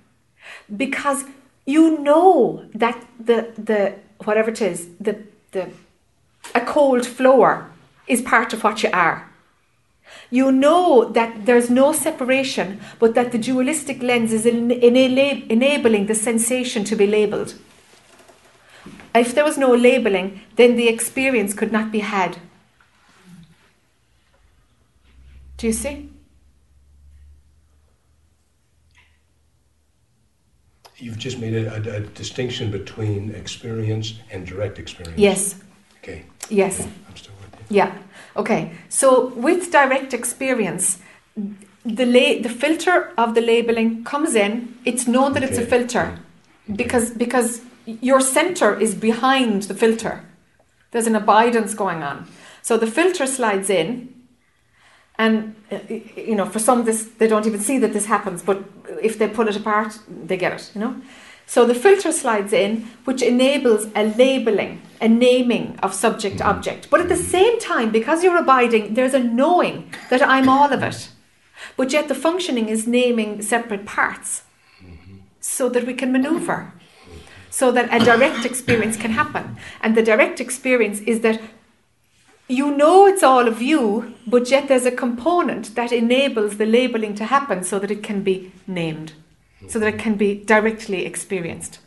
Because 0.74 1.26
you 1.66 2.00
know 2.00 2.66
that 2.74 3.06
the 3.20 3.52
the 3.58 3.96
whatever 4.24 4.52
it 4.52 4.62
is, 4.62 4.88
the 5.00 5.22
the 5.52 5.70
a 6.56 6.62
cold 6.62 7.06
floor 7.06 7.69
is 8.10 8.22
part 8.22 8.52
of 8.52 8.64
what 8.64 8.84
you 8.84 8.90
are. 8.92 9.30
You 10.32 10.52
know 10.52 11.06
that 11.12 11.46
there's 11.46 11.70
no 11.70 11.94
separation, 11.94 12.82
but 13.00 13.14
that 13.16 13.32
the 13.32 13.38
dualistic 13.38 14.02
lens 14.02 14.34
is 14.34 14.46
en- 14.46 14.72
ena- 14.72 15.44
enabling 15.50 16.08
the 16.08 16.16
sensation 16.16 16.84
to 16.86 16.96
be 16.96 17.08
labeled. 17.08 17.54
If 19.16 19.34
there 19.34 19.44
was 19.44 19.58
no 19.58 19.74
labeling, 19.74 20.42
then 20.56 20.76
the 20.76 20.88
experience 20.88 21.54
could 21.54 21.72
not 21.72 21.92
be 21.92 22.00
had. 22.00 22.38
Do 25.58 25.68
you 25.68 25.74
see? 25.74 26.10
You've 30.98 31.18
just 31.18 31.40
made 31.40 31.54
a, 31.54 31.74
a, 31.76 31.98
a 31.98 32.00
distinction 32.02 32.72
between 32.72 33.34
experience 33.34 34.16
and 34.32 34.46
direct 34.46 34.80
experience. 34.80 35.18
Yes, 35.20 35.56
Okay. 36.04 36.24
yes. 36.50 36.86
I'm 37.08 37.16
still. 37.16 37.34
Yeah. 37.70 37.92
Okay. 38.36 38.72
So 38.90 39.28
with 39.36 39.72
direct 39.72 40.14
experience, 40.14 40.98
the 41.86 42.06
la- 42.06 42.42
the 42.42 42.50
filter 42.50 43.12
of 43.18 43.36
the 43.36 43.42
labeling 43.42 44.04
comes 44.04 44.36
in. 44.36 44.78
It's 44.86 45.08
known 45.08 45.34
that 45.34 45.44
it's 45.44 45.58
a 45.58 45.62
Okay. 45.62 45.70
filter 45.70 46.20
because 46.76 47.12
because 47.12 47.62
your 48.02 48.22
center 48.22 48.80
is 48.80 48.94
behind 48.96 49.64
the 49.64 49.74
filter. 49.74 50.22
There's 50.92 51.08
an 51.08 51.16
abidance 51.16 51.74
going 51.74 52.04
on. 52.04 52.28
So 52.62 52.78
the 52.78 52.88
filter 52.88 53.26
slides 53.28 53.70
in, 53.70 54.14
and 55.18 55.56
uh, 55.72 55.78
you 56.16 56.36
know, 56.36 56.46
for 56.46 56.60
some, 56.60 56.84
this 56.86 57.04
they 57.18 57.28
don't 57.28 57.46
even 57.48 57.60
see 57.60 57.80
that 57.80 57.94
this 57.94 58.06
happens. 58.06 58.44
But 58.44 58.58
if 59.02 59.18
they 59.18 59.28
pull 59.28 59.48
it 59.48 59.56
apart, 59.56 60.00
they 60.28 60.38
get 60.38 60.54
it. 60.54 60.72
You 60.76 60.82
know. 60.82 60.96
So 61.50 61.66
the 61.66 61.74
filter 61.74 62.12
slides 62.12 62.54
in, 62.54 62.92
which 63.06 63.24
enables 63.24 63.88
a 63.96 64.04
labeling, 64.04 64.84
a 65.02 65.08
naming 65.08 65.80
of 65.82 65.96
subject 65.96 66.36
mm-hmm. 66.36 66.48
object. 66.48 66.92
But 66.92 67.02
at 67.02 67.10
the 67.10 67.16
same 67.16 67.60
time, 67.60 67.92
because 67.92 68.24
you're 68.24 68.38
abiding, 68.38 68.94
there's 68.94 69.16
a 69.16 69.24
knowing 69.24 69.92
that 70.12 70.22
I'm 70.22 70.48
all 70.48 70.72
of 70.72 70.84
it. 70.84 71.10
But 71.76 71.92
yet 71.92 72.08
the 72.08 72.14
functioning 72.14 72.70
is 72.70 72.86
naming 72.86 73.42
separate 73.42 73.88
parts 73.88 74.44
mm-hmm. 74.80 75.22
so 75.40 75.70
that 75.70 75.88
we 75.88 75.96
can 75.96 76.12
maneuver, 76.12 76.72
so 77.50 77.72
that 77.72 77.92
a 77.92 78.06
direct 78.06 78.46
experience 78.46 78.96
can 78.96 79.12
happen. 79.12 79.58
And 79.82 79.98
the 79.98 80.04
direct 80.04 80.40
experience 80.40 81.00
is 81.00 81.22
that 81.22 81.42
you 82.48 82.70
know 82.78 83.08
it's 83.08 83.24
all 83.24 83.48
of 83.48 83.60
you, 83.60 84.14
but 84.28 84.52
yet 84.52 84.68
there's 84.68 84.86
a 84.86 84.92
component 84.92 85.74
that 85.74 85.92
enables 85.92 86.58
the 86.58 86.68
labeling 86.68 87.16
to 87.16 87.26
happen 87.26 87.64
so 87.64 87.80
that 87.80 87.90
it 87.90 88.04
can 88.04 88.22
be 88.22 88.52
named, 88.68 89.14
so 89.68 89.80
that 89.80 89.94
it 89.96 90.00
can 90.00 90.16
be 90.16 90.36
directly 90.46 91.06
experienced. 91.06 91.80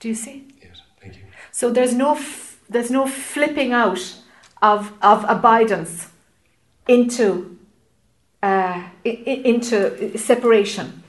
Do 0.00 0.08
you 0.08 0.14
see? 0.14 0.46
Yes. 0.62 0.82
Thank 1.00 1.16
you. 1.16 1.22
So 1.50 1.70
there's 1.70 1.94
no 1.94 2.14
f- 2.14 2.58
there's 2.68 2.90
no 2.90 3.06
flipping 3.06 3.72
out 3.72 4.16
of 4.62 4.92
of 5.02 5.24
abidance 5.28 6.08
into 6.88 7.58
uh, 8.42 8.82
i- 9.06 9.40
into 9.44 10.18
separation 10.18 11.02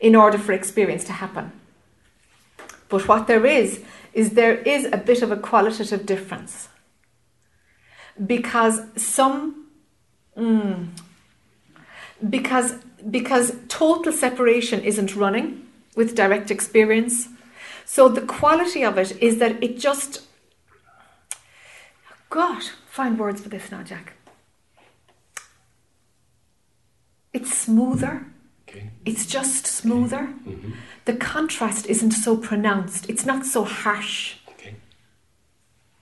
in 0.00 0.14
order 0.14 0.38
for 0.38 0.52
experience 0.52 1.04
to 1.04 1.12
happen. 1.12 1.50
But 2.88 3.08
what 3.08 3.26
there 3.26 3.44
is 3.44 3.80
is 4.12 4.30
there 4.30 4.56
is 4.56 4.84
a 4.92 4.96
bit 4.96 5.22
of 5.22 5.30
a 5.32 5.36
qualitative 5.36 6.06
difference 6.06 6.68
because 8.26 8.80
some 8.96 9.66
mm, 10.36 10.88
because 12.28 12.74
because 13.10 13.56
total 13.68 14.12
separation 14.12 14.80
isn't 14.80 15.14
running 15.14 15.66
with 15.94 16.14
direct 16.14 16.50
experience. 16.50 17.28
So 17.84 18.08
the 18.08 18.22
quality 18.22 18.84
of 18.84 18.98
it 18.98 19.20
is 19.22 19.38
that 19.38 19.62
it 19.62 19.78
just 19.78 20.22
God, 22.30 22.62
find 22.90 23.18
words 23.18 23.40
for 23.40 23.48
this 23.48 23.70
now, 23.70 23.82
Jack. 23.82 24.12
It's 27.32 27.56
smoother. 27.56 28.26
Okay. 28.68 28.90
It's 29.04 29.24
just 29.24 29.66
smoother. 29.66 30.34
Mm-hmm. 30.46 30.72
The 31.06 31.14
contrast 31.14 31.86
isn't 31.86 32.12
so 32.12 32.36
pronounced. 32.36 33.08
It's 33.08 33.24
not 33.24 33.46
so 33.46 33.64
harsh. 33.64 34.36
Okay. 34.50 34.74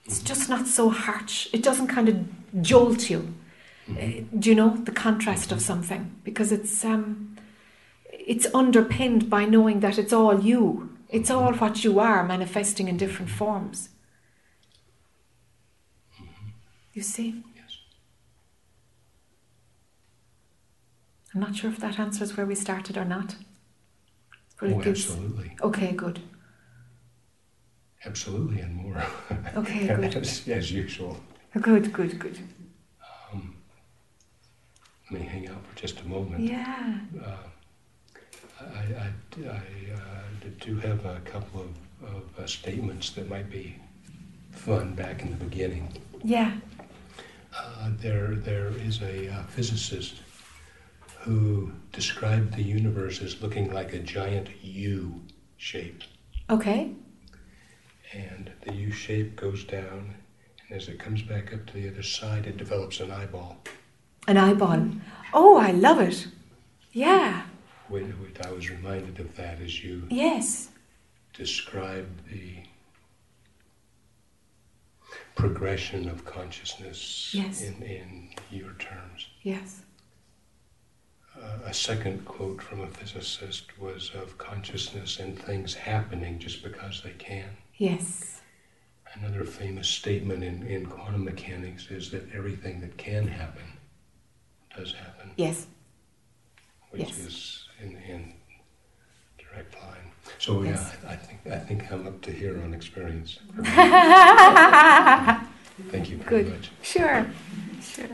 It's 0.05 0.19
just 0.19 0.49
not 0.49 0.67
so 0.67 0.89
harsh. 0.89 1.47
It 1.53 1.63
doesn't 1.63 1.87
kind 1.87 2.09
of 2.09 2.61
jolt 2.61 3.09
you. 3.09 3.33
Uh, 3.89 4.23
do 4.37 4.49
you 4.49 4.55
know 4.55 4.75
the 4.75 4.91
contrast 4.91 5.51
of 5.51 5.61
something? 5.61 6.15
Because 6.23 6.51
it's 6.51 6.83
um, 6.83 7.35
it's 8.11 8.47
underpinned 8.53 9.29
by 9.29 9.45
knowing 9.45 9.79
that 9.79 9.97
it's 9.97 10.11
all 10.13 10.39
you. 10.41 10.97
It's 11.09 11.29
all 11.29 11.53
what 11.53 11.83
you 11.85 11.99
are 11.99 12.25
manifesting 12.25 12.87
in 12.89 12.97
different 12.97 13.31
forms. 13.31 13.89
You 16.93 17.01
see? 17.01 17.43
Yes. 17.55 17.77
I'm 21.33 21.39
not 21.41 21.55
sure 21.55 21.69
if 21.69 21.77
that 21.79 21.99
answers 21.99 22.35
where 22.35 22.45
we 22.45 22.55
started 22.55 22.97
or 22.97 23.05
not. 23.05 23.35
But 24.59 24.71
Oh, 24.71 24.81
gives- 24.81 25.07
absolutely. 25.09 25.55
Okay, 25.61 25.91
good. 25.93 26.19
Absolutely, 28.05 28.61
and 28.61 28.75
more. 28.75 29.01
Okay, 29.55 29.87
good. 29.95 30.15
as, 30.15 30.47
as 30.47 30.71
usual. 30.71 31.17
Good, 31.61 31.93
good, 31.93 32.19
good. 32.19 32.39
Let 35.09 35.21
me 35.21 35.27
hang 35.27 35.47
out 35.49 35.65
for 35.65 35.75
just 35.77 36.01
a 36.01 36.05
moment. 36.05 36.41
Yeah. 36.41 36.99
Uh, 37.23 37.37
I, 38.59 38.65
I, 38.65 39.13
I 39.49 39.93
uh, 39.95 40.49
do 40.59 40.75
have 40.79 41.05
a 41.05 41.21
couple 41.23 41.61
of, 41.61 42.13
of 42.15 42.39
uh, 42.39 42.45
statements 42.47 43.11
that 43.11 43.29
might 43.29 43.49
be 43.49 43.75
fun 44.51 44.93
back 44.95 45.21
in 45.21 45.29
the 45.29 45.37
beginning. 45.37 45.93
Yeah. 46.23 46.57
Uh, 47.57 47.91
there, 47.99 48.35
there 48.35 48.69
is 48.69 49.01
a 49.01 49.29
uh, 49.29 49.43
physicist 49.43 50.15
who 51.19 51.71
described 51.93 52.55
the 52.55 52.63
universe 52.63 53.21
as 53.21 53.41
looking 53.41 53.71
like 53.71 53.93
a 53.93 53.99
giant 53.99 54.49
U 54.61 55.21
shape. 55.57 56.03
Okay. 56.49 56.91
And 58.13 58.51
the 58.65 58.73
U 58.73 58.91
shape 58.91 59.35
goes 59.35 59.63
down, 59.63 60.15
and 60.69 60.81
as 60.81 60.87
it 60.87 60.99
comes 60.99 61.21
back 61.21 61.53
up 61.53 61.65
to 61.67 61.73
the 61.73 61.89
other 61.89 62.03
side, 62.03 62.45
it 62.45 62.57
develops 62.57 62.99
an 62.99 63.11
eyeball. 63.11 63.57
An 64.27 64.35
eyeball. 64.37 64.89
Oh, 65.33 65.57
I 65.57 65.71
love 65.71 65.99
it. 66.01 66.27
Yeah. 66.91 67.43
When, 67.87 68.03
when 68.21 68.33
I 68.45 68.51
was 68.51 68.69
reminded 68.69 69.19
of 69.19 69.35
that 69.37 69.61
as 69.61 69.81
you 69.83 70.03
Yes. 70.09 70.69
described 71.33 72.27
the 72.29 72.55
progression 75.35 76.09
of 76.09 76.25
consciousness 76.25 77.31
Yes. 77.33 77.61
in, 77.61 77.81
in 77.83 78.29
your 78.51 78.73
terms. 78.73 79.27
Yes. 79.43 79.81
Uh, 81.39 81.59
a 81.65 81.73
second 81.73 82.25
quote 82.25 82.61
from 82.61 82.81
a 82.81 82.87
physicist 82.87 83.77
was 83.79 84.11
of 84.15 84.37
consciousness 84.39 85.19
and 85.19 85.37
things 85.39 85.73
happening 85.75 86.39
just 86.39 86.63
because 86.63 87.01
they 87.03 87.11
can. 87.11 87.49
Yes. 87.77 88.41
Another 89.13 89.45
famous 89.45 89.87
statement 89.87 90.43
in, 90.43 90.63
in 90.67 90.85
quantum 90.87 91.23
mechanics 91.23 91.89
is 91.91 92.09
that 92.11 92.27
everything 92.33 92.81
that 92.81 92.97
can 92.97 93.27
happen 93.27 93.63
does 94.77 94.93
happen, 94.93 95.31
Yes. 95.37 95.65
which 96.91 97.01
Yes. 97.01 97.17
is 97.17 97.69
in, 97.81 97.97
in 97.97 98.33
direct 99.37 99.73
line. 99.75 100.11
So 100.39 100.61
Yes. 100.63 100.93
yeah, 101.03 101.09
I, 101.09 101.13
I 101.13 101.15
think 101.17 101.39
I 101.47 101.59
think 101.59 101.91
I'm 101.91 102.05
up 102.07 102.21
to 102.21 102.31
here 102.31 102.61
on 102.63 102.73
experience. 102.73 103.39
Thank 105.91 106.09
you 106.09 106.17
very 106.17 106.43
Good. 106.43 106.49
much. 106.53 106.71
Sure. 106.81 107.25
Sure. 107.81 108.07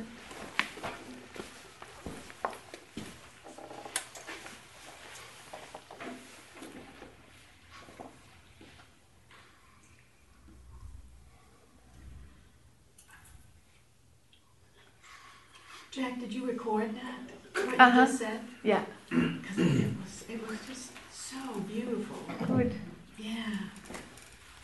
Jack, 15.94 16.20
did 16.20 16.34
you 16.34 16.48
record 16.48 16.90
that? 16.96 17.66
What 17.68 17.80
Uh-huh. 17.80 18.00
you 18.02 18.06
just 18.08 18.20
said? 18.20 18.40
Yeah. 18.64 18.84
Because 19.10 19.58
it 19.60 19.94
was, 20.02 20.26
it 20.30 20.48
was 20.50 20.60
just 20.68 20.92
so 21.12 21.60
beautiful. 21.68 22.18
Good. 22.48 22.74
Yeah. 23.18 23.58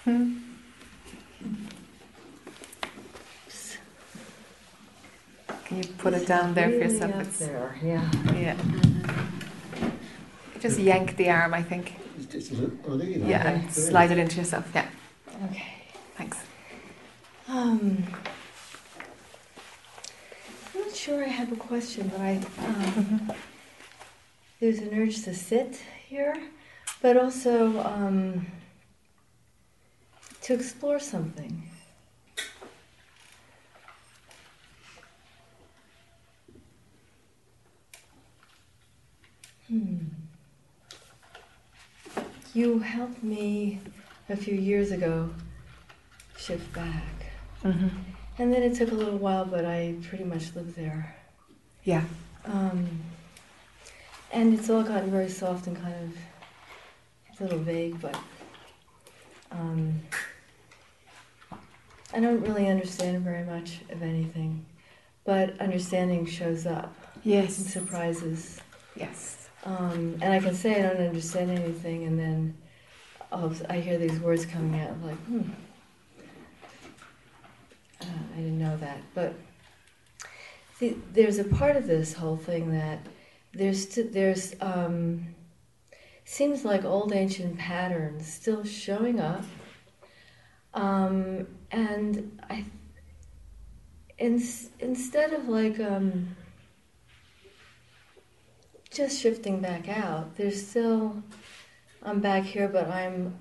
Hmm. 0.05 0.37
Can 5.65 5.77
you 5.77 5.83
put 5.99 6.13
it 6.13 6.25
down 6.27 6.53
there 6.55 6.69
for 6.69 6.75
yourself? 6.75 7.13
up 7.13 7.21
It's, 7.21 7.39
there, 7.39 7.75
yeah. 7.83 8.09
yeah. 8.35 8.55
Just 10.59 10.79
yank 10.79 11.15
the 11.15 11.29
arm, 11.29 11.53
I 11.53 11.61
think. 11.61 11.93
It's 12.17 12.25
just 12.25 12.51
a 12.51 12.55
little, 12.55 12.77
oh, 12.87 12.97
there 12.97 13.07
you 13.07 13.19
go. 13.19 13.27
Yeah, 13.27 13.41
Okay. 13.41 13.53
and 13.53 13.71
slide 13.71 14.11
it 14.11 14.17
into 14.17 14.37
yourself. 14.37 14.69
Yeah. 14.73 14.87
Okay. 15.45 15.73
Thanks. 16.17 16.37
Um, 17.47 18.03
I'm 18.07 18.15
not 20.89 20.97
sure 20.97 21.23
I 21.23 21.27
have 21.27 21.51
a 21.51 21.55
question, 21.55 22.07
but 22.07 22.19
I 22.19 22.41
um, 22.65 23.31
there's 24.59 24.79
an 24.79 24.99
urge 24.99 25.23
to 25.25 25.35
sit 25.35 25.79
here, 26.07 26.35
but 26.99 27.15
also 27.15 27.79
um, 27.81 28.47
to 30.41 30.53
explore 30.55 30.99
something. 30.99 31.69
Hmm. 39.67 39.97
You 42.55 42.79
helped 42.79 43.21
me 43.21 43.79
a 44.27 44.35
few 44.35 44.55
years 44.55 44.89
ago 44.91 45.29
shift 46.35 46.73
back. 46.73 47.31
hmm 47.61 47.89
And 48.39 48.53
then 48.53 48.63
it 48.63 48.75
took 48.75 48.91
a 48.91 48.95
little 48.95 49.17
while, 49.17 49.43
but 49.45 49.65
I 49.65 49.95
pretty 50.01 50.23
much 50.23 50.55
lived 50.55 50.75
there. 50.75 51.13
Yeah. 51.83 52.03
Um, 52.45 52.87
and 54.31 54.53
it's 54.57 54.69
all 54.69 54.81
gotten 54.81 55.11
very 55.11 55.29
soft 55.29 55.67
and 55.67 55.75
kind 55.75 55.93
of 56.05 57.39
a 57.39 57.43
little 57.43 57.59
vague, 57.59 57.99
but 57.99 58.17
um, 59.51 59.99
I 62.13 62.19
don't 62.21 62.41
really 62.41 62.67
understand 62.67 63.23
very 63.23 63.43
much 63.43 63.79
of 63.89 64.01
anything. 64.01 64.65
But 65.25 65.59
understanding 65.59 66.25
shows 66.25 66.65
up 66.65 66.95
Yes. 67.23 67.57
and 67.57 67.67
surprises. 67.67 68.61
Yes. 68.95 69.49
Um, 69.65 70.17
and 70.21 70.33
I 70.33 70.39
can 70.39 70.55
say 70.55 70.79
I 70.79 70.93
don't 70.93 71.05
understand 71.07 71.51
anything, 71.51 72.05
and 72.05 72.17
then 72.17 72.57
I'll, 73.33 73.53
I 73.69 73.81
hear 73.81 73.97
these 73.97 74.17
words 74.19 74.45
coming 74.45 74.79
out, 74.79 74.95
like, 75.03 75.17
hmm, 75.25 75.41
I 78.33 78.37
didn't 78.37 78.59
know 78.59 78.77
that. 78.77 78.97
But 79.13 79.33
see, 80.77 81.01
there's 81.13 81.39
a 81.39 81.43
part 81.43 81.75
of 81.75 81.87
this 81.87 82.13
whole 82.13 82.37
thing 82.37 82.71
that 82.71 82.99
there's 83.53 83.85
there's 83.87 84.55
um, 84.61 85.35
seems 86.25 86.63
like 86.63 86.85
old 86.85 87.13
ancient 87.13 87.57
patterns 87.57 88.31
still 88.31 88.63
showing 88.63 89.19
up, 89.19 89.43
um, 90.73 91.47
and 91.71 92.39
I 92.49 92.65
in, 94.17 94.43
instead 94.79 95.33
of 95.33 95.47
like 95.47 95.79
um, 95.79 96.35
just 98.91 99.19
shifting 99.21 99.59
back 99.59 99.87
out, 99.87 100.35
there's 100.35 100.67
still 100.67 101.23
I'm 102.03 102.21
back 102.21 102.43
here, 102.43 102.67
but 102.67 102.89
I'm 102.89 103.37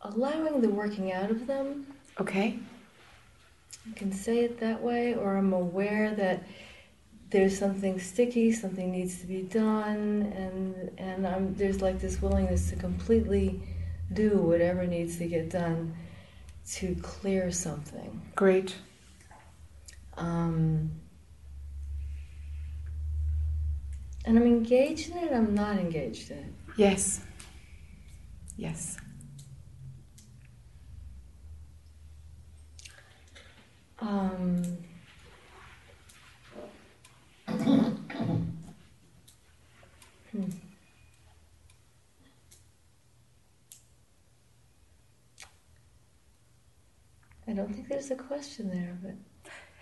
allowing 0.00 0.60
the 0.60 0.70
working 0.70 1.12
out 1.12 1.30
of 1.30 1.46
them. 1.46 1.86
Okay. 2.20 2.58
I 3.88 3.92
can 3.94 4.12
say 4.12 4.44
it 4.44 4.60
that 4.60 4.82
way, 4.82 5.14
or 5.14 5.36
I'm 5.36 5.52
aware 5.52 6.14
that 6.14 6.44
there's 7.30 7.58
something 7.58 7.98
sticky, 7.98 8.52
something 8.52 8.90
needs 8.90 9.20
to 9.20 9.26
be 9.26 9.42
done, 9.42 10.32
and 10.36 10.90
and 10.98 11.26
I'm 11.26 11.54
there's 11.54 11.80
like 11.80 12.00
this 12.00 12.20
willingness 12.20 12.70
to 12.70 12.76
completely 12.76 13.62
do 14.12 14.38
whatever 14.38 14.86
needs 14.86 15.18
to 15.18 15.26
get 15.26 15.50
done 15.50 15.94
to 16.72 16.94
clear 16.96 17.50
something. 17.50 18.20
Great. 18.34 18.74
Um, 20.16 20.90
and 24.24 24.36
I'm 24.36 24.44
engaged 24.46 25.10
in 25.10 25.18
it. 25.18 25.32
I'm 25.32 25.54
not 25.54 25.78
engaged 25.78 26.30
in 26.30 26.38
it. 26.38 26.52
Yes. 26.76 27.22
Yes. 28.56 28.98
Um, 34.00 34.62
Hmm. 40.32 40.44
I 47.48 47.52
don't 47.52 47.74
think 47.74 47.88
there's 47.88 48.12
a 48.12 48.14
question 48.14 48.70
there, 48.70 48.96
but 49.02 49.14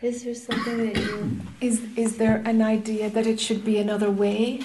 is 0.00 0.24
there 0.24 0.34
something 0.34 0.86
that 0.86 0.96
you 0.96 1.40
Is 1.60 1.82
is 1.96 2.16
there 2.16 2.42
an 2.46 2.62
idea 2.62 3.10
that 3.10 3.26
it 3.26 3.38
should 3.38 3.62
be 3.62 3.76
another 3.76 4.10
way? 4.10 4.60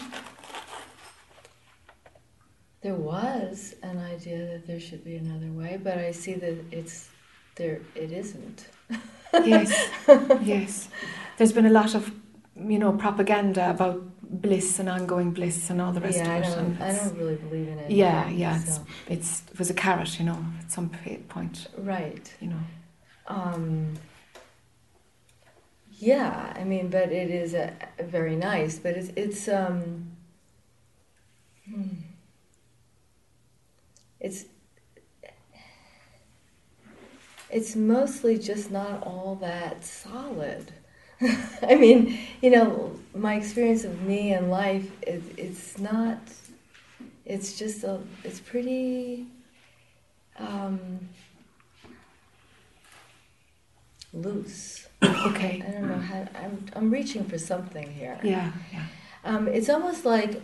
There 2.81 2.95
was 2.95 3.75
an 3.83 3.97
idea 3.97 4.45
that 4.45 4.67
there 4.67 4.79
should 4.79 5.03
be 5.03 5.17
another 5.17 5.51
way, 5.51 5.79
but 5.83 5.97
I 5.97 6.11
see 6.11 6.35
that 6.35 6.55
it's 6.71 7.09
there. 7.55 7.81
It 7.95 8.11
isn't. 8.11 8.67
Yes, 9.43 9.89
yes. 10.41 10.89
There's 11.37 11.51
been 11.53 11.65
a 11.65 11.69
lot 11.71 11.95
of, 11.95 12.11
you 12.55 12.77
know, 12.79 12.93
propaganda 12.93 13.69
about 13.69 14.03
bliss 14.21 14.79
and 14.79 14.89
ongoing 14.89 15.31
bliss 15.31 15.69
and 15.69 15.81
all 15.81 15.91
the 15.91 16.01
rest 16.01 16.17
yeah, 16.17 16.31
I 16.33 16.37
of 16.37 16.43
it. 16.43 16.55
don't. 16.55 16.65
and 16.65 16.83
I 16.83 16.93
don't 16.95 17.17
really 17.17 17.35
believe 17.35 17.67
in 17.67 17.79
it. 17.79 17.91
Yeah, 17.91 18.29
yeah. 18.29 18.59
It's, 18.59 18.75
So, 18.75 18.85
it's 19.07 19.43
it 19.51 19.59
was 19.59 19.69
a 19.69 19.73
carrot, 19.73 20.19
you 20.19 20.25
know, 20.25 20.45
at 20.59 20.71
some 20.71 20.89
point, 21.29 21.67
right. 21.77 22.33
you 22.39 22.49
know. 22.49 22.59
Um, 23.27 23.93
yeah, 25.99 26.53
I 26.55 26.63
mean, 26.63 26.89
but 26.89 27.11
it 27.11 27.29
is 27.29 27.53
a, 27.53 27.73
a 27.99 28.03
very 28.03 28.35
nice. 28.35 28.77
But 28.79 28.95
it's 28.97 29.11
it's 29.15 29.47
um. 29.47 30.11
hmm. 31.69 31.87
It's 34.19 34.45
it's 37.53 37.75
mostly 37.75 38.39
just 38.39 38.71
not 38.71 39.03
all 39.03 39.37
that 39.39 39.85
solid. 39.85 40.73
I 41.61 41.75
mean, 41.75 42.17
you 42.41 42.49
know, 42.49 42.99
my 43.13 43.35
experience 43.35 43.83
of 43.83 44.01
me 44.01 44.33
and 44.33 44.49
life, 44.49 44.89
it, 45.03 45.21
it's 45.37 45.77
not. 45.77 46.17
It's 47.25 47.57
just 47.57 47.83
a. 47.83 47.99
It's 48.23 48.39
pretty. 48.39 49.27
Um, 50.39 51.07
loose. 54.13 54.87
Okay. 55.03 55.63
I 55.65 55.71
don't 55.71 55.87
know 55.87 55.99
how. 55.99 56.27
I'm 56.35 56.65
I'm 56.75 56.89
reaching 56.89 57.23
for 57.23 57.37
something 57.37 57.89
here. 57.91 58.19
Yeah, 58.23 58.51
yeah. 58.73 58.85
Um, 59.23 59.47
it's 59.47 59.69
almost 59.69 60.05
like 60.05 60.41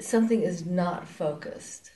something 0.00 0.42
is 0.42 0.64
not 0.64 1.08
focused. 1.08 1.90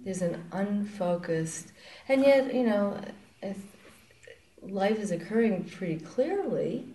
There's 0.00 0.22
an 0.22 0.44
unfocused, 0.52 1.72
and 2.08 2.22
yet 2.22 2.54
you 2.54 2.64
know, 2.64 3.00
if 3.42 3.56
life 4.62 4.98
is 4.98 5.10
occurring 5.10 5.64
pretty 5.64 5.98
clearly. 5.98 6.86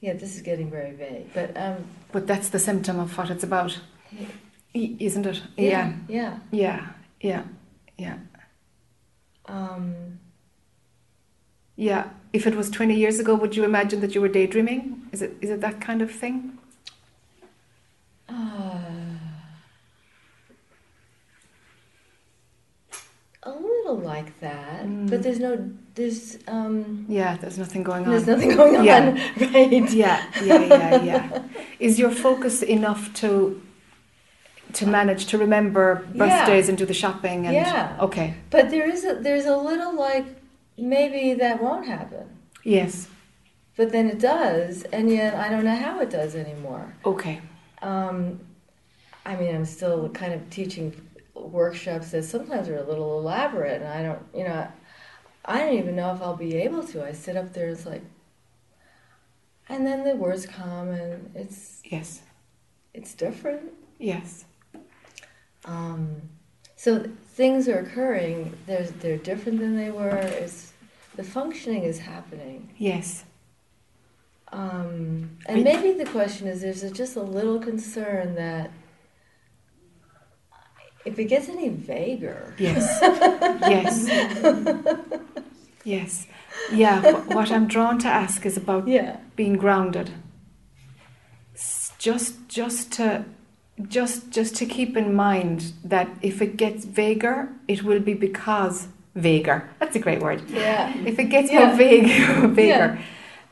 Yeah, 0.00 0.12
this 0.12 0.36
is 0.36 0.42
getting 0.42 0.70
very 0.70 0.92
vague, 0.92 1.32
but 1.32 1.56
um, 1.56 1.76
But 2.12 2.26
that's 2.26 2.50
the 2.50 2.58
symptom 2.58 3.00
of 3.00 3.16
what 3.16 3.30
it's 3.30 3.42
about, 3.42 3.78
isn't 4.74 5.26
it? 5.26 5.42
yeah, 5.56 5.94
yeah. 6.08 6.38
yeah, 6.50 6.86
yeah, 7.22 7.42
yeah. 7.96 8.18
Um, 9.46 10.18
Yeah. 11.76 12.10
If 12.34 12.46
it 12.46 12.54
was 12.56 12.68
20 12.68 12.94
years 12.96 13.18
ago, 13.20 13.34
would 13.34 13.56
you 13.56 13.64
imagine 13.64 14.00
that 14.00 14.14
you 14.14 14.20
were 14.20 14.28
daydreaming? 14.28 15.08
Is 15.12 15.22
it 15.22 15.36
is 15.40 15.50
it 15.50 15.60
that 15.60 15.80
kind 15.80 16.02
of 16.02 16.10
thing? 16.10 16.58
uh, 18.28 18.80
a 23.44 23.50
little 23.50 23.96
like 24.16 24.30
that, 24.40 24.80
Mm. 24.86 25.08
but 25.10 25.18
there's 25.24 25.40
no, 25.46 25.52
there's 25.96 26.22
um, 26.56 26.76
Yeah, 27.08 27.32
there's 27.40 27.58
nothing 27.64 27.82
going 27.90 28.02
on. 28.04 28.10
there's 28.12 28.26
nothing 28.34 28.52
going 28.60 28.74
on, 28.80 28.84
Yeah. 28.84 29.04
right? 29.54 29.90
Yeah, 30.04 30.18
yeah, 30.48 30.62
yeah, 30.78 31.02
yeah. 31.10 31.24
Is 31.86 31.92
your 32.02 32.12
focus 32.26 32.56
enough 32.62 33.02
to 33.20 33.30
to 34.78 34.84
manage 34.98 35.22
to 35.30 35.36
remember 35.46 35.86
Yeah. 35.96 36.18
birthdays 36.20 36.66
and 36.70 36.76
do 36.82 36.86
the 36.92 36.98
shopping 37.02 37.38
and 37.46 37.54
Yeah. 37.54 38.06
okay. 38.06 38.28
But 38.54 38.64
there 38.72 38.86
is 38.94 39.00
a, 39.10 39.12
there's 39.26 39.46
a 39.46 39.56
little 39.70 39.94
like 40.08 40.26
maybe 40.96 41.22
that 41.42 41.56
won't 41.64 41.86
happen, 41.96 42.24
Yes. 42.76 42.92
but 43.78 43.86
then 43.94 44.06
it 44.14 44.18
does, 44.34 44.72
and 44.96 45.04
yet 45.18 45.32
I 45.44 45.46
don't 45.52 45.64
know 45.70 45.80
how 45.86 45.94
it 46.04 46.10
does 46.20 46.32
anymore. 46.44 46.84
Okay. 47.12 47.36
Um, 47.90 48.16
I 49.30 49.32
mean, 49.38 49.52
I'm 49.56 49.64
still 49.78 50.00
kind 50.20 50.32
of 50.36 50.40
teaching 50.58 50.86
workshops 51.34 52.10
that 52.12 52.24
sometimes 52.24 52.68
are 52.68 52.76
a 52.78 52.82
little 52.84 53.18
elaborate, 53.18 53.82
and 53.82 53.90
I 53.90 54.02
don't, 54.02 54.22
you 54.34 54.44
know, 54.44 54.68
I 55.44 55.58
don't 55.60 55.74
even 55.78 55.96
know 55.96 56.14
if 56.14 56.22
I'll 56.22 56.36
be 56.36 56.56
able 56.56 56.84
to. 56.88 57.04
I 57.04 57.12
sit 57.12 57.36
up 57.36 57.52
there, 57.52 57.68
it's 57.68 57.86
like, 57.86 58.02
and 59.68 59.86
then 59.86 60.04
the 60.04 60.14
words 60.16 60.46
come, 60.46 60.88
and 60.90 61.30
it's 61.34 61.80
Yes. 61.84 62.22
it's 62.92 63.14
different. 63.14 63.72
Yes. 63.98 64.44
Um, 65.64 66.22
so 66.76 67.04
things 67.32 67.68
are 67.68 67.78
occurring. 67.78 68.56
They're 68.66 68.84
they're 68.84 69.16
different 69.16 69.58
than 69.60 69.76
they 69.76 69.90
were. 69.90 70.16
It's 70.16 70.72
the 71.16 71.24
functioning 71.24 71.82
is 71.84 72.00
happening. 72.00 72.68
Yes. 72.76 73.24
Um, 74.52 75.38
and 75.46 75.64
maybe 75.64 75.92
the 75.92 76.04
question 76.10 76.46
is: 76.46 76.60
there's 76.60 76.88
just 76.92 77.16
a 77.16 77.22
little 77.22 77.58
concern 77.58 78.34
that 78.34 78.70
if 81.04 81.18
it 81.18 81.24
gets 81.24 81.48
any 81.48 81.68
vaguer, 81.68 82.54
Yes. 82.58 82.98
yes. 83.60 84.08
Yes. 85.86 86.26
Yeah. 86.72 87.02
What 87.34 87.50
I'm 87.50 87.66
drawn 87.66 87.98
to 87.98 88.08
ask 88.08 88.46
is 88.46 88.56
about 88.56 88.88
yeah, 88.88 89.18
being 89.36 89.58
grounded. 89.58 90.10
Just, 91.98 92.48
just 92.48 92.90
to, 92.92 93.24
just, 93.88 94.30
just 94.30 94.56
to 94.56 94.66
keep 94.66 94.96
in 94.96 95.14
mind 95.14 95.72
that 95.84 96.08
if 96.22 96.40
it 96.40 96.56
gets 96.56 96.84
vaguer, 96.86 97.48
it 97.68 97.82
will 97.82 98.00
be 98.00 98.14
because 98.14 98.88
vaguer. 99.14 99.68
That's 99.78 99.94
a 99.96 99.98
great 99.98 100.20
word. 100.20 100.42
yeah, 100.50 100.92
If 101.06 101.18
it 101.18 101.24
gets 101.24 101.52
Yeah. 101.52 101.66
more 101.68 101.76
vague, 101.76 102.06
vaguer, 102.54 102.96
Yeah. 102.96 102.98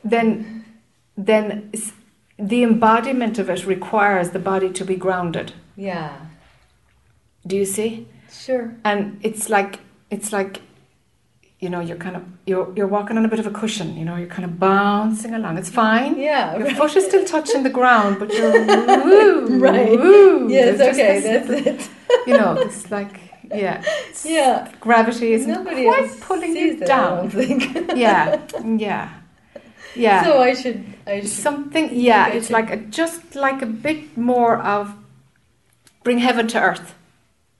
then, 0.04 0.64
then 1.16 1.70
the 2.38 2.62
embodiment 2.62 3.38
of 3.38 3.48
it 3.50 3.66
requires 3.66 4.30
the 4.30 4.38
body 4.38 4.70
to 4.70 4.84
be 4.84 4.96
grounded. 4.96 5.52
yeah, 5.76 6.16
Do 7.46 7.56
you 7.56 7.64
see? 7.64 8.06
sure, 8.32 8.74
And 8.84 9.20
it's 9.22 9.48
like, 9.50 9.80
it's 10.10 10.32
like, 10.32 10.60
you 11.60 11.68
know, 11.68 11.80
you're 11.80 11.96
kind 11.98 12.16
of, 12.16 12.22
you're, 12.46 12.72
you're 12.74 12.86
walking 12.88 13.16
on 13.18 13.24
a 13.24 13.28
bit 13.28 13.38
of 13.38 13.46
a 13.46 13.50
cushion. 13.50 13.96
You 13.96 14.04
know, 14.04 14.16
you're 14.16 14.26
kind 14.28 14.44
of 14.44 14.58
bouncing 14.58 15.34
along. 15.34 15.58
It's 15.58 15.68
fine. 15.70 16.18
yeah, 16.18 16.56
Your 16.56 16.66
right. 16.66 16.76
foot 16.76 16.96
is 16.96 17.04
still 17.04 17.24
touching 17.24 17.62
the 17.62 17.70
ground, 17.70 18.18
but 18.18 18.32
you're 18.32 18.52
woo, 19.04 19.58
Right. 19.58 19.90
woo. 19.98 20.48
Yes, 20.50 20.78
There's 20.78 20.96
okay, 20.98 21.20
this- 21.20 21.48
that's 21.48 21.66
it. 21.86 21.90
You 22.26 22.36
know, 22.38 22.54
it's 22.58 22.90
like, 22.90 23.20
yeah, 23.50 23.80
it's- 23.80 24.24
Yeah, 24.26 24.70
gravity 24.80 25.32
isn't 25.34 25.50
nobody 25.50 25.84
quite 25.84 26.20
pulling 26.20 26.56
you 26.56 26.76
down. 26.78 27.30
Yeah, 27.96 28.40
yeah, 28.64 29.08
yeah. 29.94 30.24
So 30.24 30.40
I 30.40 30.54
should, 30.54 30.84
I 31.06 31.20
should. 31.20 31.28
Something, 31.28 31.90
yeah, 31.92 32.28
it's 32.28 32.50
like 32.50 32.70
a, 32.70 32.76
just 32.76 33.34
like 33.34 33.60
a 33.62 33.66
bit 33.66 34.16
more 34.16 34.56
of 34.58 34.94
bring 36.02 36.18
heaven 36.18 36.46
to 36.48 36.60
earth, 36.60 36.94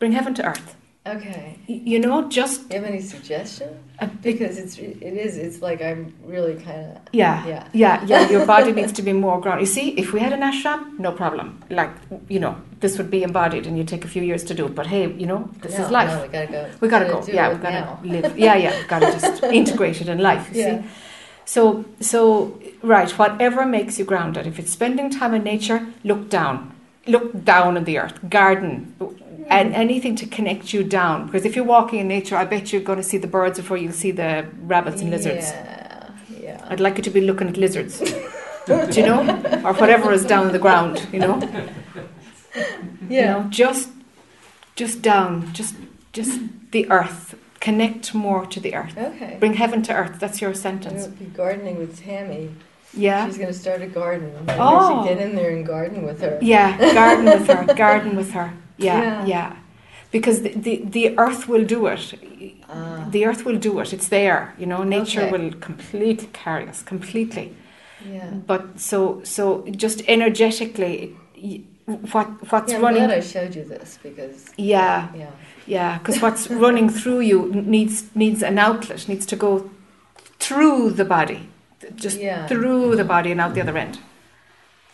bring 0.03 0.13
heaven 0.21 0.35
to 0.35 0.45
earth. 0.53 0.69
Okay. 1.07 1.59
You 1.69 1.99
know, 2.05 2.17
just 2.29 2.59
You 2.71 2.81
have 2.81 2.85
any 2.93 3.03
bit. 3.29 4.23
Because 4.29 4.55
it's 4.63 4.75
it 4.79 5.15
is 5.27 5.33
it's 5.45 5.59
like 5.67 5.81
I'm 5.89 6.01
really 6.35 6.55
kind 6.67 6.83
of 6.91 6.93
Yeah, 7.13 7.47
yeah 7.47 7.65
yeah, 7.83 7.97
yeah. 8.11 8.31
Your 8.35 8.45
body 8.55 8.73
needs 8.79 8.93
to 8.99 9.03
be 9.03 9.13
more 9.13 9.41
grounded. 9.43 9.63
You 9.67 9.73
see, 9.79 9.87
if 10.03 10.13
we 10.15 10.19
had 10.27 10.33
an 10.39 10.43
ashram, 10.51 10.81
no 11.07 11.13
problem. 11.23 11.47
Like, 11.71 11.93
you 12.35 12.41
know, 12.45 12.55
this 12.83 12.93
would 12.99 13.11
be 13.17 13.23
embodied, 13.29 13.65
and 13.69 13.75
you 13.79 13.85
take 13.95 14.05
a 14.09 14.11
few 14.15 14.25
years 14.31 14.43
to 14.49 14.55
do 14.61 14.67
it. 14.69 14.75
But 14.81 14.87
hey, 14.93 15.05
you 15.23 15.29
know, 15.31 15.41
this 15.63 15.79
no, 15.79 15.85
is 15.85 15.91
life. 15.99 16.13
No, 16.15 16.23
we 16.27 16.29
gotta 16.37 16.53
go. 16.57 16.63
We 16.81 16.89
gotta 16.95 17.09
go. 17.15 17.19
Yeah, 17.39 17.47
we 17.53 17.57
gotta 17.67 17.81
now. 17.81 18.01
live. 18.15 18.39
Yeah, 18.47 18.57
yeah. 18.65 18.73
We 18.81 18.85
gotta 18.95 19.11
just 19.19 19.43
integrate 19.61 19.99
it 20.03 20.09
in 20.15 20.19
life. 20.31 20.45
You 20.53 20.61
Yeah. 20.61 20.83
see. 20.83 20.89
So, 21.55 21.85
so 22.13 22.23
right. 22.95 23.11
Whatever 23.23 23.61
makes 23.79 23.99
you 23.99 24.05
grounded. 24.13 24.45
If 24.53 24.59
it's 24.61 24.73
spending 24.79 25.09
time 25.11 25.33
in 25.39 25.43
nature, 25.55 25.81
look 26.11 26.23
down. 26.39 26.57
Look 27.15 27.27
down 27.53 27.77
in 27.79 27.85
the 27.91 27.97
earth. 28.03 28.17
Garden. 28.39 28.73
And 29.49 29.75
anything 29.75 30.15
to 30.17 30.27
connect 30.27 30.73
you 30.73 30.83
down. 30.85 31.27
Because 31.27 31.45
if 31.45 31.57
you're 31.57 31.65
walking 31.65 31.99
in 31.99 32.09
nature, 32.09 32.37
I 32.37 32.45
bet 32.45 32.73
you're 32.73 32.83
going 32.83 32.99
to 32.99 33.03
see 33.05 33.19
the 33.19 33.27
birds 33.27 33.59
before 33.59 33.77
you'll 33.77 33.93
see 33.93 34.11
the 34.11 34.47
rabbits 34.63 35.01
and 35.03 35.11
lizards. 35.11 35.51
Yeah, 35.51 36.11
yeah. 36.41 36.67
I'd 36.69 36.81
like 36.81 36.97
you 36.97 37.03
to 37.05 37.11
be 37.11 37.21
looking 37.21 37.49
at 37.49 37.57
lizards. 37.57 37.99
Do 38.67 38.89
you 38.93 39.05
know? 39.07 39.21
Or 39.65 39.73
whatever 39.75 40.13
is 40.13 40.25
down 40.25 40.53
the 40.53 40.59
ground, 40.59 41.07
you 41.13 41.19
know? 41.19 41.41
You 42.55 42.63
Yeah. 43.09 43.33
know, 43.33 43.47
just 43.51 43.89
just 44.77 45.03
down, 45.03 45.53
just 45.53 45.75
just 46.13 46.41
the 46.71 46.89
earth. 46.91 47.35
Connect 47.61 48.15
more 48.15 48.47
to 48.47 48.61
the 48.61 48.75
earth. 48.75 48.97
Okay. 48.97 49.37
Bring 49.41 49.55
heaven 49.55 49.83
to 49.83 49.93
earth. 49.95 50.19
That's 50.21 50.41
your 50.41 50.55
sentence. 50.55 51.07
be 51.07 51.27
gardening 51.27 51.79
with 51.79 51.99
Tammy. 52.05 52.51
Yeah. 52.95 53.27
She's 53.27 53.39
gonna 53.39 53.53
start 53.53 53.83
a 53.83 53.87
garden. 53.87 54.33
Maybe 54.47 54.59
Oh. 54.61 55.05
Get 55.05 55.19
in 55.19 55.35
there 55.35 55.51
and 55.51 55.65
garden 55.67 56.05
with 56.05 56.21
her. 56.21 56.39
Yeah, 56.43 56.77
garden 56.95 57.25
with 57.25 57.47
her, 57.49 57.75
garden 57.87 58.17
with 58.17 58.33
her. 58.33 58.53
Yeah, 58.77 59.01
Yeah. 59.03 59.27
yeah. 59.27 59.57
Because 60.11 60.43
the, 60.43 60.51
the, 60.51 60.83
the 60.85 61.19
earth 61.19 61.49
will 61.49 61.65
do 61.65 61.87
it. 61.87 62.15
Ah. 62.69 63.07
The 63.11 63.25
earth 63.27 63.45
will 63.47 63.59
do 63.59 63.81
it. 63.81 63.93
It's 63.95 64.09
there. 64.09 64.55
You 64.59 64.67
know, 64.67 64.83
nature 64.83 65.23
Okay. 65.23 65.33
will 65.33 65.53
completely 65.55 66.29
carry 66.33 66.69
us, 66.69 66.83
completely. 66.83 67.55
Yeah. 68.07 68.31
But 68.47 68.79
so 68.81 69.21
so 69.25 69.65
just 69.71 70.03
energetically, 70.09 71.17
what 72.13 72.27
what's 72.53 72.73
yeah, 72.73 72.79
I'm 72.79 72.83
running? 72.85 73.05
glad 73.07 73.19
I 73.19 73.21
showed 73.21 73.55
you 73.55 73.65
this 73.65 73.99
because. 74.03 74.51
Yeah. 74.59 75.09
Yeah. 75.17 75.31
Yeah, 75.67 75.99
because 75.99 76.21
what's 76.21 76.51
running 76.51 76.89
through 76.91 77.21
you 77.21 77.51
needs 77.55 78.05
needs 78.15 78.43
an 78.43 78.59
outlet, 78.59 79.09
needs 79.09 79.25
to 79.27 79.37
go 79.37 79.71
through 80.41 80.91
the 80.91 81.05
body, 81.05 81.49
just 81.95 82.19
Yeah. 82.19 82.47
through 82.49 82.97
the 82.97 83.05
body 83.05 83.31
and 83.31 83.41
out 83.41 83.55
the 83.55 83.61
other 83.61 83.79
end, 83.79 83.99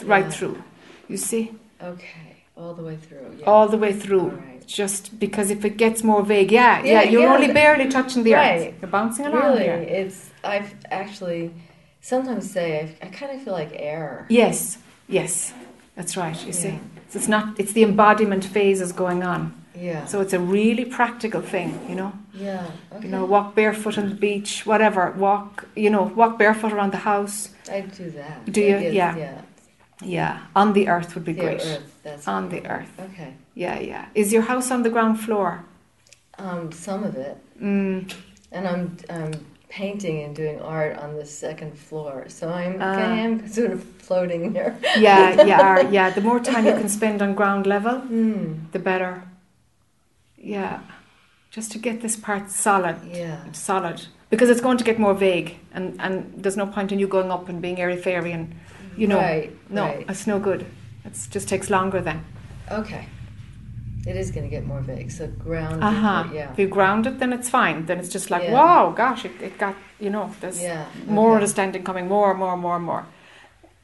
right 0.04 0.24
Yeah. 0.26 0.30
through. 0.30 0.62
You 1.08 1.16
see, 1.16 1.52
Okay. 1.82 2.37
All 2.58 2.74
the 2.74 2.82
way 2.82 2.96
through. 2.96 3.26
Yeah. 3.38 3.46
all 3.46 3.68
the 3.68 3.78
way 3.78 3.92
through. 3.92 4.28
Right. 4.30 4.66
Just 4.66 5.18
because 5.20 5.48
if 5.50 5.64
it 5.64 5.76
gets 5.84 6.02
more 6.02 6.22
vague, 6.24 6.50
yeah, 6.52 6.82
yeah, 6.82 7.02
Yeah, 7.02 7.02
you're 7.10 7.22
yeah, 7.22 7.34
only 7.34 7.52
barely 7.52 7.88
touching 7.88 8.22
the 8.24 8.34
Right. 8.34 8.68
earth. 8.68 8.74
You're 8.82 8.90
bouncing 8.90 9.26
along 9.26 9.42
Really, 9.42 9.62
here. 9.64 9.74
it's. 10.00 10.18
I've 10.44 10.74
actually 10.90 11.44
sometimes 12.00 12.50
say 12.50 12.66
I, 13.02 13.06
I 13.06 13.08
kind 13.10 13.30
of 13.34 13.38
feel 13.44 13.54
like 13.60 13.70
air. 13.74 14.26
Yes, 14.28 14.78
yes, 15.08 15.52
that's 15.96 16.16
right. 16.16 16.38
You 16.46 16.52
see, 16.52 16.74
so 17.10 17.18
it's 17.18 17.28
not. 17.28 17.44
It's 17.60 17.72
the 17.72 17.84
embodiment 17.84 18.44
phase 18.44 18.80
is 18.86 18.92
going 18.92 19.22
on. 19.22 19.54
Yeah. 19.74 20.04
So 20.06 20.20
it's 20.20 20.32
a 20.32 20.40
really 20.40 20.84
practical 20.84 21.40
thing, 21.40 21.70
you 21.88 21.94
know. 21.94 22.12
yeah. 22.34 22.66
Okay. 22.92 23.04
You 23.04 23.10
know, 23.12 23.24
walk 23.24 23.54
barefoot 23.54 23.96
on 23.96 24.08
the 24.08 24.16
beach, 24.16 24.66
whatever. 24.66 25.12
Walk, 25.12 25.66
you 25.76 25.90
know, 25.94 26.02
walk 26.20 26.36
barefoot 26.38 26.72
around 26.72 26.90
the 26.92 27.02
house. 27.12 27.50
I 27.70 27.82
do 27.82 28.10
that. 28.10 28.44
Do 28.52 28.60
you? 28.60 28.78
Guess, 28.80 28.92
Yeah. 28.94 29.16
Yeah. 29.16 29.40
Yeah, 30.02 30.38
on 30.54 30.72
the 30.72 30.88
earth 30.88 31.14
would 31.14 31.24
be 31.24 31.32
Yeah, 31.32 31.42
great. 31.42 31.60
Earth, 31.66 32.00
that's 32.02 32.28
On 32.28 32.48
cool. 32.48 32.60
the 32.60 32.66
earth. 32.68 32.92
Okay. 33.00 33.34
Yeah, 33.54 33.80
yeah. 33.80 34.06
Is 34.14 34.32
your 34.32 34.42
house 34.42 34.70
on 34.70 34.82
the 34.82 34.90
ground 34.90 35.18
floor? 35.20 35.64
Um, 36.38 36.70
some 36.72 37.02
of 37.04 37.16
it, 37.16 37.36
Mm. 37.60 38.12
and 38.52 38.68
I'm 38.68 38.96
I'm 39.10 39.32
painting 39.68 40.22
and 40.24 40.34
doing 40.36 40.60
art 40.60 40.96
on 40.98 41.16
the 41.16 41.26
second 41.26 41.76
floor, 41.76 42.24
so 42.28 42.48
I'm 42.48 42.78
Ah. 42.80 42.94
I 42.96 43.18
am 43.26 43.48
sort 43.48 43.72
of 43.72 43.82
floating 43.98 44.52
there. 44.52 44.76
Yeah, 44.98 45.58
are. 45.62 45.82
Yeah, 45.90 46.10
the 46.14 46.20
more 46.20 46.40
time 46.40 46.64
you 46.66 46.72
can 46.74 46.88
spend 46.88 47.20
on 47.22 47.34
ground 47.34 47.66
level, 47.66 47.98
Hmm. 47.98 48.44
the 48.72 48.78
better. 48.78 49.22
Yeah, 50.36 50.78
just 51.50 51.72
to 51.72 51.78
get 51.78 52.00
this 52.00 52.16
part 52.16 52.50
solid, 52.50 52.96
Yeah. 53.12 53.38
solid, 53.52 54.06
because 54.30 54.48
it's 54.50 54.60
going 54.62 54.78
to 54.78 54.84
get 54.84 54.98
more 54.98 55.14
vague, 55.14 55.58
and 55.74 55.96
and 56.00 56.14
there's 56.42 56.56
no 56.56 56.66
point 56.66 56.92
in 56.92 56.98
you 57.00 57.08
going 57.08 57.30
up 57.32 57.48
and 57.48 57.60
being 57.60 57.80
airy 57.80 57.96
fairy, 57.96 58.32
and 58.32 58.54
you 59.00 59.06
know, 59.06 59.18
Right. 59.18 59.50
no, 59.70 59.84
Right. 59.84 60.06
it's 60.08 60.26
no 60.26 60.38
good. 60.38 60.60
It 61.04 61.14
just 61.34 61.48
takes 61.48 61.70
longer 61.70 62.00
then. 62.02 62.18
Okay. 62.70 63.04
It 64.06 64.16
is 64.16 64.30
going 64.30 64.44
to 64.50 64.50
get 64.56 64.64
more 64.66 64.80
vague. 64.80 65.10
So 65.10 65.26
ground. 65.26 65.82
Uh 65.82 65.90
huh. 65.90 66.24
Yeah. 66.32 66.52
If 66.52 66.58
you 66.58 66.68
ground 66.68 67.06
it, 67.06 67.18
then 67.18 67.32
it's 67.32 67.48
fine. 67.50 67.86
Then 67.86 67.98
it's 67.98 68.08
just 68.08 68.30
like, 68.30 68.44
Yeah. 68.44 68.52
wow, 68.58 68.90
gosh, 68.96 69.24
it, 69.24 69.32
it 69.42 69.58
got, 69.58 69.74
you 70.00 70.10
know, 70.10 70.30
there's 70.40 70.60
Yeah. 70.62 70.84
more 71.06 71.28
okay. 71.30 71.34
understanding 71.36 71.82
coming, 71.84 72.08
more, 72.08 72.30
and 72.30 72.38
more, 72.38 72.52
and 72.52 72.62
more, 72.62 72.76
and 72.76 72.84
more. 72.84 73.04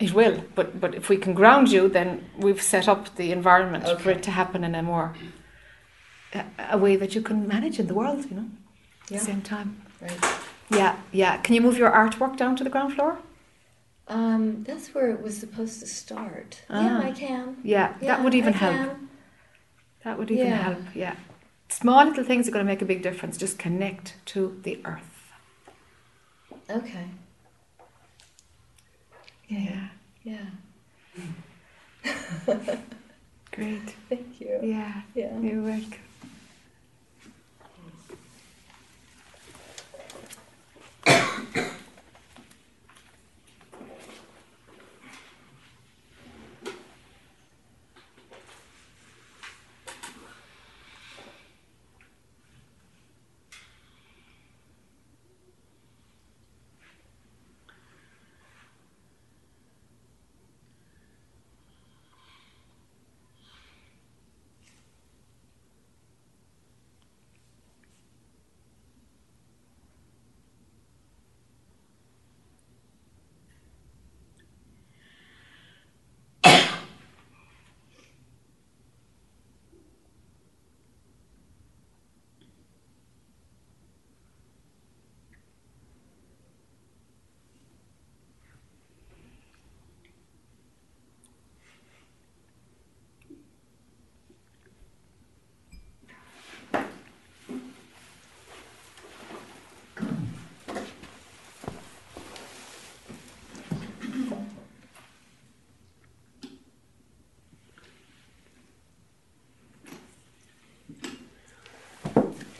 It 0.01 0.13
will, 0.13 0.37
but 0.55 0.81
but 0.81 0.95
if 0.95 1.09
we 1.09 1.17
can 1.17 1.35
ground 1.35 1.69
you, 1.73 1.89
then 1.89 2.09
we've 2.45 2.61
set 2.63 2.89
up 2.89 3.15
the 3.17 3.31
environment 3.33 3.85
for 4.01 4.11
it 4.11 4.23
to 4.25 4.31
happen 4.31 4.65
in 4.65 4.75
a 4.75 4.83
more 4.83 5.13
a, 6.35 6.43
a 6.73 6.79
way 6.79 6.97
that 6.97 7.15
you 7.15 7.23
can 7.23 7.47
manage 7.47 7.79
in 7.79 7.87
the 7.87 7.95
world, 7.95 8.25
you 8.31 8.37
know, 8.37 8.49
at 9.05 9.09
the 9.09 9.19
same 9.19 9.41
time. 9.43 9.69
Right. 10.03 10.25
Yeah, 10.71 10.97
yeah. 11.13 11.37
Can 11.45 11.55
you 11.55 11.61
move 11.61 11.79
your 11.79 11.91
artwork 11.93 12.37
down 12.37 12.57
to 12.57 12.65
the 12.65 12.71
ground 12.71 12.93
floor? 12.95 13.19
Um, 14.07 14.65
that's 14.65 14.95
where 14.95 15.11
it 15.11 15.23
was 15.23 15.37
supposed 15.39 15.81
to 15.81 15.87
start. 15.87 16.63
Ah. 16.69 16.83
Yeah, 16.83 16.99
I 17.09 17.13
can. 17.13 17.57
Yeah, 17.63 17.95
Yeah, 18.01 18.09
that 18.17 18.25
would 18.25 18.35
even 18.35 18.53
I 18.55 18.57
help. 18.57 18.77
can. 18.77 19.09
That 20.05 20.19
would 20.19 20.31
even 20.31 20.47
Yeah. 20.49 20.63
help. 20.63 20.79
Yeah, 20.95 21.17
small 21.71 22.05
little 22.05 22.25
things 22.25 22.47
are 22.47 22.51
going 22.51 22.65
to 22.65 22.71
make 22.71 22.83
a 22.83 22.85
big 22.85 23.03
difference. 23.03 23.39
Just 23.39 23.59
connect 23.59 24.15
to 24.27 24.61
the 24.63 24.79
earth. 24.85 25.33
Okay. 26.69 27.07
Yeah, 29.49 29.89
Yeah. 30.23 30.47
great. 33.53 33.95
Thank 34.09 34.41
you. 34.41 34.59
Yeah, 34.63 35.03
Yeah. 35.15 35.39
you're 35.39 35.63
welcome. 35.63 36.01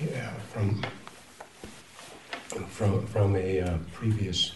Yeah, 0.01 0.35
from 0.55 0.81
from 2.69 3.05
from 3.07 3.35
a 3.37 3.61
uh, 3.61 3.79
previous 3.93 4.53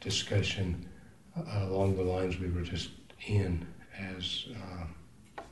discussion 0.00 0.88
uh, 1.36 1.66
along 1.66 1.96
the 1.96 2.02
lines 2.02 2.38
we 2.38 2.48
were 2.48 2.62
just 2.62 2.90
in, 3.26 3.66
as 3.98 4.46
uh, 5.36 5.42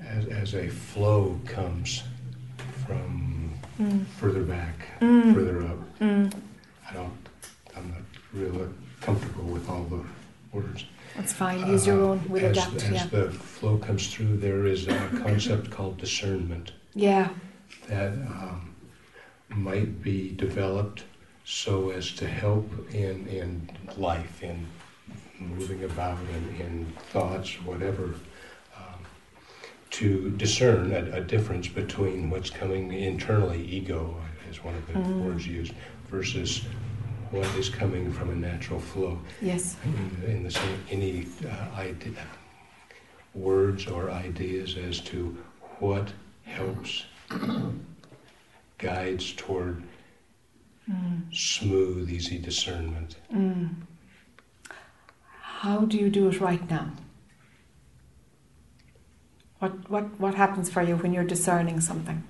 as 0.00 0.26
as 0.26 0.54
a 0.54 0.68
flow 0.68 1.38
comes 1.46 2.02
from 2.86 3.26
Mm. 3.80 4.04
further 4.18 4.42
back, 4.42 4.74
Mm. 5.00 5.32
further 5.34 5.62
up. 5.66 5.98
Mm. 6.00 6.30
I 6.90 6.92
don't. 6.92 7.16
I'm 7.74 7.88
not 7.88 8.02
really 8.34 8.68
comfortable 9.00 9.44
with 9.44 9.66
all 9.70 9.84
the 9.84 10.02
words. 10.52 10.84
Fine. 11.40 11.66
Use 11.70 11.86
your 11.86 12.02
own. 12.02 12.22
We'll 12.28 12.44
as, 12.44 12.50
adapt. 12.58 12.84
As 12.84 12.90
Yeah. 12.92 13.06
the 13.06 13.30
flow 13.30 13.78
comes 13.78 14.12
through, 14.12 14.36
there 14.36 14.66
is 14.66 14.86
a 14.88 15.08
concept 15.24 15.70
called 15.70 15.96
discernment 15.96 16.72
Yeah. 16.94 17.30
that 17.88 18.12
um, 18.12 18.74
might 19.48 20.02
be 20.02 20.32
developed 20.36 21.04
so 21.46 21.88
as 21.92 22.12
to 22.16 22.26
help 22.26 22.68
in, 22.92 23.26
in 23.28 23.70
life, 23.96 24.42
in 24.42 24.66
moving 25.38 25.82
about, 25.82 26.18
in, 26.36 26.66
in 26.66 26.86
thoughts, 27.10 27.54
whatever, 27.64 28.16
um, 28.76 29.00
to 29.92 30.28
discern 30.32 30.92
a, 30.92 31.16
a 31.16 31.20
difference 31.22 31.68
between 31.68 32.28
what's 32.28 32.50
coming 32.50 32.92
internally, 32.92 33.64
ego 33.64 34.14
is 34.50 34.62
one 34.62 34.74
of 34.74 34.86
the 34.88 34.92
Mm. 34.92 35.24
words 35.24 35.46
used, 35.46 35.72
versus 36.10 36.66
what 37.30 37.46
is 37.56 37.68
coming 37.68 38.12
from 38.12 38.30
a 38.30 38.34
natural 38.34 38.80
flow. 38.80 39.18
Yes. 39.40 39.76
In, 39.84 40.30
in 40.30 40.42
the 40.42 40.50
same, 40.50 40.84
any 40.90 41.26
uh, 41.48 41.76
idea, 41.78 42.12
words 43.34 43.86
or 43.86 44.10
ideas 44.10 44.76
as 44.76 45.00
to 45.00 45.36
what 45.78 46.12
helps 46.44 47.04
guides 48.78 49.32
toward 49.32 49.82
Mm. 50.90 51.32
smooth, 51.32 52.10
easy 52.10 52.36
discernment. 52.38 53.14
Mm. 53.32 53.74
How 55.40 55.80
do 55.80 55.96
you 55.96 56.10
do 56.10 56.28
it 56.28 56.40
right 56.40 56.68
now? 56.68 56.90
What, 59.60 59.88
what, 59.88 60.18
what 60.18 60.34
happens 60.34 60.68
for 60.70 60.82
you 60.82 60.96
when 60.96 61.12
you're 61.12 61.22
discerning 61.22 61.80
something? 61.80 62.24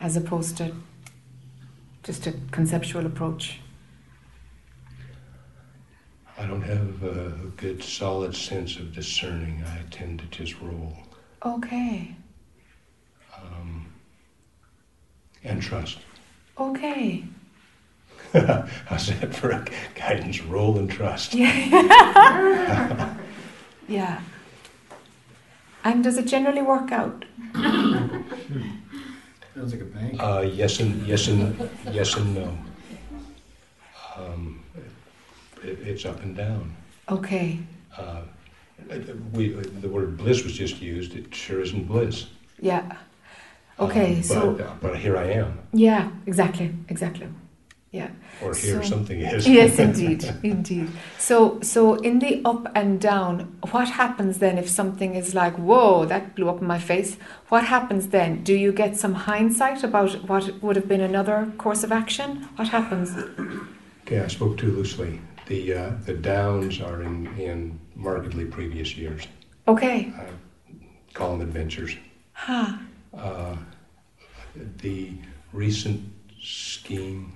As 0.00 0.16
opposed 0.16 0.56
to 0.58 0.76
just 2.06 2.26
a 2.28 2.34
conceptual 2.52 3.04
approach. 3.04 3.58
I 6.38 6.46
don't 6.46 6.62
have 6.62 7.02
a 7.02 7.30
good, 7.56 7.82
solid 7.82 8.36
sense 8.36 8.76
of 8.76 8.94
discerning. 8.94 9.64
I 9.66 9.80
tend 9.90 10.20
to 10.20 10.26
just 10.26 10.60
roll 10.60 10.92
Okay, 11.44 12.14
um, 13.36 13.86
and 15.42 15.60
trust. 15.60 15.98
okay. 16.58 17.24
How's 18.32 19.08
that 19.20 19.34
for 19.34 19.50
a 19.50 19.64
guidance? 19.94 20.42
Roll 20.42 20.78
and 20.78 20.90
trust. 20.90 21.34
Yeah. 21.34 23.16
yeah. 23.88 24.20
And 25.84 26.02
does 26.04 26.18
it 26.18 26.26
generally 26.26 26.62
work 26.62 26.90
out? 26.92 27.24
Sounds 29.56 29.72
like 29.72 29.80
a 29.80 29.84
bank. 29.86 30.22
Uh, 30.22 30.40
yes 30.52 30.80
and 30.80 31.06
yes 31.06 31.28
and 31.28 31.70
yes 31.90 32.14
and 32.14 32.34
no. 32.34 32.58
Um, 34.14 34.62
it, 35.62 35.78
it's 35.80 36.04
up 36.04 36.22
and 36.22 36.36
down. 36.36 36.76
Okay. 37.08 37.58
Uh, 37.96 38.20
we 39.32 39.48
the 39.48 39.88
word 39.88 40.18
bliss 40.18 40.44
was 40.44 40.52
just 40.52 40.82
used. 40.82 41.14
It 41.14 41.34
sure 41.34 41.62
isn't 41.62 41.84
bliss. 41.88 42.26
Yeah. 42.60 42.98
Okay. 43.80 44.16
Um, 44.16 44.22
so 44.22 44.52
but, 44.52 44.80
but 44.82 44.96
here 44.98 45.16
I 45.16 45.24
am, 45.24 45.58
yeah, 45.72 46.10
exactly, 46.26 46.74
exactly. 46.90 47.26
Yeah. 47.96 48.10
or 48.42 48.54
here 48.54 48.82
So- 48.82 48.88
something 48.94 49.18
is. 49.20 49.48
yes, 49.58 49.78
indeed, 49.78 50.22
indeed. 50.42 50.88
So, 51.18 51.58
so 51.62 51.94
in 52.08 52.18
the 52.18 52.42
up 52.44 52.66
and 52.74 53.00
down, 53.00 53.56
what 53.72 53.88
happens 53.88 54.38
then 54.38 54.58
if 54.58 54.68
something 54.68 55.14
is 55.14 55.34
like, 55.34 55.54
"Whoa, 55.68 56.04
that 56.06 56.34
blew 56.34 56.48
up 56.48 56.60
in 56.60 56.66
my 56.66 56.78
face"? 56.78 57.16
What 57.48 57.64
happens 57.64 58.08
then? 58.08 58.42
Do 58.44 58.52
you 58.54 58.72
get 58.72 58.96
some 58.96 59.14
hindsight 59.14 59.84
about 59.84 60.12
what 60.28 60.44
would 60.62 60.76
have 60.76 60.88
been 60.88 61.00
another 61.00 61.38
course 61.58 61.84
of 61.86 61.92
action? 61.92 62.28
What 62.56 62.68
happens? 62.68 63.08
Okay, 64.02 64.20
I 64.20 64.28
spoke 64.28 64.56
too 64.58 64.70
loosely. 64.70 65.20
The 65.46 65.74
uh, 65.74 65.90
the 66.04 66.14
downs 66.14 66.80
are 66.80 67.02
in 67.02 67.26
in 67.38 67.78
markedly 67.94 68.44
previous 68.44 68.96
years. 68.96 69.22
Okay. 69.66 70.12
I 70.18 70.26
call 71.14 71.30
them 71.38 71.40
adventures. 71.48 71.96
Ha. 72.32 72.78
Uh, 73.16 73.56
the 74.82 75.12
recent 75.52 76.00
scheme 76.40 77.32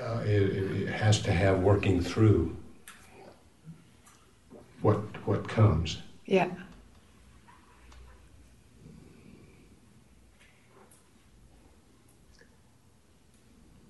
uh, 0.00 0.20
it, 0.24 0.42
it 0.82 0.88
has 0.88 1.20
to 1.22 1.32
have 1.32 1.60
working 1.60 2.00
through 2.00 2.56
what 4.80 4.98
what 5.26 5.48
comes. 5.48 5.98
Yeah. 6.26 6.48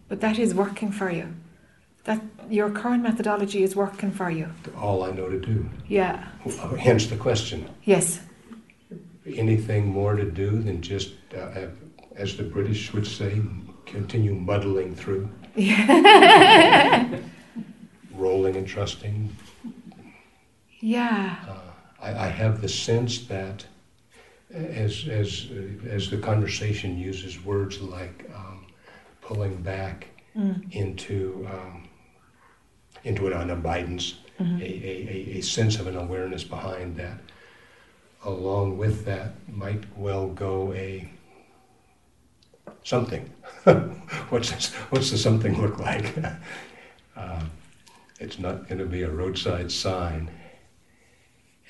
But 0.09 0.20
that 0.20 0.39
is 0.39 0.55
working 0.55 0.93
for 0.93 1.11
you. 1.11 1.35
That 2.05 2.20
your 2.51 2.69
current 2.69 3.03
methodology 3.03 3.62
is 3.62 3.74
working 3.74 4.11
for 4.11 4.31
you. 4.31 4.51
All 4.77 5.05
I 5.05 5.11
know 5.11 5.31
to 5.31 5.41
do. 5.41 5.70
Yeah. 5.89 6.29
Hence 6.79 7.07
the 7.07 7.16
question. 7.16 7.66
Yes. 7.85 8.20
Anything 9.24 9.87
more 9.87 10.16
to 10.16 10.31
do 10.31 10.51
than 10.61 10.83
just, 10.83 11.12
uh, 11.35 11.69
as 12.15 12.37
the 12.37 12.43
British 12.43 12.93
would 12.93 13.07
say, 13.07 13.41
continue 13.87 14.35
muddling 14.35 14.95
through, 14.95 15.31
Yeah. 15.55 17.09
rolling 18.15 18.57
and 18.57 18.66
trusting, 18.66 19.35
yeah. 20.81 21.37
Uh, 21.49 21.55
I, 22.03 22.27
I 22.27 22.29
have 22.29 22.61
the 22.61 22.69
sense 22.69 23.27
that 23.27 23.65
as, 24.53 25.07
as, 25.09 25.49
as 25.89 26.11
the 26.11 26.19
conversation 26.19 26.99
uses 26.99 27.43
words 27.45 27.81
like 27.81 28.29
um, 28.35 28.66
pulling 29.20 29.57
back 29.62 30.09
Mm. 30.35 30.73
into, 30.73 31.47
um, 31.53 31.87
into 33.05 33.27
an 33.27 33.51
abidance, 33.51 34.15
Mhm. 34.41 34.62
a, 34.62 34.65
a, 34.65 35.09
a, 35.37 35.39
a 35.39 35.41
sense 35.43 35.79
of 35.79 35.87
an 35.87 35.95
awareness 35.97 36.43
behind 36.43 36.97
that, 36.97 37.19
along 38.24 38.79
with 38.79 39.05
that 39.05 39.33
might 39.47 39.85
well 39.95 40.29
go 40.29 40.73
a 40.73 41.07
something. 42.84 43.30
what's, 44.28 44.50
this, 44.50 44.72
what's 44.90 45.10
the 45.10 45.18
something 45.18 45.60
look 45.60 45.78
like? 45.78 46.14
uh, 47.16 47.40
it's 48.20 48.38
not 48.38 48.68
going 48.68 48.78
to 48.78 48.86
be 48.86 49.02
a 49.02 49.10
roadside 49.10 49.70
sign 49.70 50.30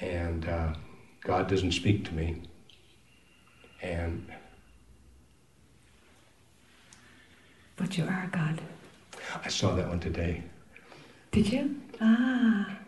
and 0.01 0.49
uh, 0.49 0.75
God 1.21 1.49
doesn't 1.49 1.73
speak 1.73 2.05
to 2.07 2.15
me. 2.15 2.43
And 3.81 4.27
But 7.77 7.97
you 7.99 8.05
are 8.05 8.29
God. 8.31 8.61
I 9.45 9.49
saw 9.49 9.75
that 9.75 9.89
one 9.89 9.99
today. 10.01 10.43
Did 11.31 11.53
you? 11.53 11.81
Ah. 12.01 12.79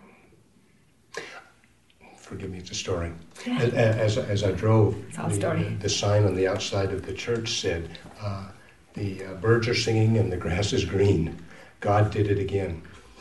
Forgive 2.24 2.50
me, 2.50 2.58
it's 2.58 2.70
a 2.70 2.74
story. 2.74 3.12
Yeah. 3.46 3.58
As, 3.58 4.16
as, 4.16 4.18
as 4.30 4.44
I 4.44 4.52
drove, 4.52 4.96
the, 5.14 5.30
story. 5.30 5.64
the 5.80 5.88
sign 5.90 6.24
on 6.24 6.34
the 6.34 6.48
outside 6.48 6.90
of 6.92 7.04
the 7.04 7.12
church 7.12 7.60
said, 7.60 7.98
uh, 8.20 8.46
"The 8.94 9.24
uh, 9.26 9.34
birds 9.34 9.68
are 9.68 9.74
singing 9.74 10.16
and 10.16 10.32
the 10.32 10.36
grass 10.38 10.72
is 10.72 10.86
green. 10.86 11.36
God 11.80 12.10
did 12.10 12.28
it 12.30 12.38
again." 12.38 12.80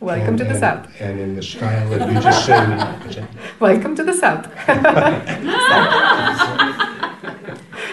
Welcome 0.00 0.28
And- 0.28 0.38
to 0.38 0.44
the 0.44 0.50
and- 0.50 0.58
South. 0.60 1.00
And 1.00 1.18
in 1.20 1.34
the 1.36 1.42
style 1.42 1.88
that 1.90 2.12
you 2.12 2.20
just 2.20 2.44
said, 2.46 3.28
Welcome 3.60 3.94
to 3.96 4.02
the 4.04 4.12
South. 4.14 4.46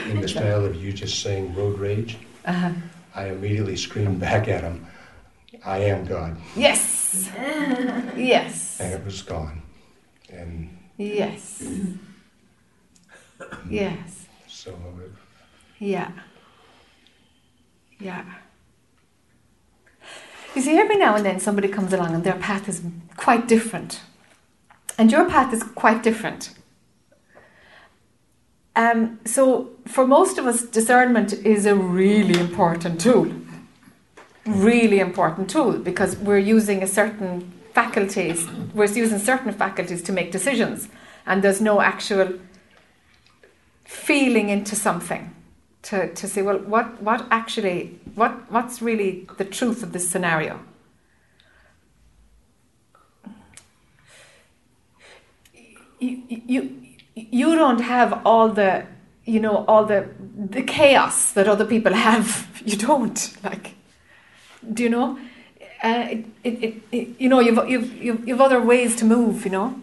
in 0.08 0.22
the 0.22 0.28
style 0.28 0.66
of 0.66 0.76
you 0.76 0.92
just 0.94 1.22
saying 1.22 1.54
road 1.56 1.78
rage, 1.80 2.18
Uh-huh. 2.46 2.72
I 3.16 3.28
immediately 3.30 3.76
screamed 3.78 4.20
back 4.20 4.48
at 4.48 4.64
him, 4.64 4.88
"I 5.66 5.80
am 5.80 6.06
God," 6.06 6.38
Yes. 6.56 7.30
Yes. 8.16 8.80
and 8.80 8.94
it 8.94 9.06
was 9.06 9.22
gone. 9.22 9.62
And 10.32 10.78
Yes. 10.98 11.64
Yes. 13.70 14.28
so 14.48 14.72
it 14.72 15.12
Yeah. 15.80 16.12
Yeah. 18.00 18.26
You 20.56 20.62
see, 20.62 20.78
every 20.78 20.98
now 20.98 21.16
and 21.16 21.26
then 21.26 21.40
somebody 21.40 21.68
comes 21.68 21.94
along 21.94 22.14
and 22.14 22.24
their 22.24 22.36
path 22.36 22.68
is 22.68 22.82
quite 23.18 23.48
different. 23.48 24.02
And 24.98 25.12
your 25.12 25.30
path 25.30 25.54
is 25.54 25.64
quite 25.64 26.04
different. 26.04 26.52
Um, 28.76 29.20
so, 29.26 29.70
for 29.86 30.08
most 30.08 30.38
of 30.38 30.46
us, 30.46 30.64
discernment 30.64 31.34
is 31.34 31.66
a 31.66 31.76
really 31.76 32.40
important 32.40 33.00
tool. 33.02 33.32
Really 34.50 35.00
important 35.00 35.50
tool 35.50 35.74
because 35.78 36.18
we're 36.18 36.38
using 36.40 36.82
a 36.82 36.88
certain 36.88 37.52
faculties, 37.74 38.48
we're 38.74 38.86
using 38.86 39.20
certain 39.20 39.54
faculties 39.54 40.02
to 40.04 40.12
make 40.12 40.32
decisions, 40.32 40.90
and 41.26 41.44
there's 41.44 41.62
no 41.62 41.82
actual 41.82 42.40
feeling 43.86 44.50
into 44.50 44.76
something 44.76 45.34
to, 45.84 46.14
to 46.14 46.28
say, 46.28 46.42
well, 46.42 46.58
what, 46.60 47.02
what 47.02 47.26
actually, 47.32 48.00
what, 48.16 48.52
what's 48.52 48.82
really 48.82 49.28
the 49.38 49.46
truth 49.46 49.84
of 49.84 49.94
this 49.94 50.10
scenario? 50.10 50.60
You, 56.00 56.24
you, 56.28 56.76
you 57.14 57.56
don't 57.56 57.82
have 57.82 58.22
all 58.26 58.50
the, 58.50 58.86
you 59.26 59.40
know, 59.40 59.66
all 59.68 59.86
the, 59.86 60.10
the 60.36 60.64
chaos 60.64 61.34
that 61.34 61.48
other 61.48 61.66
people 61.66 61.94
have. 61.94 62.48
You 62.66 62.76
don't, 62.76 63.38
like, 63.42 63.76
do 64.74 64.84
you 64.84 64.90
know? 64.90 65.20
Uh, 65.84 66.08
it, 66.10 66.26
it, 66.44 66.82
it, 66.92 67.08
you 67.20 67.30
know, 67.30 67.40
you've, 67.40 67.70
you've, 67.70 67.94
you've, 68.04 68.28
you've 68.28 68.42
other 68.42 68.62
ways 68.62 68.96
to 68.98 69.06
move, 69.06 69.46
you 69.46 69.52
know? 69.52 69.80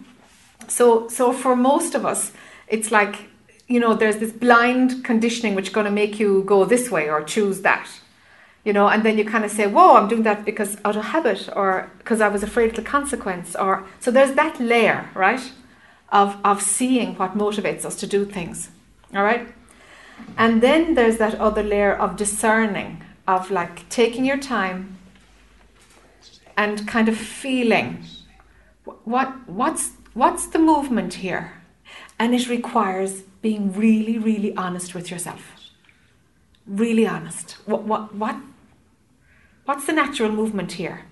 So, 0.69 1.09
so 1.09 1.33
for 1.33 1.57
most 1.57 1.95
of 1.95 2.05
us, 2.05 2.33
it's 2.69 2.91
like, 2.91 3.29
you 3.69 3.81
know, 3.81 3.95
there's 3.95 4.19
this 4.19 4.33
blind 4.33 5.05
conditioning 5.05 5.55
which 5.55 5.69
is 5.69 5.73
going 5.73 5.87
to 5.87 5.91
make 5.91 6.21
you 6.21 6.43
go 6.45 6.65
this 6.65 6.91
way 6.91 7.09
or 7.09 7.23
choose 7.23 7.63
that, 7.63 7.89
you 8.65 8.73
know, 8.73 8.89
and 8.89 9.05
then 9.05 9.17
you 9.17 9.25
kind 9.25 9.45
of 9.45 9.51
say, 9.51 9.67
whoa, 9.67 9.97
I'm 9.97 10.09
doing 10.09 10.23
that 10.25 10.45
because 10.45 10.77
out 10.85 10.97
of 10.97 11.05
habit 11.07 11.49
or 11.55 11.91
because 11.99 12.21
I 12.21 12.29
was 12.29 12.43
afraid 12.43 12.71
of 12.71 12.77
the 12.77 12.83
consequence. 12.83 13.57
Or 13.57 13.85
so 14.01 14.11
there's 14.11 14.35
that 14.35 14.61
layer, 14.61 15.09
right, 15.15 15.53
of 16.11 16.37
of 16.45 16.63
seeing 16.63 17.17
what 17.17 17.37
motivates 17.37 17.85
us 17.85 17.97
to 17.97 18.07
do 18.07 18.25
things, 18.25 18.71
all 19.15 19.23
right, 19.23 19.49
and 20.37 20.61
then 20.63 20.95
there's 20.95 21.19
that 21.19 21.35
other 21.37 21.63
layer 21.63 21.95
of 21.95 22.17
discerning, 22.17 23.03
of 23.27 23.51
like 23.51 23.89
taking 23.89 24.25
your 24.25 24.39
time 24.39 24.99
and 26.57 26.87
kind 26.87 27.09
of 27.09 27.17
feeling 27.17 28.05
what 29.05 29.49
what's 29.49 29.93
what's 30.15 30.47
the 30.47 30.59
movement 30.59 31.15
here, 31.15 31.53
and 32.19 32.35
it 32.35 32.49
requires 32.49 33.23
being 33.43 33.73
really, 33.73 34.19
really 34.19 34.53
honest 34.57 34.95
with 34.95 35.11
yourself. 35.11 35.43
Really 36.67 37.07
honest. 37.07 37.53
What, 37.67 37.85
what, 37.85 38.15
what, 38.15 38.37
what's 39.67 39.87
the 39.87 39.93
natural 39.93 40.33
movement 40.33 40.73
here? 40.73 41.05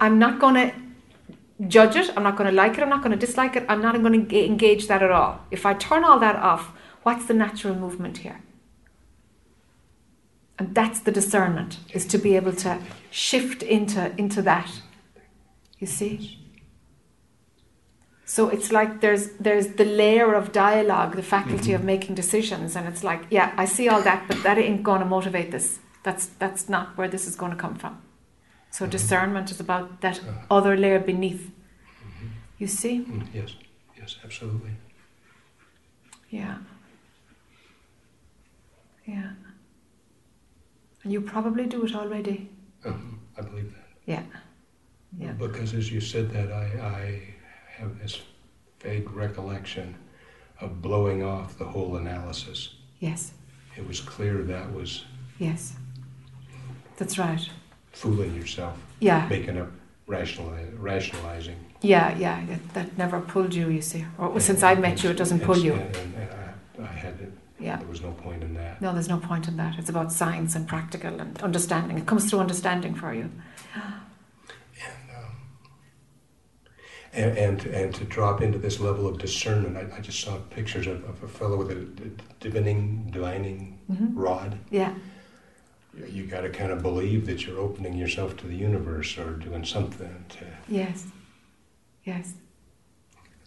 I'm 0.00 0.18
not 0.18 0.40
going 0.40 0.54
to 0.54 0.74
judge 1.68 1.94
it. 1.96 2.10
I'm 2.16 2.24
not 2.24 2.36
going 2.36 2.50
to 2.50 2.56
like 2.56 2.76
it. 2.76 2.82
I'm 2.82 2.88
not 2.88 3.02
going 3.04 3.16
to 3.18 3.26
dislike 3.26 3.54
it. 3.54 3.64
I'm 3.68 3.82
not 3.82 3.94
going 4.02 4.26
to 4.26 4.44
engage 4.44 4.88
that 4.88 5.00
at 5.00 5.12
all. 5.12 5.40
If 5.50 5.64
I 5.64 5.74
turn 5.74 6.02
all 6.02 6.18
that 6.18 6.36
off, 6.36 6.72
what's 7.04 7.26
the 7.26 7.34
natural 7.34 7.74
movement 7.74 8.18
here? 8.18 8.40
And 10.60 10.74
that's 10.74 11.00
the 11.00 11.10
discernment, 11.10 11.78
is 11.94 12.04
to 12.08 12.18
be 12.18 12.36
able 12.36 12.52
to 12.52 12.78
shift 13.10 13.62
into, 13.62 14.12
into 14.18 14.42
that. 14.42 14.70
You 15.78 15.86
see? 15.86 16.36
So 18.26 18.50
it's 18.50 18.70
like 18.70 19.00
there's 19.00 19.30
there's 19.40 19.68
the 19.80 19.84
layer 19.86 20.34
of 20.34 20.52
dialogue, 20.52 21.16
the 21.16 21.22
faculty 21.22 21.72
of 21.72 21.82
making 21.82 22.14
decisions, 22.14 22.76
and 22.76 22.86
it's 22.86 23.02
like, 23.02 23.22
yeah, 23.30 23.52
I 23.56 23.64
see 23.64 23.88
all 23.88 24.02
that, 24.02 24.28
but 24.28 24.42
that 24.44 24.58
ain't 24.58 24.82
going 24.82 25.00
to 25.00 25.06
motivate 25.06 25.50
this. 25.50 25.78
That's 26.04 26.26
that's 26.38 26.68
not 26.68 26.86
where 26.96 27.08
this 27.08 27.26
is 27.26 27.34
going 27.36 27.52
to 27.52 27.58
come 27.58 27.74
from. 27.76 27.94
So 28.70 28.84
Mhm. 28.86 28.90
discernment 28.90 29.50
is 29.50 29.60
about 29.60 30.00
that 30.02 30.20
Uh, 30.20 30.56
other 30.58 30.76
layer 30.76 31.00
beneath. 31.00 31.42
mhm. 31.50 32.28
You 32.58 32.66
see? 32.68 32.98
Mm, 33.00 33.26
Yes, 33.34 33.56
yes, 33.98 34.16
absolutely. 34.24 34.70
Yeah. 36.30 36.58
Yeah. 39.06 39.32
And 41.02 41.12
you 41.12 41.20
probably 41.20 41.66
do 41.66 41.84
it 41.84 41.94
already. 41.94 42.50
Um, 42.84 43.20
I 43.38 43.42
believe 43.42 43.72
that. 43.74 43.86
Yeah. 44.06 44.22
Yeah. 45.18 45.32
Because 45.32 45.74
as 45.74 45.90
you 45.90 46.00
said 46.00 46.30
that, 46.32 46.52
I, 46.52 46.64
I 46.86 47.22
have 47.80 47.98
this 47.98 48.20
vague 48.80 49.10
recollection 49.10 49.94
of 50.60 50.82
blowing 50.82 51.22
off 51.22 51.56
the 51.58 51.64
whole 51.64 51.96
analysis. 51.96 52.74
Yes. 53.00 53.32
It 53.76 53.86
was 53.86 54.00
clear 54.00 54.42
that 54.42 54.72
was 54.72 55.04
Yes. 55.38 55.74
That's 56.98 57.18
right. 57.18 57.48
fooling 57.92 58.34
yourself, 58.34 58.76
Yeah. 59.00 59.26
making 59.28 59.56
up 59.58 59.70
rationali- 60.06 60.70
rationalizing. 60.78 61.56
Yeah, 61.80 62.14
yeah. 62.18 62.44
That, 62.44 62.74
that 62.74 62.98
never 62.98 63.20
pulled 63.22 63.54
you, 63.54 63.70
you 63.70 63.80
see. 63.80 64.04
Or 64.18 64.38
since 64.38 64.62
I 64.62 64.74
met 64.74 65.02
you, 65.02 65.10
it 65.10 65.16
doesn't 65.16 65.40
pull 65.40 65.56
you. 65.56 65.72
And, 65.72 65.96
and, 65.96 66.14
I, 66.78 66.82
I 66.82 66.86
had 66.86 67.32
Yeah. 67.60 67.76
there 67.76 67.86
was 67.88 68.00
no 68.02 68.12
point 68.12 68.42
in 68.42 68.54
that. 68.54 68.80
No, 68.80 68.92
there's 68.92 69.08
no 69.08 69.18
point 69.18 69.46
in 69.48 69.56
that. 69.58 69.78
It's 69.78 69.90
about 69.90 70.12
science 70.12 70.54
and 70.56 70.66
practical 70.66 71.20
and 71.20 71.40
understanding. 71.42 71.98
It 71.98 72.06
comes 72.06 72.28
through 72.30 72.40
understanding 72.40 72.94
for 72.94 73.12
you. 73.12 73.30
And, 73.74 75.10
um, 75.16 75.32
and, 77.12 77.36
and, 77.38 77.66
and 77.66 77.94
to 77.96 78.04
drop 78.04 78.40
into 78.40 78.58
this 78.58 78.80
level 78.80 79.06
of 79.06 79.18
discernment, 79.18 79.76
I, 79.76 79.96
I 79.96 80.00
just 80.00 80.20
saw 80.20 80.36
pictures 80.50 80.86
of, 80.86 81.04
of 81.04 81.22
a 81.22 81.28
fellow 81.28 81.56
with 81.56 81.70
a, 81.70 82.10
divining, 82.40 83.10
divining 83.10 83.78
hmm 83.88 84.18
rod. 84.18 84.58
Yeah. 84.70 84.94
You 86.08 86.24
got 86.24 86.42
to 86.42 86.50
kind 86.50 86.70
of 86.72 86.82
believe 86.82 87.26
that 87.26 87.44
you're 87.44 87.58
opening 87.58 87.94
yourself 87.94 88.36
to 88.38 88.46
the 88.46 88.54
universe 88.54 89.18
or 89.18 89.32
doing 89.32 89.64
something. 89.64 90.24
To, 90.30 90.46
Yes. 90.68 91.06
Yes. 92.04 92.32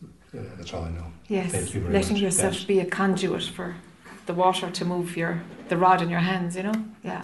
uh, 0.03 0.39
that's 0.57 0.73
all 0.73 0.83
I 0.83 0.89
know. 0.91 1.05
Yes. 1.29 1.51
Thank 1.51 1.73
you 1.73 1.81
very 1.81 1.93
Letting 1.93 2.13
much. 2.13 2.21
yourself 2.21 2.53
Yes. 2.55 2.63
be 2.65 2.79
a 2.81 2.85
conduit 2.85 3.43
for 3.43 3.75
the 4.25 4.33
water 4.33 4.69
to 4.69 4.85
move 4.85 5.17
your 5.17 5.41
the 5.69 5.77
rod 5.77 6.01
in 6.01 6.09
your 6.09 6.19
hands, 6.21 6.55
you 6.55 6.63
know? 6.63 6.85
Yeah. 7.03 7.23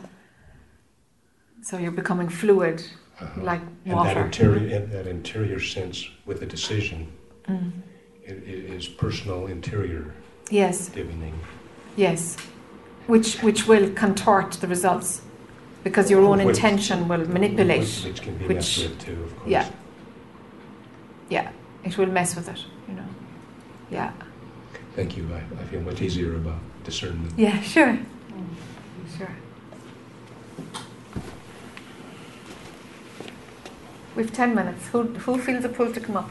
So 1.62 1.78
you're 1.78 1.92
becoming 1.92 2.30
fluid 2.30 2.84
Uh-huh. 3.22 3.42
like 3.44 3.62
and 3.86 3.92
that 3.92 3.96
water. 3.96 4.26
interior, 4.26 4.76
and 4.78 4.92
that 4.92 5.06
interior 5.08 5.60
sense 5.60 6.10
with 6.26 6.42
a 6.42 6.46
decision 6.46 7.08
Mm. 7.48 7.72
i- 8.28 8.32
i- 8.32 8.76
is 8.78 8.88
personal 8.88 9.48
interior 9.48 10.06
Yes. 10.50 10.88
divining. 10.90 11.34
Yes, 11.98 12.38
which 13.08 13.42
which 13.44 13.68
will 13.68 13.90
contort 13.94 14.52
the 14.62 14.68
results 14.68 15.22
because 15.84 16.10
your 16.14 16.22
own 16.22 16.38
Which- 16.44 16.58
intention 16.58 17.08
will 17.10 17.26
manipulate. 17.28 17.80
Which, 17.82 18.06
which 18.06 18.22
can 18.22 18.38
be 18.38 18.46
which- 18.48 18.56
messed 18.58 18.84
with 18.90 19.00
too, 19.06 19.24
of 19.24 19.36
course. 19.38 19.50
Yeah. 19.52 19.66
Yeah, 21.30 21.50
it 21.84 21.98
will 21.98 22.12
mess 22.12 22.36
with 22.36 22.48
it. 22.50 22.60
You 22.88 22.96
know. 22.96 23.10
Yeah. 23.92 24.12
Thank 24.96 25.18
you. 25.18 25.24
I, 25.34 25.42
I 25.62 25.64
feel 25.66 25.82
much 25.82 26.02
easier 26.02 26.36
about 26.36 26.62
discernment. 26.90 27.38
Yeah. 27.38 27.62
Sure. 27.62 27.98
Sure. 29.18 29.30
We've 34.16 34.34
ten 34.34 34.56
minutes. 34.56 34.88
Who 34.88 35.04
who 35.04 35.38
feels 35.38 35.64
a 35.66 35.70
pull 35.70 35.94
to 35.94 36.00
come 36.00 36.18
up? 36.18 36.30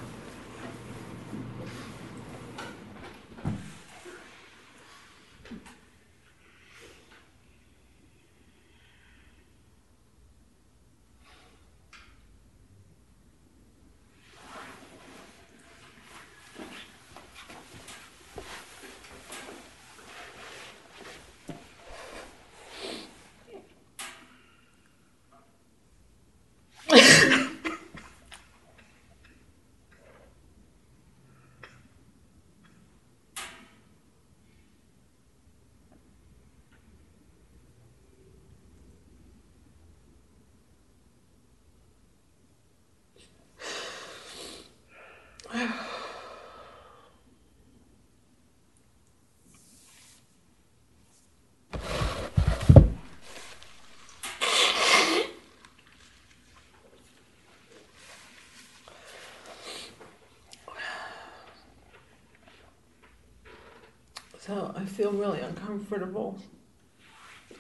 So 64.41 64.73
I 64.75 64.78
feel 64.89 65.13
really 65.13 65.41
uncomfortable. 65.41 66.39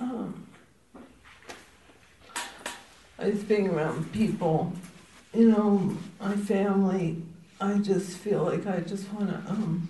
Um, 0.00 0.46
I 3.18 3.30
just 3.30 3.48
being 3.48 3.68
around 3.68 4.12
people, 4.12 4.72
you 5.34 5.50
know, 5.50 5.96
my 6.20 6.36
family. 6.36 7.22
I 7.60 7.74
just 7.78 8.16
feel 8.18 8.44
like 8.44 8.66
I 8.66 8.80
just 8.80 9.12
want 9.12 9.30
to 9.30 9.50
um, 9.50 9.88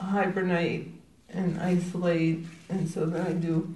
hibernate 0.00 0.88
and 1.28 1.60
isolate, 1.60 2.46
and 2.70 2.88
so 2.88 3.04
then 3.04 3.26
I 3.26 3.32
do. 3.32 3.74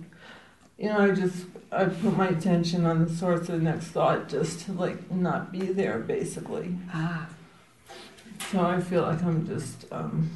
You 0.78 0.89
know, 0.89 0.98
I 0.98 1.10
just 1.10 1.47
I 1.70 1.85
put 1.85 2.16
my 2.16 2.28
attention 2.28 2.86
on 2.86 3.05
the 3.05 3.10
source 3.10 3.48
of 3.48 3.59
the 3.59 3.59
next 3.59 3.89
thought, 3.89 4.28
just 4.28 4.60
to 4.66 4.72
like 4.72 5.10
not 5.10 5.52
be 5.52 5.66
there, 5.66 5.98
basically. 5.98 6.74
Ah. 6.93 7.28
So 8.51 8.60
I 8.60 8.80
feel 8.80 9.02
like 9.02 9.22
I'm 9.22 9.47
just, 9.47 9.85
um, 9.93 10.30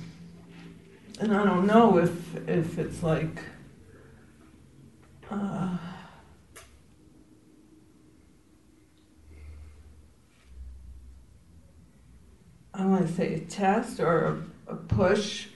and 1.22 1.32
I 1.36 1.44
don't 1.44 1.66
know 1.68 1.98
if 1.98 2.48
if 2.48 2.78
it's 2.78 3.00
like, 3.00 3.44
uh, 5.30 5.78
I 12.74 12.84
want 12.84 13.06
to 13.06 13.12
say 13.12 13.34
a 13.34 13.38
test 13.38 14.00
or 14.00 14.42
a, 14.66 14.72
a 14.72 14.74
push, 14.74 15.46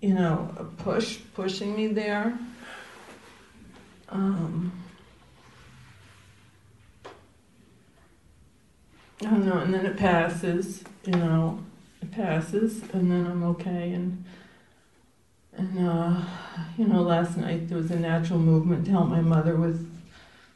you 0.00 0.14
know, 0.14 0.54
a 0.56 0.62
push 0.62 1.18
pushing 1.34 1.74
me 1.74 1.88
there. 1.88 2.38
Um, 4.10 4.72
I 9.20 9.24
don't 9.24 9.46
know, 9.46 9.58
and 9.58 9.74
then 9.74 9.84
it 9.84 9.96
passes, 9.96 10.84
you 11.04 11.12
know, 11.12 11.58
it 12.00 12.12
passes, 12.12 12.82
and 12.92 13.10
then 13.10 13.26
I'm 13.26 13.42
okay. 13.42 13.92
And 13.94 14.24
and 15.58 15.88
uh, 15.88 16.22
you 16.76 16.86
know, 16.86 17.02
last 17.02 17.36
night 17.36 17.68
there 17.68 17.78
was 17.78 17.90
a 17.90 17.98
natural 17.98 18.38
movement 18.38 18.84
to 18.86 18.92
help 18.92 19.08
my 19.08 19.20
mother 19.20 19.56
with 19.56 19.90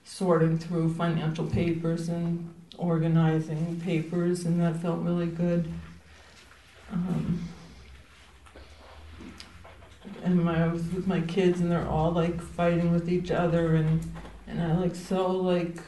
sorting 0.04 0.58
through 0.58 0.94
financial 0.94 1.46
papers 1.46 2.08
and 2.08 2.52
organizing 2.78 3.80
papers, 3.80 4.44
and 4.44 4.60
that 4.60 4.76
felt 4.76 5.00
really 5.00 5.26
good. 5.26 5.70
Um, 6.92 7.48
and 10.22 10.44
my, 10.44 10.64
I 10.64 10.68
was 10.68 10.82
with 10.92 11.06
my 11.06 11.20
kids, 11.20 11.60
and 11.60 11.70
they're 11.70 11.88
all 11.88 12.12
like 12.12 12.40
fighting 12.40 12.92
with 12.92 13.08
each 13.08 13.30
other, 13.30 13.74
and 13.74 14.00
and 14.46 14.62
I 14.62 14.76
like 14.76 14.94
so 14.94 15.30
like 15.30 15.78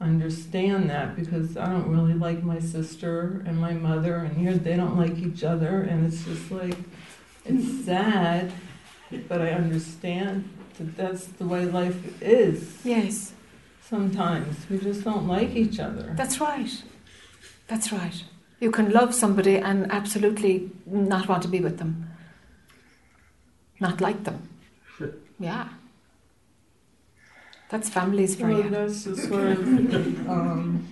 understand 0.00 0.88
that 0.88 1.14
because 1.14 1.56
I 1.56 1.66
don't 1.66 1.88
really 1.88 2.14
like 2.14 2.42
my 2.42 2.58
sister 2.58 3.42
and 3.46 3.58
my 3.58 3.72
mother, 3.72 4.16
and 4.16 4.36
here 4.36 4.54
they 4.54 4.76
don't 4.76 4.96
like 4.96 5.18
each 5.18 5.44
other, 5.44 5.80
and 5.80 6.06
it's 6.06 6.24
just 6.24 6.50
like 6.50 6.76
it's 7.50 7.84
sad, 7.84 8.52
but 9.28 9.40
I 9.40 9.50
understand 9.50 10.48
that 10.78 10.96
that's 10.96 11.24
the 11.26 11.44
way 11.46 11.64
life 11.66 12.00
is. 12.22 12.78
Yes, 12.84 13.32
Sometimes 13.82 14.54
we 14.70 14.78
just 14.78 15.02
don't 15.02 15.26
like 15.26 15.50
each 15.56 15.80
other. 15.80 16.12
that's 16.16 16.40
right. 16.40 16.70
That's 17.66 17.90
right. 17.92 18.22
You 18.60 18.70
can 18.70 18.90
love 18.92 19.14
somebody 19.14 19.56
and 19.56 19.90
absolutely 19.90 20.70
not 20.86 21.26
want 21.28 21.42
to 21.42 21.48
be 21.48 21.60
with 21.60 21.78
them, 21.78 22.06
not 23.80 24.00
like 24.00 24.24
them. 24.24 24.48
Yeah. 25.40 25.68
That's 27.70 27.88
families 27.88 28.36
for 28.36 28.48
Well, 28.48 28.62
you. 28.64 28.70
that's 28.70 29.04
just 29.04 29.28
sort 29.28 29.46
of 29.46 30.28
um, 30.28 30.86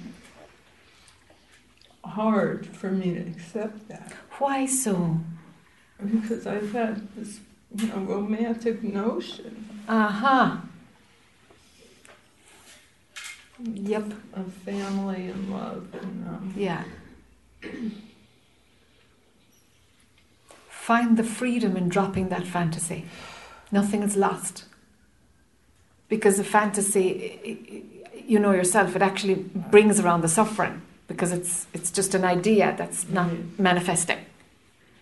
hard 2.04 2.66
for 2.66 2.90
me 2.90 3.14
to 3.14 3.20
accept 3.20 3.88
that 3.88 4.12
Why 4.38 4.66
so? 4.66 5.20
Because 6.04 6.46
I've 6.46 6.72
had 6.72 7.08
this, 7.16 7.40
you 7.76 7.86
know, 7.88 7.98
romantic 7.98 8.82
notion 8.82 9.68
Uh 9.88 10.08
huh. 10.08 10.56
Yep. 13.60 14.12
of 14.34 14.52
family 14.64 15.28
and 15.30 15.50
love, 15.50 15.88
and 16.00 16.28
um, 16.28 16.54
Yeah. 16.56 16.84
Find 20.68 21.16
the 21.16 21.24
freedom 21.24 21.76
in 21.76 21.88
dropping 21.88 22.28
that 22.28 22.46
fantasy. 22.46 23.04
Nothing 23.72 24.02
is 24.02 24.16
lost. 24.16 24.64
Because 26.08 26.38
the 26.38 26.44
fantasy, 26.44 27.84
you 28.26 28.38
know 28.38 28.52
yourself, 28.52 28.96
it 28.96 29.02
actually 29.02 29.34
brings 29.34 30.00
around 30.00 30.22
the 30.22 30.28
suffering 30.28 30.80
because 31.06 31.32
it's 31.32 31.66
it's 31.74 31.90
just 31.90 32.14
an 32.14 32.24
idea 32.24 32.74
that's 32.78 33.06
not 33.08 33.28
Right. 33.28 33.58
manifesting. 33.58 34.18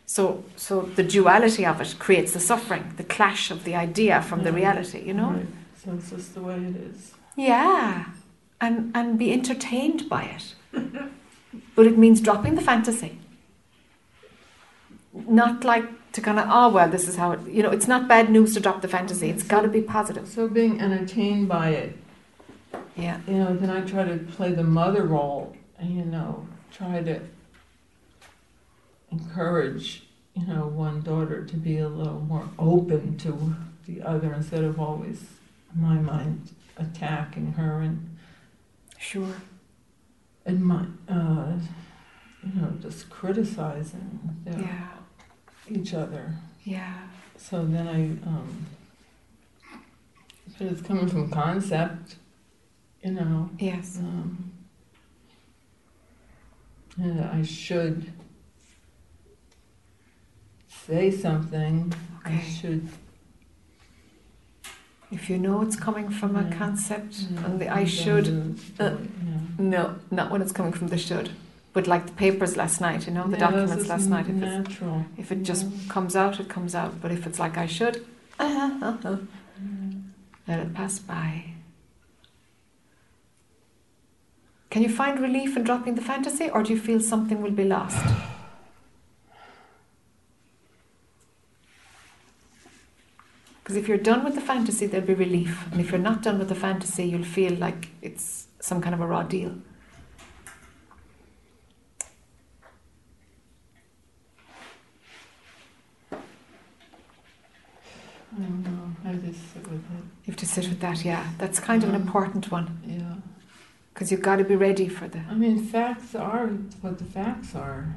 So 0.07 0.45
so 0.57 0.83
the 0.83 1.03
duality 1.03 1.66
of 1.66 1.81
it 1.81 1.97
creates 1.99 2.33
the 2.33 2.41
suffering, 2.41 2.95
the 2.97 3.05
clash 3.05 3.51
of 3.51 3.65
the 3.65 3.74
idea 3.74 4.23
from 4.23 4.45
the 4.45 4.53
reality, 4.53 5.01
you 5.05 5.12
know? 5.15 5.31
right. 5.31 5.47
So 5.85 5.93
it's 5.95 6.11
just 6.11 6.35
the 6.35 6.41
way 6.41 6.55
it 6.57 6.77
is. 6.77 7.12
Yeah, 7.37 8.07
and 8.61 8.93
and 8.95 9.19
be 9.19 9.33
entertained 9.33 10.09
by 10.09 10.23
it. 10.37 10.55
but 11.74 11.87
it 11.87 11.99
means 11.99 12.20
dropping 12.20 12.55
the 12.55 12.62
fantasy. 12.62 13.19
Not 15.12 15.65
like 15.65 15.85
to 16.12 16.20
kind 16.20 16.39
of 16.39 16.47
oh 16.47 16.51
ah, 16.53 16.69
well 16.69 16.89
this 16.89 17.09
is 17.09 17.16
how 17.16 17.33
it 17.33 17.41
you 17.47 17.62
know 17.62 17.70
it's 17.70 17.89
not 17.89 18.07
bad 18.09 18.31
news 18.31 18.55
to 18.55 18.61
drop 18.61 18.81
the 18.83 18.89
fantasy. 18.89 19.28
It's 19.28 19.43
got 19.43 19.62
to 19.62 19.69
be 19.69 19.81
positive. 19.83 20.28
So 20.28 20.49
being 20.49 20.81
entertained 20.81 21.49
by 21.49 21.70
it, 21.70 21.97
Yeah. 22.97 23.20
you 23.27 23.35
know, 23.35 23.55
then 23.57 23.70
I 23.70 23.81
try 23.83 24.05
to 24.05 24.16
play 24.37 24.53
the 24.53 24.62
mother 24.65 25.03
role, 25.05 25.55
you 25.83 26.05
know, 26.05 26.47
try 26.73 27.03
to 27.03 27.20
encourage, 29.11 30.05
you 30.35 30.47
know, 30.47 30.66
one 30.66 31.01
daughter 31.03 31.45
to 31.45 31.57
be 31.57 31.78
a 31.78 31.89
little 31.89 32.20
more 32.20 32.49
open 32.59 33.16
to 33.19 33.55
the 33.87 34.03
other 34.03 34.33
instead 34.35 34.65
of 34.65 34.78
always, 34.81 35.24
in 35.74 35.81
my 35.83 35.95
mind, 35.97 36.51
attacking 36.77 37.53
her 37.53 37.81
and 37.81 38.16
Sure. 38.99 39.35
and 40.45 40.65
my, 40.65 40.87
uh, 41.09 41.59
you 42.45 42.61
know, 42.61 42.70
just 42.81 43.09
criticizing 43.11 44.37
their, 44.45 44.61
Yeah. 44.61 44.89
each 45.69 45.95
other. 45.95 46.35
Yeah. 46.65 46.95
So 47.37 47.65
then 47.65 47.87
I, 47.89 48.28
um, 48.28 48.66
but 50.59 50.66
it's 50.69 50.81
coming 50.83 51.09
from 51.09 51.31
concept, 51.31 52.16
you 53.03 53.12
know. 53.12 53.51
Yes. 53.59 53.99
Um, 53.99 54.53
and 56.99 57.20
I 57.20 57.43
should 57.43 58.12
say 60.86 61.10
something. 61.10 61.92
I 62.24 62.28
Okay. 62.34 62.50
should. 62.50 62.88
If 65.10 65.30
you 65.30 65.38
know 65.38 65.62
it's 65.62 65.76
coming 65.76 66.10
from 66.10 66.36
a 66.36 66.42
Yeah. 66.42 66.56
concept 66.56 67.26
and 67.44 67.60
the 67.60 67.68
I 67.68 67.84
should, 67.84 68.58
uh, 68.80 68.96
no, 69.58 69.96
not 70.10 70.30
when 70.30 70.42
it's 70.42 70.52
coming 70.52 70.72
from 70.72 70.88
the 70.88 70.98
should. 70.98 71.30
But 71.72 71.86
like 71.86 72.06
the 72.06 72.12
papers 72.12 72.56
last 72.56 72.80
night, 72.80 73.06
you 73.06 73.12
know, 73.12 73.28
the 73.28 73.36
documents 73.36 73.86
last 73.88 74.08
night. 74.08 74.26
If, 74.28 74.42
it's, 74.42 74.68
Natural. 74.70 75.04
if 75.16 75.30
it 75.30 75.42
just 75.42 75.66
comes 75.88 76.16
out, 76.16 76.40
it 76.40 76.48
comes 76.48 76.74
out. 76.74 77.00
But 77.00 77.12
if 77.12 77.26
it's 77.26 77.38
like 77.38 77.56
I 77.58 77.66
should, 77.66 78.04
let 78.40 79.04
it 80.64 80.74
pass 80.74 80.98
by. 80.98 81.44
Can 84.70 84.82
you 84.82 84.88
find 84.88 85.20
relief 85.20 85.56
in 85.56 85.62
dropping 85.64 85.94
the 85.94 86.02
fantasy, 86.02 86.50
or 86.50 86.62
do 86.62 86.72
you 86.72 86.78
feel 86.80 87.00
something 87.00 87.40
will 87.42 87.50
be 87.52 87.64
lost? 87.64 88.04
Because 93.66 93.78
if 93.78 93.88
you're 93.88 93.98
done 93.98 94.22
with 94.22 94.36
the 94.36 94.40
fantasy, 94.40 94.86
there'll 94.86 95.05
be 95.05 95.12
relief. 95.14 95.66
And 95.72 95.80
if 95.80 95.90
you're 95.90 95.98
not 95.98 96.22
done 96.22 96.38
with 96.38 96.48
the 96.48 96.55
fantasy, 96.55 97.02
you'll 97.02 97.24
feel 97.24 97.52
like 97.55 97.88
it's 98.01 98.47
some 98.60 98.80
kind 98.80 98.94
of 98.94 99.01
a 99.01 99.06
raw 99.09 99.24
deal. 99.24 99.56
Oh, 106.12 106.18
I 108.36 108.38
don't 108.38 108.62
know. 108.62 108.94
I 109.05 109.14
just 109.14 109.52
sit 109.52 109.66
with 109.68 109.80
it. 109.80 110.05
You 110.24 110.26
have 110.26 110.36
to 110.36 110.47
sit 110.47 110.68
with 110.68 110.78
that, 110.78 111.05
yeah. 111.05 111.26
That's 111.38 111.59
kind 111.59 111.82
of 111.82 111.88
an 111.88 111.97
important 111.97 112.52
one. 112.52 112.80
Yeah. 112.86 113.14
Because 113.93 114.12
you've 114.12 114.22
got 114.22 114.36
to 114.36 114.44
be 114.44 114.55
ready 114.55 114.86
for 114.86 115.09
the. 115.09 115.18
I 115.28 115.34
mean, 115.34 115.59
facts 115.59 116.14
are 116.14 116.47
what 116.82 116.98
the 116.98 117.05
facts 117.05 117.56
are. 117.56 117.97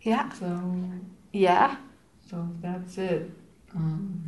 Yeah. 0.00 0.32
So, 0.32 0.80
Yeah. 1.30 1.76
so 2.26 2.48
that's 2.62 2.96
it. 2.96 3.32
Um, 3.74 4.26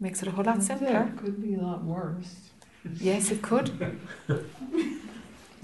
Makes 0.00 0.22
it 0.22 0.28
a 0.28 0.30
whole 0.32 0.44
lot 0.44 0.56
that's 0.56 0.66
it. 0.66 0.78
simpler. 0.78 1.12
Could 1.16 1.40
be 1.42 1.54
a 1.54 1.58
lot 1.60 1.82
worse. 1.84 2.34
Yes, 2.98 3.30
it 3.30 3.42
could. 3.42 3.70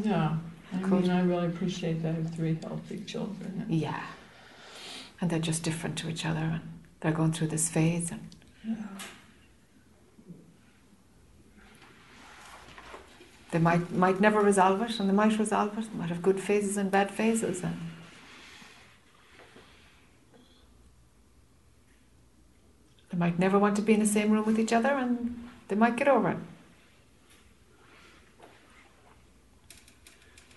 Yeah. 0.02 0.36
I 0.72 0.78
Could. 0.78 1.02
mean, 1.02 1.10
I 1.10 1.20
really 1.22 1.48
appreciate 1.48 2.00
that 2.02 2.08
I 2.10 2.12
have 2.12 2.30
three 2.34 2.56
healthy 2.62 3.00
children. 3.04 3.66
Yeah. 3.68 4.02
And 5.20 5.28
they're 5.28 5.38
just 5.38 5.62
different 5.62 5.98
to 5.98 6.08
each 6.08 6.24
other 6.24 6.40
and 6.40 6.60
they're 7.00 7.12
going 7.12 7.32
through 7.32 7.48
this 7.48 7.68
phase 7.68 8.10
and 8.10 8.26
Yeah. 8.66 8.76
they 13.50 13.58
might 13.58 13.92
might 13.92 14.20
never 14.20 14.40
resolve 14.40 14.80
it 14.82 14.98
and 15.00 15.08
they 15.08 15.12
might 15.12 15.38
resolve 15.38 15.76
it. 15.76 15.90
They 15.92 15.98
might 15.98 16.08
have 16.08 16.22
good 16.22 16.40
phases 16.40 16.76
and 16.76 16.90
bad 16.90 17.10
phases 17.10 17.62
and 17.62 17.76
they 23.10 23.18
might 23.18 23.38
never 23.38 23.58
want 23.58 23.76
to 23.76 23.82
be 23.82 23.94
in 23.94 24.00
the 24.00 24.06
same 24.06 24.30
room 24.30 24.46
with 24.46 24.58
each 24.58 24.72
other 24.72 24.90
and 24.90 25.48
they 25.68 25.76
might 25.76 25.96
get 25.96 26.08
over 26.08 26.30
it. 26.30 26.36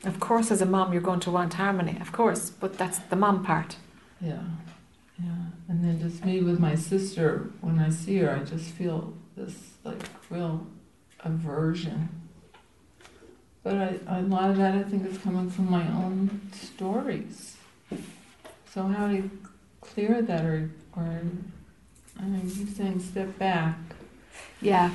Of 0.05 0.19
course, 0.19 0.51
as 0.51 0.61
a 0.61 0.65
mom, 0.65 0.91
you're 0.91 1.01
going 1.01 1.21
to 1.21 1.31
want 1.31 1.53
harmony, 1.53 1.97
of 2.01 2.11
course, 2.11 2.49
but 2.49 2.77
that's 2.77 2.99
the 2.99 3.15
mom 3.15 3.43
part. 3.43 3.77
Yeah. 4.19 4.41
Yeah. 5.17 5.45
And 5.69 5.83
then 5.83 5.99
just 5.99 6.25
me 6.25 6.41
with 6.41 6.59
my 6.59 6.75
sister, 6.75 7.51
when 7.61 7.79
I 7.79 7.89
see 7.89 8.17
her, 8.17 8.35
I 8.35 8.43
just 8.43 8.71
feel 8.71 9.13
this 9.37 9.55
like 9.83 10.01
real 10.29 10.67
aversion. 11.21 12.09
But 13.63 13.75
I, 13.75 14.17
a 14.19 14.21
lot 14.21 14.49
of 14.49 14.57
that 14.57 14.75
I 14.75 14.83
think 14.83 15.05
is 15.07 15.17
coming 15.19 15.49
from 15.49 15.71
my 15.71 15.87
own 15.87 16.41
stories. 16.51 17.55
So 18.73 18.83
how 18.83 19.07
do 19.07 19.15
you 19.15 19.31
clear 19.79 20.21
that 20.21 20.43
or, 20.43 20.69
or 20.97 21.21
I 22.19 22.23
mean, 22.23 22.41
you 22.43 22.67
saying 22.67 22.99
step 22.99 23.37
back. 23.37 23.77
Yeah, 24.61 24.91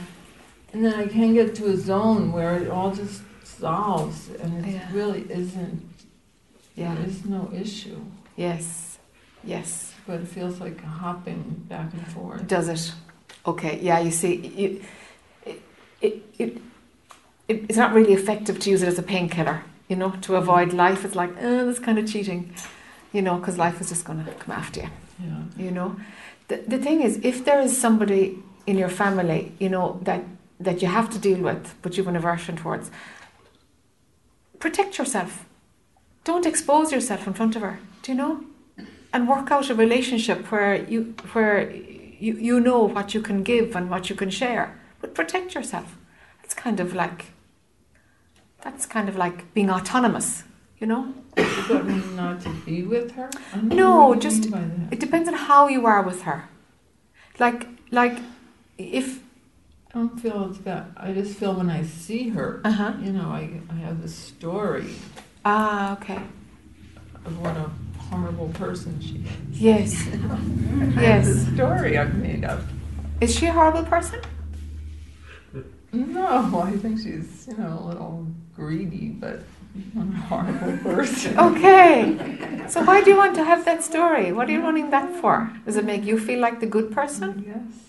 And 0.72 0.84
then 0.84 0.94
I 0.94 1.06
can 1.06 1.34
get 1.34 1.54
to 1.56 1.66
a 1.68 1.76
zone 1.76 2.32
where 2.32 2.56
it 2.62 2.68
all 2.70 2.90
just 2.94 3.22
solves 3.44 4.28
and 4.40 4.64
it 4.64 4.72
Yeah. 4.72 4.88
really 4.92 5.22
isn't, 5.30 5.82
yeah, 6.74 6.94
there 6.94 7.06
is 7.06 7.24
no 7.24 7.50
issue. 7.54 8.00
yes, 8.36 8.98
yes. 9.44 9.92
But 10.06 10.20
it 10.20 10.28
feels 10.28 10.58
like 10.60 10.82
hopping 10.82 11.64
back 11.68 11.92
and 11.92 12.06
forth. 12.08 12.46
Does 12.46 12.68
it? 12.68 12.92
Okay, 13.46 13.78
yeah, 13.82 13.98
you 14.00 14.10
see, 14.10 14.34
you, 14.36 14.80
it, 15.46 15.62
it, 16.00 16.22
it, 16.38 16.58
it, 17.48 17.56
it's 17.68 17.78
not 17.78 17.92
really 17.94 18.12
effective 18.14 18.58
to 18.60 18.70
use 18.70 18.82
it 18.82 18.88
as 18.88 18.98
a 18.98 19.02
painkiller, 19.02 19.62
you 19.88 19.96
know, 19.96 20.10
to 20.10 20.16
mm-hmm. 20.32 20.34
avoid 20.34 20.72
life. 20.72 21.04
It's 21.04 21.14
like, 21.14 21.30
oh, 21.40 21.66
that's 21.66 21.78
kind 21.78 21.98
of 21.98 22.06
cheating, 22.10 22.54
you 23.12 23.22
know, 23.22 23.36
because 23.36 23.58
life 23.58 23.80
is 23.80 23.88
just 23.90 24.04
going 24.04 24.24
to 24.24 24.30
come 24.32 24.54
after 24.54 24.80
you, 24.80 24.88
Yeah. 25.24 25.42
you 25.64 25.70
know. 25.70 25.96
The, 26.48 26.56
the 26.66 26.78
thing 26.78 27.02
is, 27.02 27.20
if 27.22 27.44
there 27.44 27.60
is 27.60 27.76
somebody 27.76 28.42
in 28.66 28.76
your 28.76 28.88
family, 28.88 29.52
you 29.58 29.68
know, 29.68 30.00
that, 30.02 30.24
that 30.60 30.82
you 30.82 30.88
have 30.88 31.10
to 31.10 31.18
deal 31.18 31.38
with, 31.38 31.74
but 31.82 31.96
you 31.96 32.02
have 32.02 32.08
an 32.08 32.16
aversion 32.16 32.56
towards, 32.56 32.90
protect 34.58 34.98
yourself. 34.98 35.44
Don't 36.24 36.46
expose 36.46 36.92
yourself 36.92 37.26
in 37.26 37.34
front 37.34 37.56
of 37.56 37.62
her, 37.62 37.78
do 38.02 38.12
you 38.12 38.18
know? 38.18 38.44
And 39.12 39.28
work 39.28 39.50
out 39.50 39.70
a 39.70 39.74
relationship 39.74 40.50
where 40.50 40.84
you, 40.84 41.14
where 41.32 41.70
you, 41.70 42.34
you 42.34 42.60
know 42.60 42.84
what 42.84 43.14
you 43.14 43.22
can 43.22 43.42
give 43.42 43.74
and 43.76 43.90
what 43.90 44.10
you 44.10 44.16
can 44.16 44.30
share, 44.30 44.78
but 45.00 45.14
protect 45.14 45.54
yourself. 45.54 45.96
It's 46.44 46.54
kind 46.54 46.80
of 46.80 46.94
like, 46.94 47.26
that's 48.62 48.86
kind 48.86 49.08
of 49.08 49.16
like 49.16 49.52
being 49.54 49.70
autonomous, 49.70 50.44
you 50.80 50.86
know? 50.86 51.12
Does 51.36 51.68
that 51.68 51.84
mean 51.86 52.16
not 52.16 52.40
to 52.42 52.50
be 52.64 52.82
with 52.82 53.12
her? 53.12 53.28
I 53.52 53.56
don't 53.56 53.68
know 53.68 54.12
No, 54.12 54.14
just- 54.20 54.50
that. 54.50 54.70
It 54.92 55.00
depends 55.00 55.28
on 55.28 55.34
how 55.34 55.68
you 55.68 55.86
are 55.86 56.02
with 56.02 56.22
her. 56.22 56.48
Like, 57.38 57.66
like, 57.90 58.18
if, 58.78 59.20
I 59.94 59.98
don't 59.98 60.18
feel 60.20 60.48
it's 60.50 60.58
got. 60.58 60.86
I 60.96 61.12
just 61.12 61.38
feel 61.38 61.54
when 61.54 61.70
I 61.70 61.82
see 61.84 62.28
her, 62.30 62.60
uh 62.64 62.70
huh. 62.70 62.92
you 63.00 63.12
know, 63.12 63.28
I 63.30 63.60
I 63.70 63.74
have 63.74 64.02
this 64.02 64.14
story 64.14 64.90
Ah, 65.44 65.92
okay. 65.94 66.20
of 67.24 67.40
what 67.40 67.56
a 67.56 67.70
horrible 68.10 68.48
person 68.54 69.00
she 69.00 69.16
is. 69.52 69.60
Yes. 69.60 70.08
Yes. 71.00 71.26
this 71.26 71.54
story 71.54 71.96
I've 71.98 72.14
made 72.16 72.44
up. 72.44 72.60
Is 73.20 73.34
she 73.34 73.46
a 73.46 73.52
horrible 73.52 73.84
person? 73.84 74.20
No, 75.92 76.60
I 76.60 76.72
think 76.76 76.98
she's, 76.98 77.46
you 77.48 77.56
know, 77.56 77.78
a 77.80 77.84
little 77.88 78.26
greedy, 78.54 79.08
but 79.08 79.42
not 79.94 80.06
a 80.06 80.16
horrible 80.28 80.78
person. 80.78 81.38
Okay. 81.48 82.66
So 82.68 82.82
why 82.82 83.02
do 83.02 83.10
you 83.10 83.16
want 83.16 83.34
to 83.36 83.44
have 83.44 83.64
that 83.64 83.82
story? 83.82 84.32
What 84.32 84.48
are 84.48 84.52
you 84.52 84.60
running 84.62 84.90
that 84.90 85.14
for? 85.20 85.50
Does 85.64 85.76
it 85.76 85.84
make 85.84 86.04
you 86.04 86.18
feel 86.18 86.40
like 86.40 86.60
the 86.60 86.66
good 86.66 86.92
person? 86.92 87.44
Yes. 87.46 87.88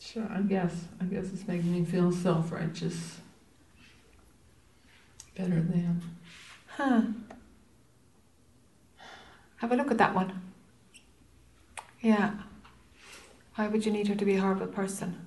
Sure, 0.00 0.28
I 0.32 0.40
guess. 0.42 0.84
I 1.00 1.04
guess 1.04 1.26
it's 1.32 1.46
making 1.46 1.72
me 1.72 1.84
feel 1.84 2.10
self 2.10 2.50
righteous. 2.50 3.18
Better 5.36 5.60
than. 5.60 6.02
Huh. 6.68 7.02
Have 9.58 9.72
a 9.72 9.76
look 9.76 9.90
at 9.90 9.98
that 9.98 10.14
one. 10.14 10.40
Yeah. 12.00 12.32
Why 13.54 13.68
would 13.68 13.86
you 13.86 13.92
need 13.92 14.08
her 14.08 14.14
to 14.14 14.24
be 14.24 14.36
a 14.36 14.40
horrible 14.40 14.66
person? 14.66 15.25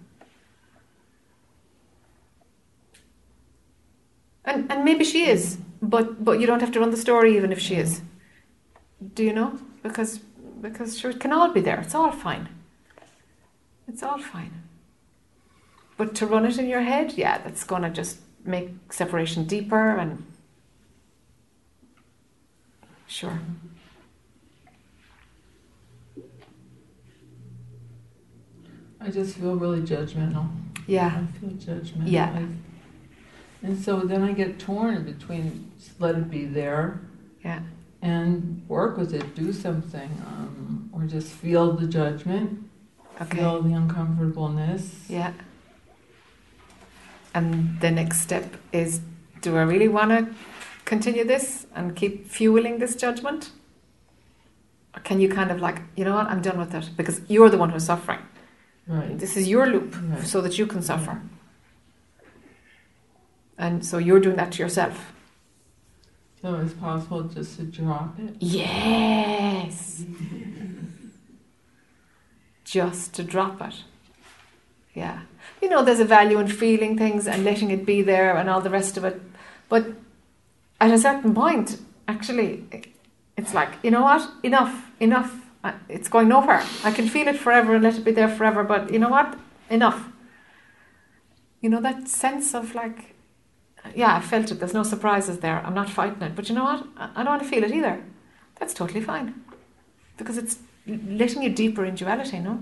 And 4.50 4.72
and 4.72 4.84
maybe 4.84 5.06
she 5.06 5.22
is, 5.36 5.58
but 5.82 6.24
but 6.26 6.40
you 6.40 6.48
don't 6.48 6.60
have 6.62 6.72
to 6.74 6.80
run 6.80 6.92
the 6.92 6.98
story 7.08 7.36
even 7.38 7.52
if 7.52 7.60
she 7.60 7.76
is. 7.76 8.02
Do 9.16 9.24
you 9.24 9.34
know? 9.34 9.60
Because 9.84 10.20
because 10.62 10.98
sure 11.00 11.12
it 11.12 11.20
can 11.20 11.32
all 11.32 11.50
be 11.54 11.62
there. 11.62 11.80
It's 11.80 11.96
all 11.96 12.12
fine. 12.12 12.50
It's 13.88 14.04
all 14.04 14.20
fine. 14.20 14.54
But 15.98 16.16
to 16.16 16.26
run 16.26 16.46
it 16.46 16.58
in 16.58 16.68
your 16.68 16.82
head, 16.82 17.14
yeah, 17.14 17.38
that's 17.44 17.64
gonna 17.64 17.90
just 17.90 18.18
make 18.44 18.70
separation 18.92 19.44
deeper 19.46 19.98
and 19.98 20.26
sure. 23.08 23.40
I 29.02 29.10
just 29.12 29.38
feel 29.38 29.56
really 29.56 29.82
judgmental. 29.82 30.50
Yeah. 30.88 31.22
I 31.24 31.40
feel 31.40 31.52
judgmental. 31.52 32.12
Yeah. 32.12 32.30
I- 32.36 32.69
and 33.64 33.78
so 33.84 34.00
then 34.02 34.24
I 34.24 34.32
get 34.34 34.60
torn 34.60 35.04
between 35.04 35.72
let 36.00 36.16
it 36.16 36.30
be 36.30 36.46
there 36.46 37.02
Yeah. 37.44 37.60
and 38.02 38.64
work 38.68 38.98
with 38.98 39.14
it, 39.14 39.36
do 39.36 39.52
something, 39.54 40.10
um, 40.28 40.90
or 40.94 41.04
just 41.04 41.28
feel 41.28 41.74
the 41.74 41.88
judgment, 41.88 42.64
Okay. 43.22 43.38
feel 43.40 43.62
the 43.62 43.74
uncomfortableness. 43.74 45.06
Yeah. 45.10 45.34
And 47.34 47.80
the 47.82 47.92
next 47.92 48.22
step 48.22 48.56
is 48.72 49.02
do 49.42 49.56
I 49.58 49.62
really 49.64 49.88
want 49.88 50.12
to 50.12 50.28
continue 50.86 51.24
this 51.24 51.66
and 51.76 51.96
keep 51.96 52.28
fueling 52.28 52.80
this 52.80 52.96
judgment? 52.96 53.52
Or 54.96 55.00
can 55.02 55.20
you 55.22 55.30
kind 55.30 55.52
of 55.52 55.62
like, 55.62 55.82
you 55.96 56.04
know 56.04 56.16
what, 56.16 56.28
I'm 56.28 56.42
done 56.42 56.58
with 56.58 56.74
it 56.74 56.90
because 56.98 57.22
you're 57.28 57.50
the 57.50 57.58
one 57.58 57.70
who's 57.70 57.86
suffering. 57.86 58.20
Right. 58.88 59.18
This 59.20 59.38
is 59.38 59.48
your 59.48 59.68
loop 59.68 59.96
Right. 60.02 60.26
so 60.26 60.42
that 60.42 60.58
you 60.58 60.66
can 60.66 60.82
suffer. 60.82 61.22
And 63.60 63.86
so 63.86 63.98
you're 63.98 64.22
doing 64.22 64.38
that 64.38 64.54
to 64.54 64.64
yourself. 64.64 65.14
So 66.42 66.56
it's 66.56 66.74
possible 66.74 67.24
just 67.24 67.58
to 67.58 67.64
drop 67.64 68.18
it. 68.18 68.36
Yes. 68.40 70.06
Just 72.64 73.14
to 73.16 73.24
drop 73.24 73.62
it. 73.62 73.84
Yeah. 74.94 75.24
You 75.62 75.68
know, 75.68 75.84
there's 75.84 76.00
a 76.00 76.06
value 76.06 76.40
in 76.40 76.48
feeling 76.48 76.98
things 76.98 77.28
and 77.28 77.44
letting 77.44 77.70
it 77.70 77.86
be 77.86 78.02
there 78.02 78.38
and 78.38 78.50
all 78.50 78.62
the 78.62 78.70
rest 78.70 78.96
of 78.96 79.04
it. 79.04 79.22
But 79.68 79.88
at 80.80 80.92
a 80.92 80.98
certain 80.98 81.36
point, 81.36 81.82
actually, 82.08 82.64
it's 83.36 83.54
like, 83.54 83.72
you 83.84 83.92
know 83.92 84.04
what? 84.04 84.32
Enough, 84.42 84.90
enough. 85.02 85.36
It's 85.90 86.08
going 86.08 86.30
nowhere. 86.30 86.64
I 86.86 86.92
can 86.92 87.10
feel 87.10 87.28
it 87.28 87.38
forever 87.38 87.76
and 87.76 87.84
let 87.84 87.98
it 87.98 88.06
be 88.06 88.12
there 88.12 88.30
forever, 88.30 88.64
but 88.64 88.94
you 88.94 89.00
know 89.00 89.10
what? 89.10 89.38
Enough. 89.70 90.08
You 91.60 91.70
know, 91.70 91.82
that 91.82 92.08
sense 92.08 92.56
of 92.56 92.74
like, 92.74 93.16
yeah, 93.96 94.16
I 94.16 94.22
felt 94.22 94.52
it. 94.52 94.56
There's 94.60 94.74
no 94.74 94.84
surprises 94.84 95.40
there. 95.40 95.60
I'm 95.66 95.74
not 95.74 95.90
fighting 95.90 96.22
it. 96.22 96.36
But 96.36 96.50
you 96.50 96.56
know 96.56 96.64
what? 96.64 96.86
I 96.98 97.24
don't 97.24 97.34
want 97.34 97.44
to 97.44 97.48
feel 97.48 97.64
it 97.64 97.72
either. 97.72 98.04
That's 98.60 98.74
totally 98.74 99.02
fine. 99.02 99.42
Because 100.18 100.38
it's 100.38 100.60
letting 100.86 101.44
you 101.44 101.50
deeper 101.50 101.86
in 101.86 101.96
duality, 101.96 102.40
no? 102.40 102.62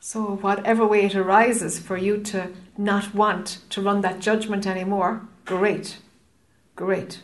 So, 0.00 0.36
whatever 0.36 0.86
way 0.86 1.04
it 1.04 1.16
arises 1.16 1.78
for 1.78 1.96
you 1.96 2.18
to 2.24 2.50
not 2.78 3.14
want 3.14 3.58
to 3.70 3.82
run 3.82 4.02
that 4.02 4.20
judgment 4.20 4.66
anymore, 4.66 5.26
great. 5.44 5.98
Great. 6.76 7.20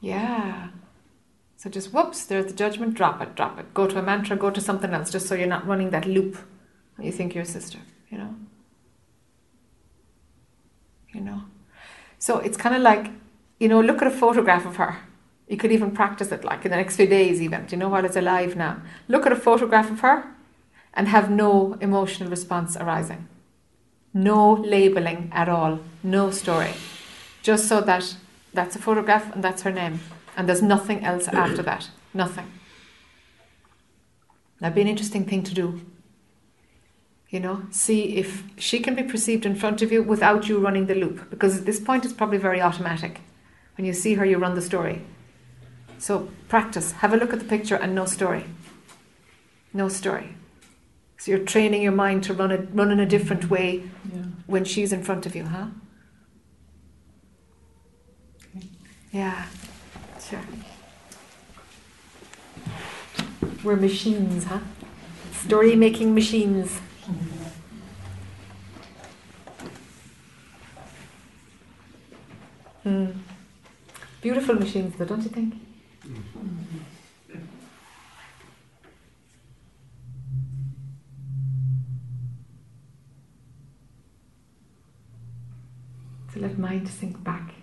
Yeah. 0.00 0.70
So 1.56 1.68
just 1.68 1.92
whoops, 1.92 2.24
there's 2.24 2.46
the 2.46 2.54
judgment, 2.54 2.94
drop 2.94 3.20
it, 3.20 3.34
drop 3.34 3.58
it. 3.58 3.74
Go 3.74 3.86
to 3.86 3.98
a 3.98 4.02
mantra, 4.02 4.34
go 4.34 4.50
to 4.50 4.60
something 4.60 4.92
else, 4.94 5.10
just 5.10 5.26
so 5.26 5.34
you're 5.34 5.46
not 5.46 5.66
running 5.66 5.90
that 5.90 6.06
loop 6.06 6.38
you 7.04 7.12
think 7.12 7.34
you're 7.34 7.42
a 7.42 7.46
sister, 7.46 7.78
you 8.10 8.18
know? 8.18 8.34
You 11.12 11.20
know? 11.20 11.42
So 12.18 12.38
it's 12.38 12.56
kind 12.56 12.74
of 12.74 12.82
like, 12.82 13.10
you 13.58 13.68
know, 13.68 13.80
look 13.80 14.02
at 14.02 14.08
a 14.08 14.10
photograph 14.10 14.66
of 14.66 14.76
her. 14.76 14.98
You 15.48 15.56
could 15.56 15.72
even 15.72 15.90
practice 15.90 16.30
it 16.30 16.44
like 16.44 16.64
in 16.64 16.70
the 16.70 16.76
next 16.76 16.96
few 16.96 17.06
days, 17.06 17.42
even. 17.42 17.66
Do 17.66 17.74
you 17.74 17.80
know 17.80 17.88
what 17.88 18.04
it's 18.04 18.16
alive 18.16 18.56
now? 18.56 18.82
Look 19.08 19.26
at 19.26 19.32
a 19.32 19.36
photograph 19.36 19.90
of 19.90 20.00
her 20.00 20.24
and 20.94 21.08
have 21.08 21.30
no 21.30 21.76
emotional 21.80 22.30
response 22.30 22.76
arising. 22.76 23.28
No 24.12 24.52
labeling 24.52 25.30
at 25.32 25.48
all. 25.48 25.80
No 26.02 26.30
story. 26.30 26.72
Just 27.42 27.68
so 27.68 27.80
that 27.80 28.16
that's 28.52 28.76
a 28.76 28.78
photograph 28.78 29.32
and 29.32 29.42
that's 29.42 29.62
her 29.62 29.72
name. 29.72 30.00
And 30.36 30.48
there's 30.48 30.62
nothing 30.62 31.04
else 31.04 31.28
after 31.28 31.62
that. 31.62 31.90
Nothing. 32.14 32.50
That'd 34.60 34.74
be 34.74 34.82
an 34.82 34.88
interesting 34.88 35.24
thing 35.24 35.42
to 35.44 35.54
do. 35.54 35.80
You 37.30 37.38
know, 37.38 37.62
see 37.70 38.16
if 38.16 38.42
she 38.58 38.80
can 38.80 38.96
be 38.96 39.04
perceived 39.04 39.46
in 39.46 39.54
front 39.54 39.82
of 39.82 39.92
you 39.92 40.02
without 40.02 40.48
you 40.48 40.58
running 40.58 40.86
the 40.86 40.96
loop. 40.96 41.30
Because 41.30 41.58
at 41.58 41.64
this 41.64 41.78
point, 41.78 42.04
it's 42.04 42.12
probably 42.12 42.38
very 42.38 42.60
automatic. 42.60 43.20
When 43.76 43.84
you 43.86 43.92
see 43.92 44.14
her, 44.14 44.24
you 44.24 44.36
run 44.38 44.56
the 44.56 44.62
story. 44.62 45.02
So 45.98 46.28
practice. 46.48 46.92
Have 46.92 47.12
a 47.12 47.16
look 47.16 47.32
at 47.32 47.38
the 47.38 47.44
picture 47.44 47.76
and 47.76 47.94
no 47.94 48.04
story. 48.04 48.46
No 49.72 49.88
story. 49.88 50.34
So 51.18 51.30
you're 51.30 51.44
training 51.44 51.82
your 51.82 51.92
mind 51.92 52.24
to 52.24 52.34
run, 52.34 52.50
it, 52.50 52.68
run 52.72 52.90
in 52.90 52.98
a 52.98 53.06
different 53.06 53.48
way 53.48 53.84
Yeah. 54.12 54.22
when 54.46 54.64
she's 54.64 54.92
in 54.92 55.04
front 55.04 55.24
of 55.24 55.36
you, 55.36 55.44
huh? 55.44 55.66
Yeah, 59.12 59.46
sure. 60.28 60.40
We're 63.62 63.76
machines, 63.76 64.44
huh? 64.44 64.60
Story 65.32 65.76
making 65.76 66.14
machines. 66.14 66.80
Hmm. 72.82 73.06
Beautiful 74.20 74.54
machines, 74.56 74.94
though, 74.96 75.04
don't 75.04 75.22
you 75.22 75.30
think? 75.30 75.54
To 86.32 86.38
let 86.38 86.58
mind 86.58 86.88
sink 86.88 87.22
back. 87.24 87.54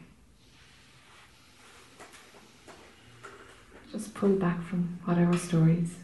Just 3.92 4.14
pull 4.14 4.36
back 4.36 4.62
from 4.64 5.00
whatever 5.06 5.38
stories. 5.38 5.96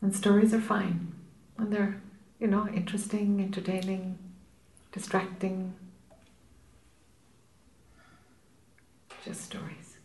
And 0.00 0.14
stories 0.14 0.54
are 0.54 0.60
fine. 0.60 1.12
And 1.58 1.72
they're, 1.72 2.00
you 2.42 2.48
know, 2.48 2.66
interesting, 2.74 3.40
entertaining, 3.40 4.18
distracting. 4.90 5.72
Just 9.24 9.42
stories. 9.42 9.98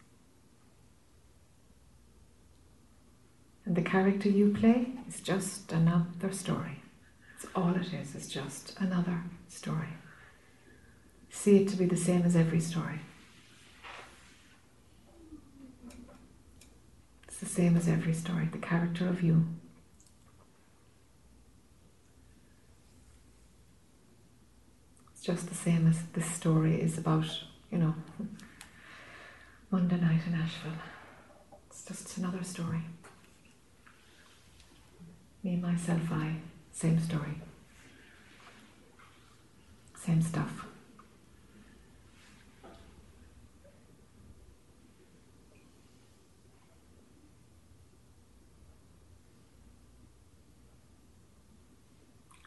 And 3.66 3.76
the 3.76 3.82
character 3.82 4.30
you 4.30 4.54
play 4.54 4.92
is 5.08 5.20
just 5.20 5.72
another 5.72 6.32
story. 6.32 6.84
It's 7.36 7.48
all 7.56 7.76
it 7.76 7.92
is, 7.92 8.14
it's 8.14 8.28
just 8.28 8.76
another 8.80 9.24
story. 9.48 9.96
See 11.32 11.64
it 11.64 11.70
to 11.70 11.76
be 11.76 11.86
the 11.86 11.98
same 11.98 12.22
as 12.22 12.36
every 12.36 12.60
story. 12.60 13.00
It's 17.28 17.38
the 17.40 17.48
same 17.48 17.76
as 17.76 17.88
every 17.88 18.14
story, 18.14 18.48
the 18.52 18.60
character 18.60 19.08
of 19.08 19.24
you. 19.24 19.48
just 25.28 25.50
the 25.50 25.56
same 25.56 25.86
as 25.88 26.04
this 26.14 26.26
story 26.26 26.80
is 26.80 26.98
about, 26.98 27.26
you 27.70 27.78
know, 27.78 27.94
Monday 29.70 30.00
night 30.00 30.22
in 30.26 30.34
Asheville. 30.34 30.72
It's 31.70 31.84
just 31.84 32.18
another 32.18 32.42
story. 32.46 32.80
Me, 35.44 35.58
myself, 35.58 36.00
I, 36.14 36.38
same 36.72 36.98
story. 37.02 37.42
Same 40.02 40.22
stuff. 40.22 40.66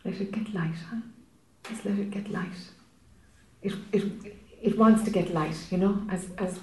Let 0.02 0.14
it 0.18 0.32
get 0.32 0.54
lighter. 0.54 1.09
Just 1.70 1.84
let 1.84 1.98
it 1.98 2.10
get 2.10 2.30
light. 2.30 2.60
It, 3.62 3.74
it, 3.92 4.04
it 4.60 4.78
wants 4.78 5.04
to 5.04 5.10
get 5.10 5.32
light, 5.32 5.56
you 5.70 5.78
know, 5.78 6.02
as, 6.10 6.28
as, 6.36 6.58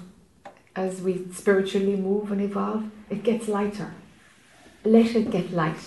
as 0.76 1.00
we 1.00 1.26
spiritually 1.32 1.96
move 1.96 2.30
and 2.30 2.42
evolve, 2.42 2.84
it 3.08 3.22
gets 3.22 3.48
lighter. 3.48 3.94
Let 4.84 5.16
it 5.16 5.30
get 5.30 5.50
light. 5.52 5.80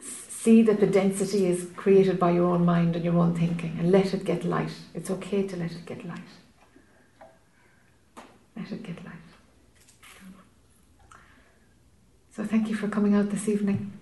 See 0.00 0.62
that 0.62 0.80
the 0.80 0.86
density 0.86 1.46
is 1.46 1.68
created 1.74 2.18
by 2.18 2.32
your 2.32 2.50
own 2.50 2.64
mind 2.64 2.96
and 2.96 3.04
your 3.04 3.16
own 3.16 3.34
thinking, 3.34 3.76
and 3.78 3.90
let 3.90 4.12
it 4.12 4.24
get 4.24 4.44
light. 4.44 4.72
It's 4.92 5.10
okay 5.10 5.46
to 5.46 5.56
let 5.56 5.70
it 5.72 5.86
get 5.86 6.04
light. 6.04 6.20
Let 8.56 8.72
it 8.72 8.82
get 8.82 9.04
light. 9.04 9.14
So, 12.34 12.44
thank 12.44 12.68
you 12.68 12.74
for 12.74 12.88
coming 12.88 13.14
out 13.14 13.30
this 13.30 13.48
evening. 13.48 13.92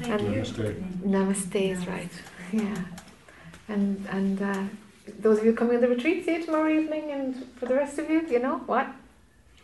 Thank 0.00 0.22
And- 0.22 0.34
you. 0.34 0.42
Namaste. 0.42 1.02
Namaste 1.14 1.70
is 1.70 1.86
right. 1.86 2.10
Yeah. 2.52 2.74
And 3.68 4.06
and 4.10 4.42
uh, 4.42 4.62
those 5.20 5.38
of 5.38 5.44
you 5.44 5.52
coming 5.52 5.80
to 5.80 5.86
the 5.86 5.92
retreat, 5.94 6.24
see 6.24 6.34
you 6.36 6.44
tomorrow 6.44 6.68
evening. 6.70 7.10
And 7.12 7.46
for 7.56 7.66
the 7.66 7.74
rest 7.74 7.98
of 7.98 8.10
you, 8.10 8.20
you 8.28 8.38
know 8.40 8.58
what? 8.66 8.86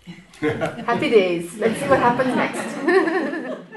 Happy 0.40 1.10
days. 1.10 1.54
Let's 1.58 1.80
see 1.80 1.88
what 1.88 1.98
happens 1.98 2.34
next. 2.36 3.62